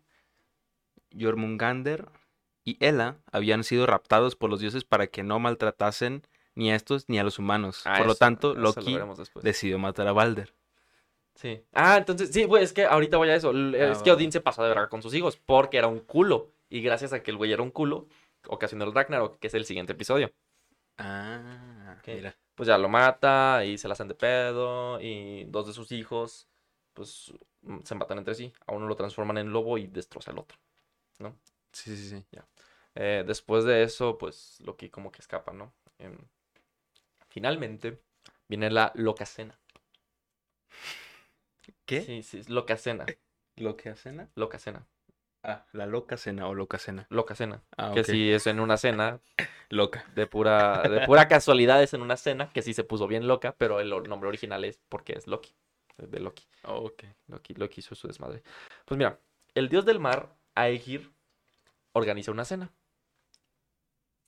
Jormungander 1.18 2.08
y 2.64 2.76
Ela 2.84 3.18
habían 3.32 3.64
sido 3.64 3.86
raptados 3.86 4.36
por 4.36 4.50
los 4.50 4.60
dioses 4.60 4.84
para 4.84 5.06
que 5.06 5.22
no 5.22 5.38
maltratasen 5.38 6.22
ni 6.54 6.70
a 6.70 6.76
estos 6.76 7.08
ni 7.08 7.18
a 7.18 7.24
los 7.24 7.38
humanos. 7.38 7.82
Ah, 7.84 7.98
por 7.98 8.06
lo 8.06 8.14
tanto, 8.14 8.54
lo 8.54 8.72
Loki 8.74 8.98
decidió 9.42 9.78
matar 9.78 10.06
a 10.08 10.12
Balder. 10.12 10.54
Sí. 11.34 11.62
Ah, 11.72 11.96
entonces, 11.96 12.30
sí, 12.32 12.44
güey, 12.44 12.62
es 12.62 12.72
que 12.72 12.84
ahorita 12.84 13.16
voy 13.16 13.30
a 13.30 13.34
eso. 13.34 13.50
L- 13.50 13.80
Ah, 13.82 13.92
es 13.92 14.02
que. 14.02 14.10
Odín 14.10 14.30
se 14.30 14.40
pasó 14.40 14.62
de 14.62 14.68
verga 14.68 14.88
con 14.88 15.00
sus 15.00 15.14
hijos 15.14 15.36
porque 15.38 15.78
era 15.78 15.86
un 15.86 16.00
culo. 16.00 16.52
Y 16.68 16.82
gracias 16.82 17.12
a 17.12 17.22
que 17.22 17.30
el 17.30 17.36
güey 17.36 17.52
era 17.52 17.62
un 17.62 17.70
culo, 17.70 18.08
ocasionó 18.46 18.84
el 18.84 18.92
Ragnarok, 18.94 19.38
que 19.38 19.46
es 19.46 19.54
el 19.54 19.64
siguiente 19.64 19.92
episodio. 19.92 20.30
Ah, 20.98 21.96
Ok. 21.98 22.08
mira. 22.08 22.36
Pues 22.60 22.66
ya 22.66 22.76
lo 22.76 22.90
mata 22.90 23.64
y 23.64 23.78
se 23.78 23.88
la 23.88 23.94
hacen 23.94 24.08
de 24.08 24.14
pedo. 24.14 25.00
Y 25.00 25.44
dos 25.44 25.66
de 25.66 25.72
sus 25.72 25.92
hijos, 25.92 26.46
pues 26.92 27.32
mm, 27.62 27.78
se 27.84 27.94
matan 27.94 28.18
entre 28.18 28.34
sí. 28.34 28.52
A 28.66 28.74
uno 28.74 28.86
lo 28.86 28.96
transforman 28.96 29.38
en 29.38 29.50
lobo 29.50 29.78
y 29.78 29.86
destroza 29.86 30.30
al 30.30 30.40
otro. 30.40 30.58
Sí, 31.72 31.96
sí, 31.96 32.10
sí. 32.10 32.26
Eh, 32.96 33.24
después 33.26 33.64
de 33.64 33.82
eso, 33.82 34.18
pues 34.18 34.60
Loki 34.60 34.90
como 34.90 35.10
que 35.10 35.22
escapa, 35.22 35.54
¿no? 35.54 35.72
Em, 35.98 36.18
finalmente 37.30 38.02
viene 38.46 38.68
la 38.70 38.92
locacena. 38.94 39.58
¿Qué? 41.86 42.02
Sí, 42.02 42.22
sí, 42.22 42.40
es 42.40 42.50
locacena. 42.50 43.06
¿Lo 44.34 44.50
que 44.50 44.58
cena? 44.58 44.86
Ah, 45.42 45.64
la 45.72 45.86
loca 45.86 46.16
cena 46.18 46.46
o 46.48 46.54
loca 46.54 46.78
cena. 46.78 47.06
Locacena. 47.08 47.62
Ah, 47.76 47.92
Que 47.94 48.04
si 48.04 48.30
es 48.30 48.46
en 48.46 48.60
una 48.60 48.76
cena, 48.76 49.20
Loca. 49.70 50.04
de 50.14 50.26
pura, 50.26 50.82
de 50.82 51.06
pura 51.06 51.28
casualidad 51.28 51.82
es 51.82 51.94
en 51.94 52.02
una 52.02 52.16
cena, 52.16 52.50
que 52.50 52.60
sí 52.62 52.74
se 52.74 52.84
puso 52.84 53.06
bien 53.06 53.26
loca, 53.26 53.54
pero 53.56 53.80
el 53.80 53.88
nombre 54.08 54.28
original 54.28 54.64
es 54.64 54.80
porque 54.88 55.14
es 55.14 55.26
Loki. 55.26 55.54
De 55.96 56.20
Loki. 56.20 56.44
Oh, 56.64 56.86
ok. 56.86 57.04
Loki, 57.28 57.54
Loki 57.54 57.80
hizo 57.80 57.94
su 57.94 58.06
desmadre. 58.06 58.42
Pues 58.84 58.98
mira, 58.98 59.18
el 59.54 59.68
dios 59.68 59.84
del 59.86 59.98
mar, 60.00 60.34
Aegir, 60.54 61.10
organiza 61.92 62.30
una 62.32 62.44
cena. 62.44 62.70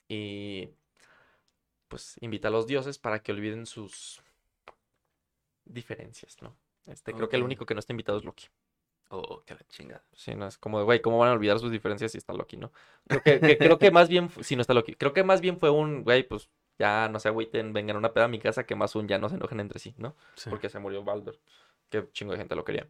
Y 0.09 0.69
pues 1.89 2.17
invita 2.21 2.49
a 2.49 2.51
los 2.51 2.67
dioses 2.67 2.99
para 2.99 3.23
que 3.23 3.33
olviden 3.33 3.67
sus 3.67 4.23
diferencias, 5.65 6.41
¿no? 6.43 6.57
Este, 6.87 7.13
creo 7.13 7.29
que 7.29 7.37
el 7.37 7.43
único 7.43 7.65
que 7.67 7.75
no 7.75 7.81
está 7.81 7.93
invitado 7.93 8.19
es 8.19 8.25
Loki. 8.25 8.47
Oh, 9.15 9.43
que 9.45 9.55
la 9.55 9.61
chingada. 9.69 10.03
Sí, 10.15 10.35
no 10.35 10.47
es 10.47 10.57
como 10.57 10.79
de, 10.79 10.85
güey, 10.85 11.03
¿cómo 11.03 11.19
van 11.19 11.29
a 11.29 11.33
olvidar 11.33 11.59
sus 11.59 11.71
diferencias 11.71 12.13
si 12.13 12.19
está 12.19 12.33
Loki, 12.33 12.57
no? 12.57 12.73
Creo 13.07 13.23
que, 13.23 13.41
que- 13.41 13.59
creo 13.59 13.79
que 13.79 13.91
más 13.91 14.09
bien, 14.09 14.31
si 14.41 14.57
no 14.57 14.63
está 14.63 14.73
Loki, 14.73 14.95
creo 14.95 15.13
que 15.13 15.23
más 15.23 15.41
bien 15.43 15.59
fue 15.59 15.69
un, 15.71 16.03
güey, 16.03 16.23
pues 16.27 16.49
ya 16.79 17.09
no 17.11 17.21
se 17.21 17.29
agüiten, 17.29 17.75
vengan 17.75 17.97
a 17.97 17.99
una 17.99 18.15
peda 18.15 18.25
a 18.25 18.29
mi 18.29 18.39
casa, 18.39 18.65
que 18.65 18.75
más 18.75 18.97
un 18.97 19.07
ya 19.09 19.19
no 19.19 19.29
se 19.29 19.35
enojen 19.37 19.61
entre 19.61 19.79
sí, 19.81 19.95
¿no? 19.99 20.17
Sí. 20.37 20.49
porque 20.49 20.71
se 20.71 20.79
murió 20.79 21.05
Baldur. 21.05 21.39
Que 21.91 22.09
chingo 22.13 22.33
de 22.33 22.39
gente 22.39 22.57
lo 22.57 22.65
quería. 22.65 22.89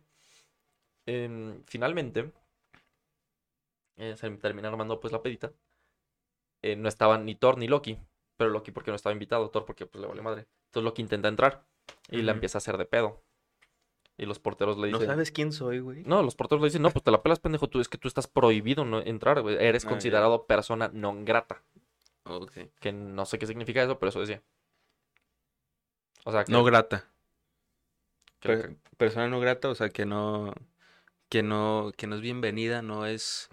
Em, 1.06 1.62
finalmente, 1.66 2.32
eh, 3.96 4.14
se 4.16 4.30
termina 4.36 4.68
armando 4.68 5.00
pues 5.00 5.12
la 5.12 5.22
pedita. 5.22 5.52
Eh, 6.62 6.76
no 6.76 6.88
estaban 6.88 7.24
ni 7.24 7.34
Thor 7.34 7.58
ni 7.58 7.68
Loki. 7.68 7.98
Pero 8.36 8.50
Loki 8.50 8.70
porque 8.72 8.90
no 8.90 8.96
estaba 8.96 9.12
invitado, 9.12 9.50
Thor 9.50 9.64
porque 9.64 9.86
pues 9.86 10.00
le 10.00 10.08
vale 10.08 10.22
madre. 10.22 10.46
Entonces 10.66 10.84
Loki 10.84 11.02
intenta 11.02 11.28
entrar. 11.28 11.64
Y 12.10 12.22
la 12.22 12.32
Ujú. 12.32 12.36
empieza 12.36 12.58
a 12.58 12.60
hacer 12.60 12.78
de 12.78 12.86
pedo. 12.86 13.22
Y 14.18 14.26
los 14.26 14.38
porteros 14.38 14.76
le 14.78 14.90
No 14.90 14.98
dicen... 14.98 15.12
sabes 15.14 15.30
quién 15.32 15.52
soy, 15.52 15.80
güey. 15.80 16.02
No, 16.04 16.22
los 16.22 16.34
porteros 16.36 16.60
le 16.62 16.68
dicen, 16.68 16.82
no, 16.82 16.90
pues 16.90 17.02
te 17.02 17.10
la 17.10 17.22
pelas, 17.22 17.40
pendejo, 17.40 17.68
tú 17.68 17.80
es 17.80 17.88
que 17.88 17.98
tú 17.98 18.08
estás 18.08 18.26
prohibido 18.28 18.84
no 18.84 19.00
entrar, 19.00 19.40
güey. 19.40 19.56
Eres 19.56 19.84
Ah, 19.84 19.88
ya. 19.88 19.90
considerado 19.90 20.46
persona 20.46 20.90
non 20.92 21.24
grata. 21.24 21.62
Ok. 22.24 22.52
Que 22.78 22.92
no 22.92 23.24
sé 23.26 23.38
qué 23.38 23.46
significa 23.46 23.82
eso, 23.82 23.98
pero 23.98 24.10
eso 24.10 24.20
decía. 24.20 24.42
O 26.24 26.30
sea, 26.32 26.44
que, 26.44 26.52
No 26.52 26.62
grata. 26.62 27.08
que- 28.40 28.48
Per- 28.48 28.76
persona 28.96 29.28
no 29.28 29.40
grata, 29.40 29.68
o 29.68 29.74
sea, 29.74 29.88
que 29.88 30.04
no, 30.06 30.52
que 31.28 31.42
no, 31.42 31.90
que 31.96 32.06
no 32.06 32.14
es 32.16 32.20
bienvenida, 32.20 32.82
no 32.82 33.06
es, 33.06 33.48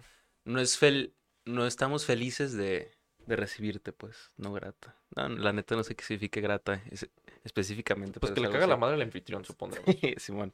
no 0.46 0.60
es 0.60 0.78
fel, 0.78 1.16
no 1.46 1.66
estamos 1.66 2.06
felices 2.06 2.54
de, 2.54 2.92
de 3.26 3.36
recibirte, 3.36 3.92
pues, 3.94 4.32
no 4.38 4.52
grata. 4.54 4.98
No, 5.16 5.30
la 5.30 5.54
neta 5.54 5.76
no 5.76 5.84
sé 5.84 5.96
qué 5.96 6.04
significa 6.04 6.42
grata 6.42 6.84
es- 6.92 7.10
específicamente. 7.44 8.20
pues 8.20 8.32
que 8.32 8.42
le 8.42 8.50
caga 8.50 8.68
la 8.68 8.78
madre 8.78 8.96
al 8.96 9.02
anfitrión, 9.02 9.46
supondremos. 9.46 9.86
Simón. 10.18 10.54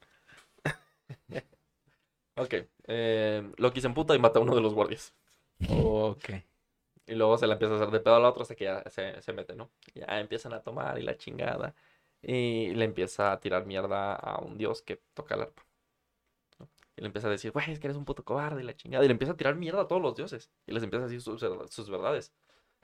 ok. 2.36 2.54
Eh, 2.88 3.52
Loki 3.58 3.82
se 3.82 3.88
emputa 3.88 4.16
y 4.16 4.20
mata 4.20 4.40
a 4.40 4.42
uno 4.42 4.56
de 4.56 4.62
los 4.62 4.74
guardias. 4.74 5.14
ok. 5.70 6.30
Y 7.08 7.14
luego 7.14 7.38
se 7.38 7.46
la 7.46 7.54
empieza 7.54 7.74
a 7.76 7.78
hacer 7.78 7.92
de 7.92 8.00
pedo 8.00 8.16
a 8.16 8.20
la 8.20 8.30
otra 8.30 8.42
hasta 8.42 8.56
que 8.56 8.66
ya 8.66 8.84
se, 8.90 9.22
se 9.22 9.34
mete, 9.34 9.56
¿no? 9.56 9.70
Ya 9.94 10.20
empiezan 10.20 10.54
a 10.54 10.62
tomar 10.62 10.98
y 10.98 11.04
la 11.04 11.18
chingada. 11.18 11.76
Y 12.22 12.74
le 12.74 12.86
empieza 12.86 13.32
a 13.32 13.40
tirar 13.40 13.68
mierda 13.68 14.16
a 14.16 14.40
un 14.40 14.58
dios 14.58 14.82
que 14.82 15.02
toca 15.14 15.36
el 15.36 15.42
arpa. 15.42 15.64
¿no? 16.60 16.68
Y 16.98 17.02
le 17.02 17.08
empieza 17.08 17.28
a 17.28 17.32
decir, 17.32 17.52
güey, 17.52 17.72
es 17.72 17.80
que 17.80 17.86
eres 17.86 17.98
un 17.98 18.06
puto 18.06 18.24
cobarde 18.24 18.62
y 18.64 18.66
la 18.66 18.76
chingada. 18.76 19.04
Y 19.06 19.08
le 19.08 19.12
empieza 19.12 19.34
a 19.34 19.38
tirar 19.38 19.56
mierda 19.56 19.82
a 19.82 19.88
todos 19.88 20.02
los 20.02 20.16
dioses. 20.16 20.50
Y 20.66 20.72
les 20.72 20.82
empieza 20.82 21.06
a 21.06 21.08
decir 21.08 21.22
sus 21.22 21.90
verdades. 21.90 22.34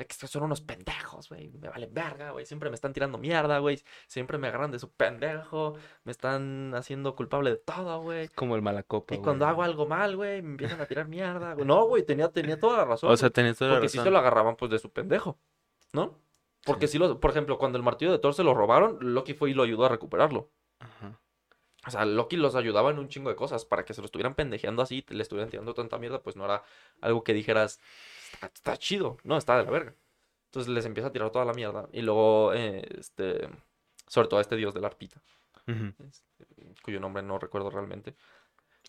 Es 0.10 0.18
que 0.18 0.28
son 0.28 0.44
unos 0.44 0.62
pendejos, 0.62 1.30
güey. 1.30 1.50
Me 1.52 1.70
valen 1.70 1.94
verga, 1.94 2.32
güey. 2.32 2.46
Siempre 2.46 2.70
me 2.70 2.76
están 2.76 2.94
tirando 2.94 3.18
mierda, 3.18 3.60
güey. 3.60 3.82
Siempre 4.08 4.38
me 4.38 4.48
agarran 4.48 4.72
de 4.72 4.80
su 4.80 4.92
pendejo. 4.92 5.76
Me 6.04 6.12
están 6.12 6.74
haciendo 6.76 7.16
culpable 7.16 7.52
de 7.52 7.58
todo, 7.58 8.02
güey. 8.02 8.28
Como 8.30 8.56
el 8.56 8.62
malacopa, 8.62 9.16
Y 9.16 9.20
cuando 9.20 9.46
hago 9.46 9.64
algo 9.64 9.86
mal, 9.88 10.16
güey, 10.16 10.42
me 10.42 10.52
empiezan 10.52 10.82
a 10.82 10.86
tirar 10.86 11.08
mierda. 11.08 11.54
güey. 11.54 11.66
No, 11.66 11.86
güey, 11.86 12.04
tenía, 12.04 12.30
tenía 12.30 12.60
toda 12.60 12.78
la 12.78 12.86
razón. 12.86 13.12
O 13.12 13.18
sea, 13.18 13.30
tenés 13.30 13.58
toda 13.58 13.72
la 13.72 13.76
Porque 13.78 13.90
sí 13.90 13.98
razón. 13.98 14.08
se 14.08 14.12
lo 14.12 14.18
agarraban 14.20 14.56
pues 14.56 14.72
de 14.72 14.80
su 14.80 14.90
pendejo, 14.92 15.38
¿no? 15.94 16.18
Porque 16.66 16.88
Sí. 16.88 16.94
si 16.94 16.98
lo, 17.00 17.20
por 17.20 17.32
ejemplo, 17.32 17.58
cuando 17.58 17.78
el 17.78 17.84
martillo 17.84 18.12
de 18.12 18.20
Thor 18.20 18.34
se 18.34 18.44
lo 18.44 18.54
robaron, 18.54 18.98
Loki 19.02 19.34
fue 19.34 19.50
y 19.50 19.54
lo 19.54 19.64
ayudó 19.64 19.86
a 19.86 19.90
recuperarlo. 19.90 20.50
Ajá. 20.80 21.20
O 21.88 21.90
sea, 21.90 22.06
Loki 22.06 22.38
los 22.38 22.54
ayudaba 22.54 22.92
en 22.92 23.00
un 23.00 23.08
chingo 23.10 23.32
de 23.32 23.36
cosas 23.36 23.66
para 23.66 23.84
que 23.86 23.96
se 23.96 24.02
lo 24.02 24.06
estuvieran 24.06 24.36
pendejeando 24.36 24.84
así, 24.84 25.04
le 25.10 25.24
estuvieran 25.24 25.50
tirando 25.50 25.74
tanta 25.74 25.98
mierda, 25.98 26.22
pues 26.22 26.36
no 26.36 26.46
era 26.46 26.62
algo 27.02 27.24
que 27.24 27.34
dijeras, 27.34 27.80
está, 28.54 28.78
chido, 28.78 29.18
no, 29.24 29.38
está 29.38 29.58
de 29.58 29.66
la 29.66 29.72
verga. 29.72 29.96
Entonces 30.46 30.72
les 30.74 30.86
empieza 30.86 31.08
a 31.10 31.12
tirar 31.12 31.32
toda 31.32 31.46
la 31.46 31.54
mierda. 31.54 31.88
Y 31.94 32.02
luego, 32.02 32.54
eh, 32.54 32.86
este, 33.00 33.48
sobre 34.08 34.28
todo 34.28 34.40
a 34.40 34.42
este 34.42 34.56
dios 34.56 34.74
de 34.74 34.82
la 34.82 34.88
arpita, 34.88 35.22
este, 35.66 36.46
cuyo 36.84 37.00
nombre 37.00 37.24
no 37.24 37.40
recuerdo 37.40 37.70
realmente. 37.70 38.16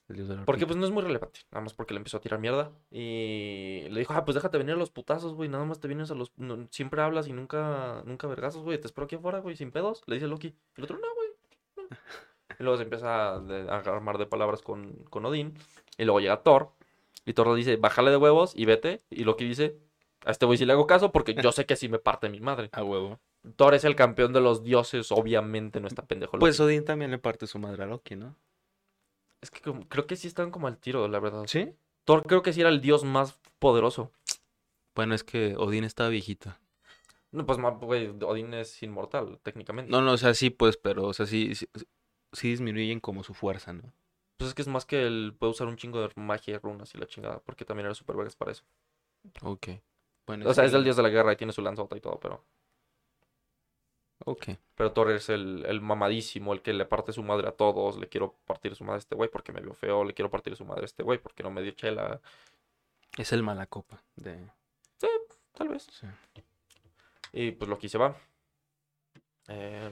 El 0.09 0.16
dios 0.16 0.28
de 0.28 0.36
la 0.36 0.45
Porque 0.45 0.66
pues 0.66 0.76
no 0.76 0.84
es 0.84 0.90
muy 0.90 1.03
relevante, 1.03 1.40
nada 1.53 1.62
más 1.62 1.74
porque 1.74 1.95
le 1.95 1.99
empezó 1.99 2.16
a 2.16 2.20
tirar 2.20 2.40
mierda. 2.40 2.72
Y 2.90 3.86
le 3.90 4.01
dijo, 4.01 4.12
ah, 4.14 4.24
pues 4.24 4.34
déjate 4.34 4.59
venir 4.59 4.74
a 4.74 4.78
los 4.78 4.90
putazos, 4.90 5.34
güey, 5.34 5.49
nada 5.49 5.64
más 5.64 5.78
te 5.78 5.86
vienes 5.86 6.11
a 6.11 6.14
los... 6.14 6.32
no- 6.36 6.66
siempre 6.70 7.01
hablas 7.03 7.28
y 7.28 7.32
nunca, 7.32 8.03
nunca 8.05 8.26
vergazos, 8.26 8.62
güey, 8.64 8.80
te 8.80 8.86
espero 8.88 9.05
aquí 9.05 9.14
afuera, 9.16 9.38
güey, 9.38 9.55
sin 9.55 9.70
pedos, 9.70 10.03
le 10.07 10.16
dice 10.16 10.26
Loki. 10.26 10.49
Y 10.49 10.57
el 10.80 10.84
otro, 10.84 10.99
no, 10.99 11.07
güey, 11.14 11.28
no". 11.76 11.97
Y 12.59 12.62
luego 12.64 12.76
se 12.76 12.82
empieza 12.84 13.34
a, 13.36 13.40
de- 13.40 13.70
a 13.70 13.76
armar 13.76 14.18
de 14.18 14.26
palabras 14.26 14.61
con, 14.62 15.05
con 15.05 15.24
Odín. 15.24 15.55
Y 15.97 16.05
luego 16.05 16.20
llega 16.20 16.43
Thor 16.43 16.72
y 17.24 17.32
Thor 17.34 17.54
dice, 17.54 17.76
bájale 17.76 18.10
de 18.10 18.16
huevos 18.16 18.52
y 18.56 18.64
vete. 18.64 19.02
Y 19.10 19.24
Loki 19.24 19.44
dice, 19.44 19.78
a 20.24 20.30
este 20.30 20.46
güey 20.46 20.58
sí 20.58 20.64
le 20.64 20.72
hago 20.72 20.86
caso 20.86 21.12
porque 21.12 21.34
yo 21.34 21.52
sé 21.52 21.66
que 21.66 21.74
así 21.74 21.88
me 21.88 21.98
parte 21.98 22.28
mi 22.28 22.40
madre. 22.40 22.68
A 22.72 22.82
huevo. 22.82 23.20
Thor 23.56 23.74
es 23.74 23.84
el 23.84 23.96
campeón 23.96 24.32
de 24.32 24.40
los 24.40 24.62
dioses, 24.62 25.10
obviamente 25.12 25.80
no 25.80 25.88
está 25.88 26.06
pendejo. 26.06 26.38
Pues. 26.38 26.60
Odín 26.60 26.84
también 26.84 27.10
le 27.10 27.18
parte 27.18 27.46
su 27.46 27.58
madre 27.58 27.82
a 27.84 27.86
Loki, 27.86 28.16
¿no? 28.16 28.36
Es 29.40 29.50
que 29.50 29.60
como- 29.60 29.88
creo 29.88 30.06
que 30.06 30.16
sí 30.16 30.28
están 30.28 30.50
como 30.50 30.68
al 30.68 30.78
tiro, 30.78 31.08
la 31.08 31.18
verdad. 31.18 31.44
Sí. 31.46 31.74
Thor 32.04 32.24
creo 32.24 32.42
que 32.42 32.52
sí 32.52 32.60
era 32.60 32.70
el 32.70 32.80
dios 32.80 33.04
más 33.04 33.38
poderoso. 33.58 34.12
Bueno, 34.94 35.14
es 35.14 35.24
que 35.24 35.56
Odín 35.56 35.84
estaba 35.84 36.08
viejito. 36.10 36.54
No, 37.32 37.46
pues, 37.46 37.58
güey, 37.80 38.08
Odín 38.08 38.52
es 38.54 38.82
inmortal, 38.82 39.38
técnicamente. 39.42 39.90
No, 39.90 40.02
no, 40.02 40.12
o 40.12 40.16
sea, 40.18 40.34
sí, 40.34 40.50
pues, 40.50 40.76
pero, 40.76 41.06
o 41.06 41.12
sea, 41.14 41.24
sí, 41.26 41.54
sí, 41.54 41.66
sí 42.32 42.50
disminuyen 42.50 43.00
como 43.00 43.24
su 43.24 43.32
fuerza, 43.34 43.72
¿no? 43.72 43.92
Pues 44.36 44.48
es 44.48 44.54
que 44.54 44.62
es 44.62 44.68
más 44.68 44.84
que 44.84 45.06
él 45.06 45.34
puede 45.38 45.52
usar 45.52 45.68
un 45.68 45.76
chingo 45.76 46.00
de 46.00 46.10
magia 46.16 46.54
y 46.54 46.58
runas 46.58 46.94
y 46.94 46.98
la 46.98 47.06
chingada, 47.06 47.40
porque 47.40 47.64
también 47.64 47.86
era 47.86 47.94
super 47.94 48.16
vergas 48.16 48.36
para 48.36 48.52
eso. 48.52 48.64
Ok. 49.42 49.68
Bueno, 50.26 50.48
O 50.48 50.54
sea, 50.54 50.64
sí. 50.64 50.68
es 50.68 50.74
el 50.74 50.84
dios 50.84 50.96
de 50.96 51.02
la 51.02 51.08
guerra 51.10 51.32
y 51.32 51.36
tiene 51.36 51.52
su 51.52 51.62
lanzota 51.62 51.96
y 51.96 52.00
todo, 52.00 52.18
pero... 52.20 52.44
Ok. 54.24 54.50
Pero 54.76 54.92
Thor 54.92 55.10
es 55.10 55.28
el, 55.30 55.64
el 55.66 55.80
mamadísimo, 55.80 56.52
el 56.52 56.62
que 56.62 56.72
le 56.72 56.84
parte 56.84 57.12
su 57.12 57.22
madre 57.24 57.48
a 57.48 57.52
todos. 57.52 57.98
Le 57.98 58.08
quiero 58.08 58.36
partir 58.46 58.74
su 58.76 58.84
madre 58.84 58.96
a 58.96 58.98
este 59.00 59.16
güey 59.16 59.28
porque 59.28 59.52
me 59.52 59.60
vio 59.60 59.74
feo. 59.74 60.04
Le 60.04 60.14
quiero 60.14 60.30
partir 60.30 60.54
su 60.54 60.64
madre 60.64 60.82
a 60.82 60.84
este 60.84 61.02
güey 61.02 61.18
porque 61.18 61.42
no 61.42 61.50
me 61.50 61.60
dio 61.60 61.72
chela. 61.72 62.20
Es 63.18 63.32
el 63.32 63.42
malacopa 63.42 64.00
de... 64.16 64.48
Tal 65.52 65.68
vez. 65.68 65.86
Sí. 65.90 66.06
Y 67.32 67.50
pues 67.52 67.68
Loki 67.68 67.88
se 67.88 67.98
va. 67.98 68.16
Eh, 69.49 69.90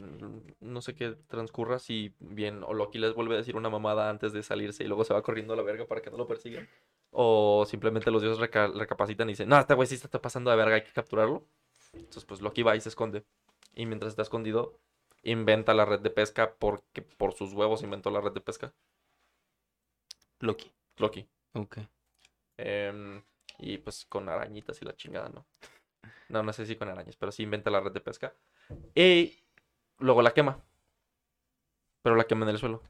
no 0.61 0.81
sé 0.81 0.95
qué 0.95 1.17
transcurra 1.27 1.81
si 1.81 2.15
bien 2.21 2.63
o 2.63 2.73
Loki 2.73 2.99
les 2.99 3.15
vuelve 3.15 3.35
a 3.35 3.39
decir 3.39 3.57
una 3.57 3.69
mamada 3.69 4.09
antes 4.09 4.33
de 4.33 4.43
salirse 4.45 4.85
y 4.85 4.87
luego 4.87 5.05
se 5.05 5.13
va 5.13 5.23
corriendo 5.23 5.55
a 5.55 5.57
la 5.57 5.63
verga 5.63 5.87
para 5.87 6.01
que 6.01 6.11
no 6.11 6.17
lo 6.17 6.27
persigan. 6.27 6.69
O 7.11 7.65
simplemente 7.67 8.11
los 8.13 8.23
dioses 8.23 8.39
reca- 8.39 8.73
recapacitan 8.73 9.29
y 9.29 9.33
dicen, 9.33 9.49
no, 9.49 9.59
este 9.59 9.75
güey 9.75 9.89
sí 9.89 9.97
está 9.97 10.21
pasando 10.23 10.51
de 10.51 10.57
verga, 10.57 10.77
hay 10.77 10.85
que 10.85 10.93
capturarlo. 10.93 11.45
Entonces 11.93 12.25
pues 12.25 12.41
Loki 12.41 12.63
va 12.63 12.77
y 12.77 12.81
se 12.81 12.89
esconde. 12.91 13.25
Y 13.75 13.87
mientras 13.87 14.11
está 14.13 14.23
escondido, 14.23 14.79
inventa 15.23 15.75
la 15.75 15.85
red 15.85 16.01
de 16.01 16.11
pesca 16.11 16.55
porque 16.59 17.03
por 17.03 17.35
sus 17.35 17.53
huevos 17.53 17.83
inventó 17.83 18.11
la 18.11 18.21
red 18.21 18.33
de 18.33 18.41
pesca. 18.41 18.73
Loki. 20.41 20.73
Loki. 20.97 21.29
Ok. 21.55 21.79
Em, 22.57 23.23
y 23.59 23.79
pues 23.79 24.05
con 24.07 24.29
arañitas 24.29 24.81
y 24.81 24.85
la 24.85 24.95
chingada, 24.95 25.29
¿no? 25.29 25.47
No, 26.29 26.43
no 26.43 26.53
sé 26.53 26.67
si 26.67 26.77
con 26.77 26.89
arañas, 26.89 27.17
pero 27.17 27.33
sí 27.33 27.43
inventa 27.43 27.71
la 27.71 27.81
red 27.81 27.93
de 27.93 28.01
pesca. 28.01 28.35
Y 28.95 29.43
luego 29.99 30.23
la 30.23 30.33
quema. 30.33 30.65
Pero 32.03 32.17
la 32.17 32.25
quema 32.25 32.45
en 32.45 32.51
el 32.51 32.59
suelo. 32.59 32.83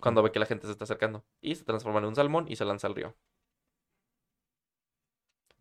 Cuando 0.00 0.22
ve 0.22 0.30
que 0.30 0.38
la 0.38 0.46
gente 0.46 0.66
se 0.66 0.72
está 0.72 0.84
acercando. 0.84 1.24
Y 1.40 1.54
se 1.54 1.64
transforma 1.64 1.98
en 2.00 2.06
un 2.06 2.14
salmón 2.14 2.46
y 2.48 2.56
se 2.56 2.64
lanza 2.64 2.86
al 2.86 2.94
río. 2.94 3.16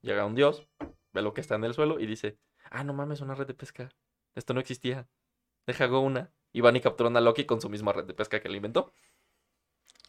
Llega 0.02 0.26
un 0.26 0.36
dios, 0.36 0.68
ve 1.14 1.22
lo 1.22 1.34
que 1.34 1.42
está 1.42 1.56
en 1.56 1.64
el 1.64 1.74
suelo 1.74 2.00
y 2.00 2.06
dice, 2.06 2.38
ah, 2.70 2.84
no 2.84 2.94
mames, 2.94 3.22
una 3.22 3.34
red 3.34 3.48
de 3.48 3.54
pesca. 3.54 3.90
Esto 4.36 4.54
no 4.54 4.60
existía. 4.60 5.08
Deja 5.66 5.86
hago 5.86 6.02
una. 6.02 6.32
Y 6.52 6.62
van 6.62 6.76
y 6.76 6.82
capturan 6.82 7.18
a 7.18 7.22
Loki 7.22 7.46
con 7.46 7.60
su 7.60 7.70
misma 7.70 7.92
red 7.94 8.06
de 8.06 8.14
pesca 8.14 8.40
que 8.40 8.50
le 8.50 8.58
inventó. 8.58 8.94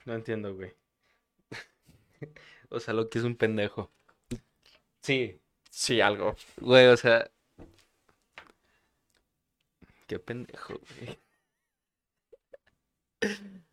No 0.04 0.14
entiendo, 0.14 0.54
güey. 0.54 0.74
o 2.68 2.78
sea, 2.78 2.94
Loki 2.94 3.18
es 3.18 3.24
un 3.24 3.36
pendejo. 3.36 3.90
Sí. 5.00 5.40
Sí, 5.78 6.00
algo. 6.00 6.34
Güey, 6.58 6.86
o 6.86 6.96
sea... 6.96 7.30
Qué 10.06 10.18
pendejo, 10.18 10.72
güey. 10.80 11.18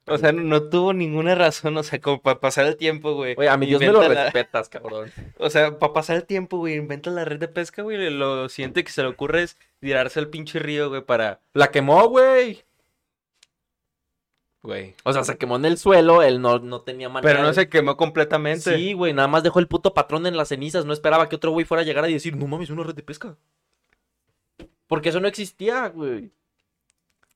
O 0.06 0.18
sea, 0.18 0.34
no, 0.34 0.64
tuvo 0.68 0.92
ninguna 0.92 1.34
razón, 1.34 1.78
o 1.78 1.84
sea, 1.84 2.02
como 2.02 2.22
para 2.22 2.42
pasar 2.42 2.66
el 2.66 2.76
tiempo, 2.76 3.14
güey. 3.14 3.36
Oye, 3.38 3.48
a 3.48 3.56
mi 3.56 3.68
dios 3.68 3.80
me 3.80 3.88
lo 3.88 4.02
la- 4.02 4.26
respetas, 4.26 4.68
cabrón. 4.68 5.14
O 5.38 5.50
sea, 5.50 5.80
para 5.80 5.94
pasar 5.94 6.18
el 6.18 6.26
tiempo, 6.26 6.58
güey, 6.58 6.76
inventa 6.76 7.10
la 7.10 7.24
red 7.24 7.40
de 7.40 7.48
pesca, 7.48 7.84
güey. 7.84 8.10
Lo 8.10 8.50
siguiente 8.50 8.84
que 8.84 8.92
se 8.92 9.02
le 9.02 9.08
ocurre 9.08 9.44
es 9.44 9.58
tirarse 9.80 10.20
al 10.20 10.28
pinche 10.28 10.60
río, 10.60 10.90
güey, 10.90 11.06
para... 11.06 11.40
La 11.54 11.72
quemó, 11.72 12.06
güey. 12.10 12.66
Güey. 14.64 14.96
O 15.04 15.12
sea, 15.12 15.26
se 15.26 15.38
quemó 15.38 15.58
en 15.58 15.66
el 15.66 15.78
suelo, 15.78 16.24
él 16.24 16.42
no, 16.42 16.58
no 16.60 16.82
tenía 16.82 17.10
manera. 17.10 17.30
Pero 17.34 17.44
no 17.44 17.50
de- 17.50 17.54
se 17.54 17.70
quemó 17.70 17.98
completamente. 17.98 18.76
Sí, 18.76 18.94
güey, 18.94 19.14
nada 19.14 19.28
más 19.28 19.44
dejó 19.44 19.60
el 19.60 19.68
puto 19.68 19.94
patrón 19.94 20.26
en 20.26 20.38
las 20.38 20.48
cenizas. 20.48 20.86
No 20.86 20.94
esperaba 20.94 21.28
que 21.28 21.36
otro 21.36 21.52
güey 21.52 21.66
fuera 21.66 21.82
a 21.82 21.86
llegar 21.86 22.10
y 22.10 22.14
decir, 22.14 22.38
no 22.38 22.48
mames, 22.48 22.70
una 22.70 22.84
red 22.84 22.96
de 22.96 23.04
pesca. 23.04 23.36
Porque 24.88 25.10
eso 25.10 25.20
no 25.20 25.28
existía, 25.28 25.90
güey. 25.90 26.32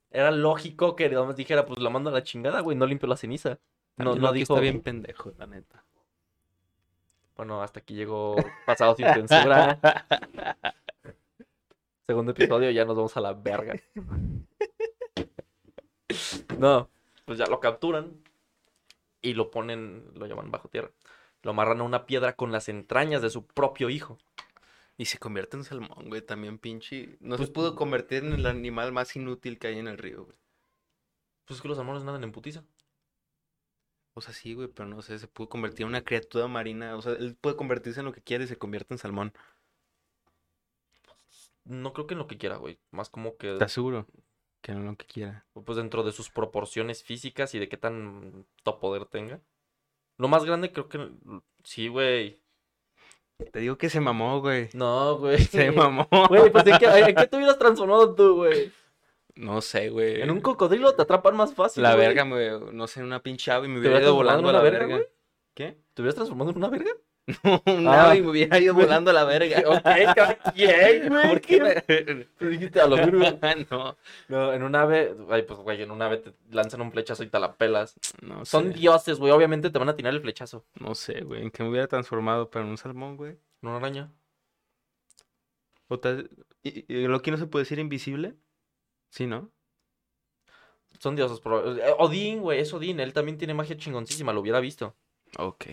Era 0.10 0.32
lógico 0.32 0.96
que 0.96 1.10
más 1.10 1.36
dijera, 1.36 1.66
pues 1.66 1.80
la 1.80 1.90
mando 1.90 2.10
a 2.10 2.14
la 2.14 2.24
chingada, 2.24 2.62
güey, 2.62 2.78
no 2.78 2.86
limpió 2.86 3.10
la 3.10 3.18
ceniza. 3.18 3.60
No, 3.98 4.16
no 4.16 4.32
dijo. 4.32 4.54
está 4.54 4.62
bien 4.62 4.82
pendejo, 4.82 5.34
la 5.38 5.48
neta. 5.48 5.84
Bueno, 7.36 7.62
hasta 7.62 7.82
aquí 7.82 7.94
llegó 7.94 8.36
pasado 8.66 8.96
sin 8.96 9.06
censura. 9.08 9.80
Segundo 12.08 12.32
episodio, 12.32 12.72
ya 12.72 12.86
nos 12.86 12.96
vamos 12.96 13.18
a 13.18 13.22
la 13.22 13.34
verga. 13.34 13.74
No, 16.58 16.90
pues 17.28 17.38
ya 17.38 17.46
lo 17.48 17.60
capturan 17.60 18.24
y 19.22 19.34
lo 19.34 19.52
ponen, 19.52 20.10
lo 20.16 20.26
llaman 20.28 20.50
bajo 20.50 20.70
tierra. 20.70 20.92
Lo 21.44 21.52
amarran 21.52 21.82
a 21.82 21.84
una 21.84 22.06
piedra 22.06 22.38
con 22.38 22.54
las 22.54 22.70
entrañas 22.70 23.22
de 23.22 23.30
su 23.30 23.46
propio 23.46 23.90
hijo. 23.90 24.18
Y 24.98 25.06
se 25.06 25.20
convierte 25.20 25.58
en 25.58 25.66
salmón, 25.66 26.08
güey, 26.08 26.22
también 26.22 26.58
pinche. 26.58 27.18
No 27.20 27.36
Pues- 27.36 27.50
se 27.50 27.54
pudo 27.54 27.76
convertir 27.76 28.24
en 28.24 28.32
el 28.32 28.46
animal 28.46 28.94
más 28.94 29.14
inútil 29.18 29.60
que 29.60 29.68
hay 29.68 29.78
en 29.78 29.90
el 29.90 29.98
río, 29.98 30.24
güey. 30.24 30.38
Pues 31.46 31.58
es 31.58 31.62
que 31.62 31.68
los 31.68 31.76
salmones 31.78 32.04
nadan 32.04 32.24
en 32.24 32.32
putiza. 32.32 32.64
O 34.14 34.22
sea, 34.22 34.34
sí, 34.34 34.54
güey, 34.54 34.70
pero 34.70 34.88
no 34.88 35.02
sé, 35.02 35.20
se 35.20 35.28
pudo 35.28 35.50
convertir 35.50 35.82
en 35.82 35.90
una 35.90 36.04
criatura 36.06 36.48
marina. 36.48 36.96
O 36.96 37.02
sea, 37.02 37.12
él 37.12 37.36
puede 37.40 37.58
convertirse 37.58 38.00
en 38.00 38.06
lo 38.06 38.14
que 38.14 38.22
quiere 38.24 38.46
y 38.46 38.48
se 38.48 38.58
convierte 38.58 38.94
en 38.94 38.98
salmón. 39.00 39.34
No 41.66 41.92
creo 41.92 42.08
que 42.08 42.14
en 42.14 42.20
lo 42.20 42.28
que 42.28 42.38
quiera, 42.38 42.56
güey. 42.56 42.80
Más 42.92 43.10
como 43.10 43.36
que, 43.38 43.52
¿Estás 43.54 43.74
seguro? 43.74 44.08
Que 44.68 44.74
no 44.74 44.82
lo 44.82 44.98
que 44.98 45.06
quiera. 45.06 45.46
Pues 45.54 45.78
dentro 45.78 46.04
de 46.04 46.12
sus 46.12 46.30
proporciones 46.30 47.02
físicas 47.02 47.56
y 47.56 47.60
de 47.60 47.70
qué 47.70 47.78
tan 47.78 48.46
top 48.64 48.82
poder 48.82 49.06
tenga. 49.06 49.40
Lo 50.18 50.28
más 50.28 50.44
grande 50.44 50.74
creo 50.74 50.90
que... 50.90 51.10
Sí, 51.64 51.88
güey. 51.88 52.42
Te 53.54 53.60
digo 53.62 53.78
que 53.78 53.90
se 53.90 54.02
mamó, 54.02 54.42
güey. 54.42 54.68
No, 54.74 55.20
güey. 55.20 55.38
Se 55.40 55.72
mamó. 55.72 56.06
Güey, 56.28 56.52
pues 56.52 56.68
¿en 56.68 56.78
qué, 56.80 56.86
en 56.86 57.16
qué 57.16 57.28
te 57.28 57.38
hubieras 57.38 57.58
transformado 57.58 58.14
tú, 58.14 58.36
güey? 58.36 58.74
No 59.36 59.62
sé, 59.62 59.90
güey. 59.90 60.22
En 60.22 60.32
un 60.32 60.42
cocodrilo 60.42 60.94
te 60.96 61.04
atrapan 61.04 61.38
más 61.38 61.54
fácil, 61.54 61.82
La 61.84 61.96
güey. 61.96 62.06
verga, 62.06 62.26
me, 62.26 62.60
no 62.74 62.88
sé, 62.88 63.00
en 63.00 63.06
una 63.06 63.24
pinche 63.24 63.50
ave 63.52 63.68
y 63.68 63.70
me 63.70 63.76
¿Te 63.76 63.88
hubiera 63.88 64.02
ido 64.02 64.16
volando 64.16 64.50
a 64.50 64.52
la 64.52 64.62
verga, 64.62 64.80
verga. 64.80 64.96
güey? 64.98 65.08
¿Qué? 65.54 65.78
¿Te 65.94 66.02
hubieras 66.02 66.16
transformado 66.16 66.52
en 66.52 66.58
una 66.58 66.68
verga? 66.68 66.92
un 67.66 67.88
Ah. 67.88 68.16
y 68.16 68.22
me 68.22 68.30
hubiera 68.30 68.58
ido 68.60 68.74
volando 68.74 69.12
a 69.12 69.14
la 69.14 69.24
verga. 69.26 69.62
Ok, 69.68 70.54
quien, 70.56 71.10
güey. 71.10 71.30
¿Por 71.30 71.42
qué? 71.42 71.62
me- 71.62 71.82
Te 72.26 72.48
dijiste 72.48 72.80
a 72.80 72.88
lo 72.88 72.96
verga. 72.96 73.38
no, 73.70 73.98
No, 74.30 74.54
en 74.54 74.64
un 74.64 74.76
ave, 74.76 75.16
ay, 75.30 75.42
pues, 75.44 75.60
güey, 75.60 75.82
en 75.82 75.92
un 75.92 76.02
ave 76.02 76.18
te 76.18 76.34
lanzan 76.52 76.82
un 76.82 76.92
flechazo 76.92 77.24
y 77.24 77.28
te 77.28 77.40
la 77.40 77.56
pelas. 77.56 77.96
no 78.22 78.46
sé. 78.46 78.52
Son 78.52 78.72
dioses, 78.72 79.20
güey, 79.20 79.32
obviamente 79.34 79.70
te 79.70 79.78
van 79.80 79.90
a 79.90 79.96
tirar 79.96 80.14
el 80.14 80.22
flechazo. 80.22 80.66
No 80.80 80.96
sé, 80.96 81.22
güey. 81.22 81.42
¿En 81.44 81.52
qué 81.52 81.64
me 81.64 81.70
hubiera 81.70 81.88
transformado? 81.88 82.50
¿Pero 82.50 82.64
en 82.66 82.72
un 82.72 82.78
salmón, 82.78 83.18
güey? 83.18 83.32
En 83.62 83.70
una 83.70 83.78
araña. 83.78 84.12
¿O 85.90 86.00
tal- 86.00 86.30
¿Y, 86.64 86.86
y 86.94 87.08
Loki 87.08 87.32
no 87.32 87.38
se 87.38 87.48
puede 87.48 87.64
decir 87.64 87.80
invisible? 87.80 88.36
Sí, 89.10 89.26
¿no? 89.28 89.52
Son 91.00 91.16
dioses. 91.16 91.42
proba- 91.42 91.78
eh, 91.78 91.94
Odín, 92.00 92.42
güey, 92.42 92.60
es 92.60 92.74
Odín. 92.74 93.00
Él 93.00 93.14
también 93.14 93.38
tiene 93.38 93.54
magia 93.54 93.78
chingoncísima, 93.78 94.34
lo 94.34 94.42
hubiera 94.42 94.60
visto. 94.60 94.96
Ok. 95.38 95.66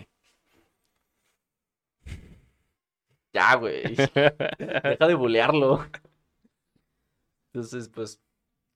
Ya, 3.35 3.57
güey. 3.57 3.82
Deja 3.97 5.07
de 5.07 5.14
bulearlo. 5.14 5.85
Entonces, 7.53 7.89
pues, 7.89 8.22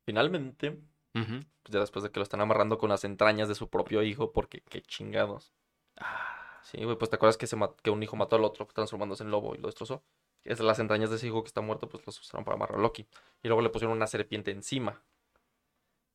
finalmente, 0.04 0.78
pues, 1.12 1.72
ya 1.72 1.80
después 1.80 2.02
de 2.02 2.11
que 2.11 2.20
lo 2.20 2.24
están 2.24 2.40
amarrando 2.40 2.78
con 2.78 2.90
las 2.90 3.04
entrañas 3.04 3.48
de 3.48 3.54
su 3.54 3.70
propio 3.70 4.02
hijo, 4.02 4.32
porque 4.32 4.62
qué 4.68 4.82
chingados. 4.82 5.52
Ah, 5.96 6.38
Sí, 6.70 6.84
güey, 6.84 6.98
pues 6.98 7.09
te 7.09 7.16
acuerdas 7.16 7.38
que, 7.38 7.46
se 7.46 7.56
que 7.82 7.90
un 7.90 8.02
hijo 8.02 8.16
mató 8.16 8.36
al 8.36 8.44
otro 8.44 8.66
transformándose 8.66 9.24
en 9.24 9.30
lobo 9.30 9.54
y 9.54 9.59
lo 9.59 9.68
destrozó. 9.68 10.02
Es 10.44 10.61
las 10.61 10.78
entrañas 10.78 11.09
de 11.09 11.16
ese 11.16 11.26
hijo 11.26 11.42
que 11.42 11.48
está 11.48 11.62
muerto, 11.62 11.88
pues 11.88 12.04
los 12.04 12.20
usaron 12.20 12.44
para 12.44 12.56
amarrar 12.56 12.78
a 12.78 12.82
Loki. 12.82 13.06
Y 13.42 13.48
luego 13.48 13.62
le 13.62 13.70
pusieron 13.70 13.96
una 13.96 14.06
serpiente 14.06 14.50
encima 14.50 15.02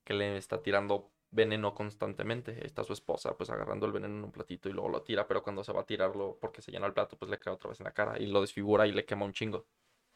que 0.04 0.14
le 0.14 0.38
está 0.38 0.62
tirando 0.62 1.10
veneno 1.34 1.74
constantemente. 1.74 2.66
Está 2.66 2.84
su 2.84 2.94
esposa, 2.94 3.36
pues 3.36 3.50
agarrando 3.50 3.86
el 3.86 3.92
veneno 3.92 4.16
en 4.18 4.24
un 4.24 4.32
platito 4.32 4.70
y 4.70 4.74
luego 4.74 4.90
lo 4.90 5.02
tira, 5.02 5.28
pero 5.28 5.44
cuando 5.44 5.64
se 5.64 5.74
va 5.74 5.82
a 5.82 5.86
tirarlo 5.86 6.38
porque 6.40 6.62
se 6.62 6.72
llena 6.72 6.86
el 6.88 6.94
plato, 6.94 7.18
pues 7.18 7.30
le 7.30 7.40
cae 7.40 7.54
otra 7.54 7.70
vez 7.70 7.80
en 7.80 7.86
la 7.86 7.94
cara 7.94 8.20
y 8.20 8.28
lo 8.28 8.42
desfigura 8.42 8.88
y 8.88 8.92
le 8.92 9.06
quema 9.06 9.26
un 9.26 9.34
chingo. 9.34 9.66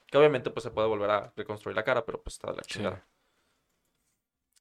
Que 0.06 0.18
obviamente 0.18 0.50
pues 0.52 0.64
se 0.64 0.72
puede 0.72 0.88
volver 0.88 1.10
a 1.10 1.34
reconstruir 1.36 1.76
la 1.76 1.84
cara, 1.84 2.06
pero 2.06 2.22
pues 2.22 2.36
está 2.36 2.52
de 2.52 2.58
la 2.58 2.64
Sí. 2.64 2.70
chingada. 2.76 3.06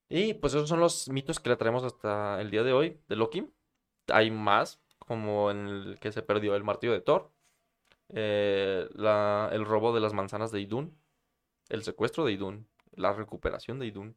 Y 0.09 0.35
pues 0.35 0.55
esos 0.55 0.69
son 0.69 0.81
los 0.81 1.09
mitos 1.09 1.41
que 1.41 1.51
le 1.51 1.57
traemos 1.57 1.85
hasta 1.85 2.41
el 2.41 2.51
día 2.51 2.63
de 2.63 2.73
hoy 2.73 3.01
de 3.09 3.17
Loki. 3.17 3.49
Hay 4.09 4.31
más, 4.31 4.81
como 4.99 5.51
en 5.51 5.67
el 5.67 5.99
que 6.01 6.13
se 6.13 6.23
perdió 6.23 6.55
el 6.55 6.65
martillo 6.65 6.93
de 6.93 7.01
Thor, 7.01 7.33
eh, 8.11 8.89
la- 8.95 9.51
el 9.53 9.65
robo 9.65 9.93
de 9.93 10.01
las 10.01 10.13
manzanas 10.13 10.53
de 10.53 10.61
Idun, 10.61 10.97
el 11.69 11.83
secuestro 11.83 12.25
de 12.25 12.33
Idun, 12.33 12.69
la 12.93 13.13
recuperación 13.13 13.81
de 13.81 13.87
Idun. 13.87 14.17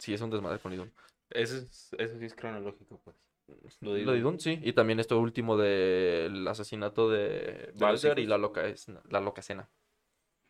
Sí, 0.00 0.14
es 0.14 0.20
un 0.22 0.30
desmadre 0.30 0.58
con 0.58 0.72
Idun. 0.72 0.90
Eso, 1.28 1.58
es, 1.58 1.90
eso 1.98 2.18
sí 2.18 2.24
es 2.24 2.34
cronológico, 2.34 2.98
pues. 3.04 3.16
Lo 3.80 3.94
de 3.94 4.02
Lo 4.02 4.12
de 4.12 4.18
Idun. 4.18 4.40
Sí. 4.40 4.58
Y 4.62 4.72
también 4.72 4.98
esto 4.98 5.18
último 5.20 5.56
del 5.56 6.46
asesinato 6.48 7.10
de 7.10 7.72
Balder 7.76 8.18
y 8.18 8.26
la 8.26 8.38
loca, 8.38 8.66
es, 8.66 8.86
la 9.08 9.20
loca 9.20 9.42
cena. 9.42 9.68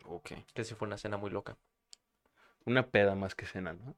Ok. 0.05 0.33
Que 0.55 0.65
sí 0.65 0.75
fue 0.75 0.87
una 0.87 0.99
cena 0.99 1.17
muy 1.17 1.31
loca. 1.31 1.59
Una 2.65 2.87
peda 2.87 3.15
más 3.15 3.35
que 3.35 3.47
cena, 3.47 3.73
¿no? 3.73 3.97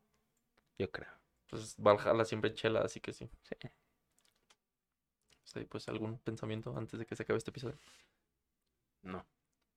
Yo 0.79 0.91
creo. 0.91 1.11
Pues 1.49 1.75
Valhalla 1.77 2.25
siempre 2.25 2.55
chela, 2.55 2.81
así 2.81 3.01
que 3.01 3.13
sí. 3.13 3.29
Sí. 3.43 3.69
Sí, 5.45 5.61
pues 5.67 5.87
algún 5.89 6.19
pensamiento 6.19 6.75
antes 6.77 6.99
de 6.99 7.05
que 7.05 7.15
se 7.15 7.25
acabe 7.25 7.37
este 7.37 7.51
episodio. 7.51 7.77
No. 9.03 9.27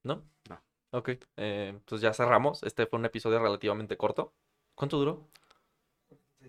¿No? 0.04 0.22
No. 0.48 0.62
Ok. 0.92 1.10
Eh, 1.36 1.78
pues 1.84 2.00
ya 2.00 2.14
cerramos. 2.14 2.62
Este 2.62 2.86
fue 2.86 2.98
un 2.98 3.04
episodio 3.04 3.38
relativamente 3.40 3.96
corto. 3.98 4.32
¿Cuánto 4.74 4.98
duró? 4.98 5.28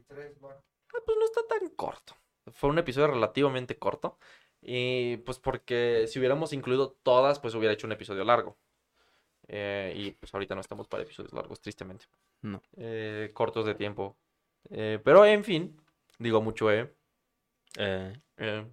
43, 0.06 0.43
va. 0.43 0.52
Ah, 0.52 1.00
pues 1.06 1.18
no 1.18 1.26
está 1.26 1.41
tan 1.48 1.70
corto. 1.70 2.16
Fue 2.52 2.70
un 2.70 2.78
episodio 2.78 3.08
relativamente 3.08 3.78
corto. 3.78 4.18
Y 4.62 5.18
pues 5.18 5.39
porque 5.39 6.06
si 6.08 6.20
hubiéramos 6.20 6.54
incluido 6.54 6.91
todas, 7.04 7.39
pues 7.39 7.54
hubiera 7.56 7.74
hecho 7.74 7.88
un 7.88 7.93
episodio 7.93 8.24
largo. 8.24 8.58
Eh, 9.48 9.93
y 9.95 10.12
pues 10.12 10.34
ahorita 10.34 10.56
no 10.56 10.62
estamos 10.62 10.88
para 10.88 11.04
episodios 11.04 11.34
largos, 11.34 11.62
tristemente. 11.62 12.06
No. 12.41 12.62
Eh, 12.76 13.32
cortos 13.34 13.66
de 13.66 13.76
tiempo. 13.76 14.18
Eh, 14.70 15.00
pero 15.04 15.26
en 15.26 15.43
fin, 15.43 15.80
digo 16.20 16.41
mucho, 16.41 16.72
eh. 16.72 16.93
Eh, 17.78 18.14
eh 18.38 18.66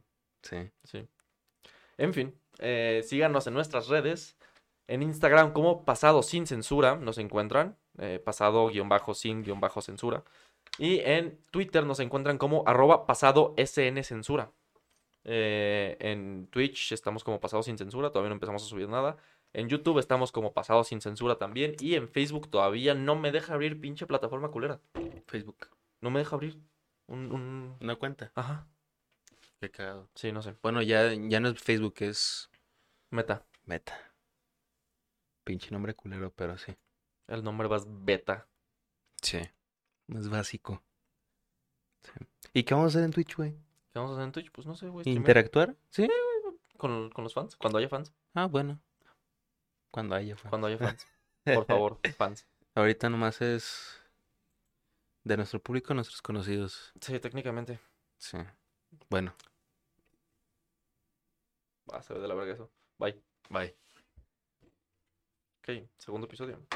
sí. 0.43 0.71
Sí. 0.85 1.07
En 1.97 2.13
fin, 2.13 2.35
eh, 2.59 3.03
síganos 3.05 3.47
en 3.47 3.55
nuestras 3.55 3.89
redes. 3.89 4.37
En 4.87 5.03
Instagram 5.03 5.53
como 5.53 5.85
Pasado 5.85 6.23
Sin 6.23 6.47
Censura 6.47 6.97
nos 6.97 7.19
encuentran. 7.19 7.79
eh, 7.99 8.19
pasado 8.19 8.67
guion 8.69 8.89
bajo 8.89 9.15
sin 9.15 9.45
guion 9.45 9.61
bajo 9.61 9.81
censura. 9.81 10.25
Y 10.79 11.01
en 11.01 11.39
Twitter 11.51 11.85
nos 11.87 12.01
encuentran 12.01 12.39
como 12.39 12.65
arroba 12.67 13.07
pasado 13.07 13.55
SN 13.57 14.03
Censura. 14.03 14.53
Eh, 15.25 15.97
en 16.01 16.49
Twitch 16.49 16.93
estamos 16.93 17.25
como 17.25 17.41
Pasado 17.41 17.63
Sin 17.63 17.79
Censura, 17.79 18.11
todavía 18.11 18.29
no 18.29 18.35
empezamos 18.35 18.63
a 18.63 18.67
subir 18.67 18.89
nada. 18.89 19.17
En 19.53 19.69
YouTube 19.69 19.99
estamos 19.99 20.33
como 20.33 20.53
Pasado 20.53 20.85
Sin 20.85 21.01
Censura 21.01 21.37
también. 21.37 21.77
Y 21.79 21.95
en 21.95 22.09
Facebook 22.09 22.51
todavía 22.51 22.95
no 22.95 23.15
me 23.15 23.31
deja 23.33 23.55
abrir 23.55 23.81
pinche 23.81 24.07
plataforma 24.07 24.51
culera. 24.51 24.81
Facebook. 25.27 25.69
No 26.01 26.11
me 26.11 26.19
deja 26.19 26.35
abrir. 26.35 26.59
Un, 27.07 27.33
un... 27.33 27.77
Una 27.81 27.97
cuenta. 27.97 28.33
Ajá. 28.35 28.67
Qué 29.61 29.71
cagado. 29.71 30.09
Sí, 30.15 30.33
no 30.33 30.43
sé. 30.43 30.57
Bueno, 30.63 30.83
ya, 30.83 31.13
ya 31.15 31.41
no 31.41 31.49
es 31.49 31.63
Facebook, 31.63 31.95
es 32.01 32.51
Meta. 33.11 33.47
Meta. 33.65 33.95
Pinche 35.45 35.71
nombre 35.71 35.95
culero, 35.95 36.33
pero 36.35 36.59
sí. 36.59 36.75
El 37.29 37.45
nombre 37.45 37.69
va 37.69 37.79
beta. 37.87 38.49
Sí. 39.23 39.39
Más 40.07 40.29
básico. 40.29 40.83
Sí. 42.03 42.27
¿Y 42.53 42.63
qué 42.65 42.75
vamos 42.75 42.95
a 42.95 42.99
hacer 42.99 43.05
en 43.05 43.13
Twitch, 43.13 43.37
güey? 43.37 43.53
¿Qué 43.53 43.99
vamos 43.99 44.13
a 44.13 44.15
hacer 44.15 44.25
en 44.25 44.33
Twitch? 44.33 44.53
Pues 44.53 44.67
no 44.67 44.75
sé, 44.75 44.89
güey. 44.89 45.09
¿Interactuar? 45.09 45.77
Sí. 45.91 46.09
Con, 46.77 47.11
con 47.11 47.25
los 47.25 47.35
fans. 47.35 47.57
Cuando 47.57 47.79
haya 47.79 47.89
fans. 47.89 48.13
Ah, 48.35 48.47
bueno. 48.47 48.81
Cuando 49.91 50.15
haya, 50.15 50.37
fue. 50.37 50.51
Cuando 50.51 50.67
haya 50.67 50.79
fans. 50.79 51.07
Por 51.45 51.67
favor, 51.67 52.01
fans. 52.17 52.47
Ahorita 52.75 53.09
nomás 53.09 53.41
es 53.41 54.01
de 55.23 55.37
nuestro 55.37 55.61
público, 55.61 55.95
nuestros 55.95 56.21
conocidos. 56.21 56.93
Sí, 57.01 57.19
técnicamente. 57.21 57.79
Sí. 58.19 58.39
Bueno, 59.09 59.35
Va 61.93 61.99
a 61.99 62.03
ser 62.03 62.19
de 62.19 62.29
la 62.29 62.35
verga 62.35 62.55
eso. 62.55 62.71
Bye. 62.99 63.23
bye. 63.51 63.77
Ok, 65.61 65.89
segundo 65.99 66.27
episodio. 66.27 66.67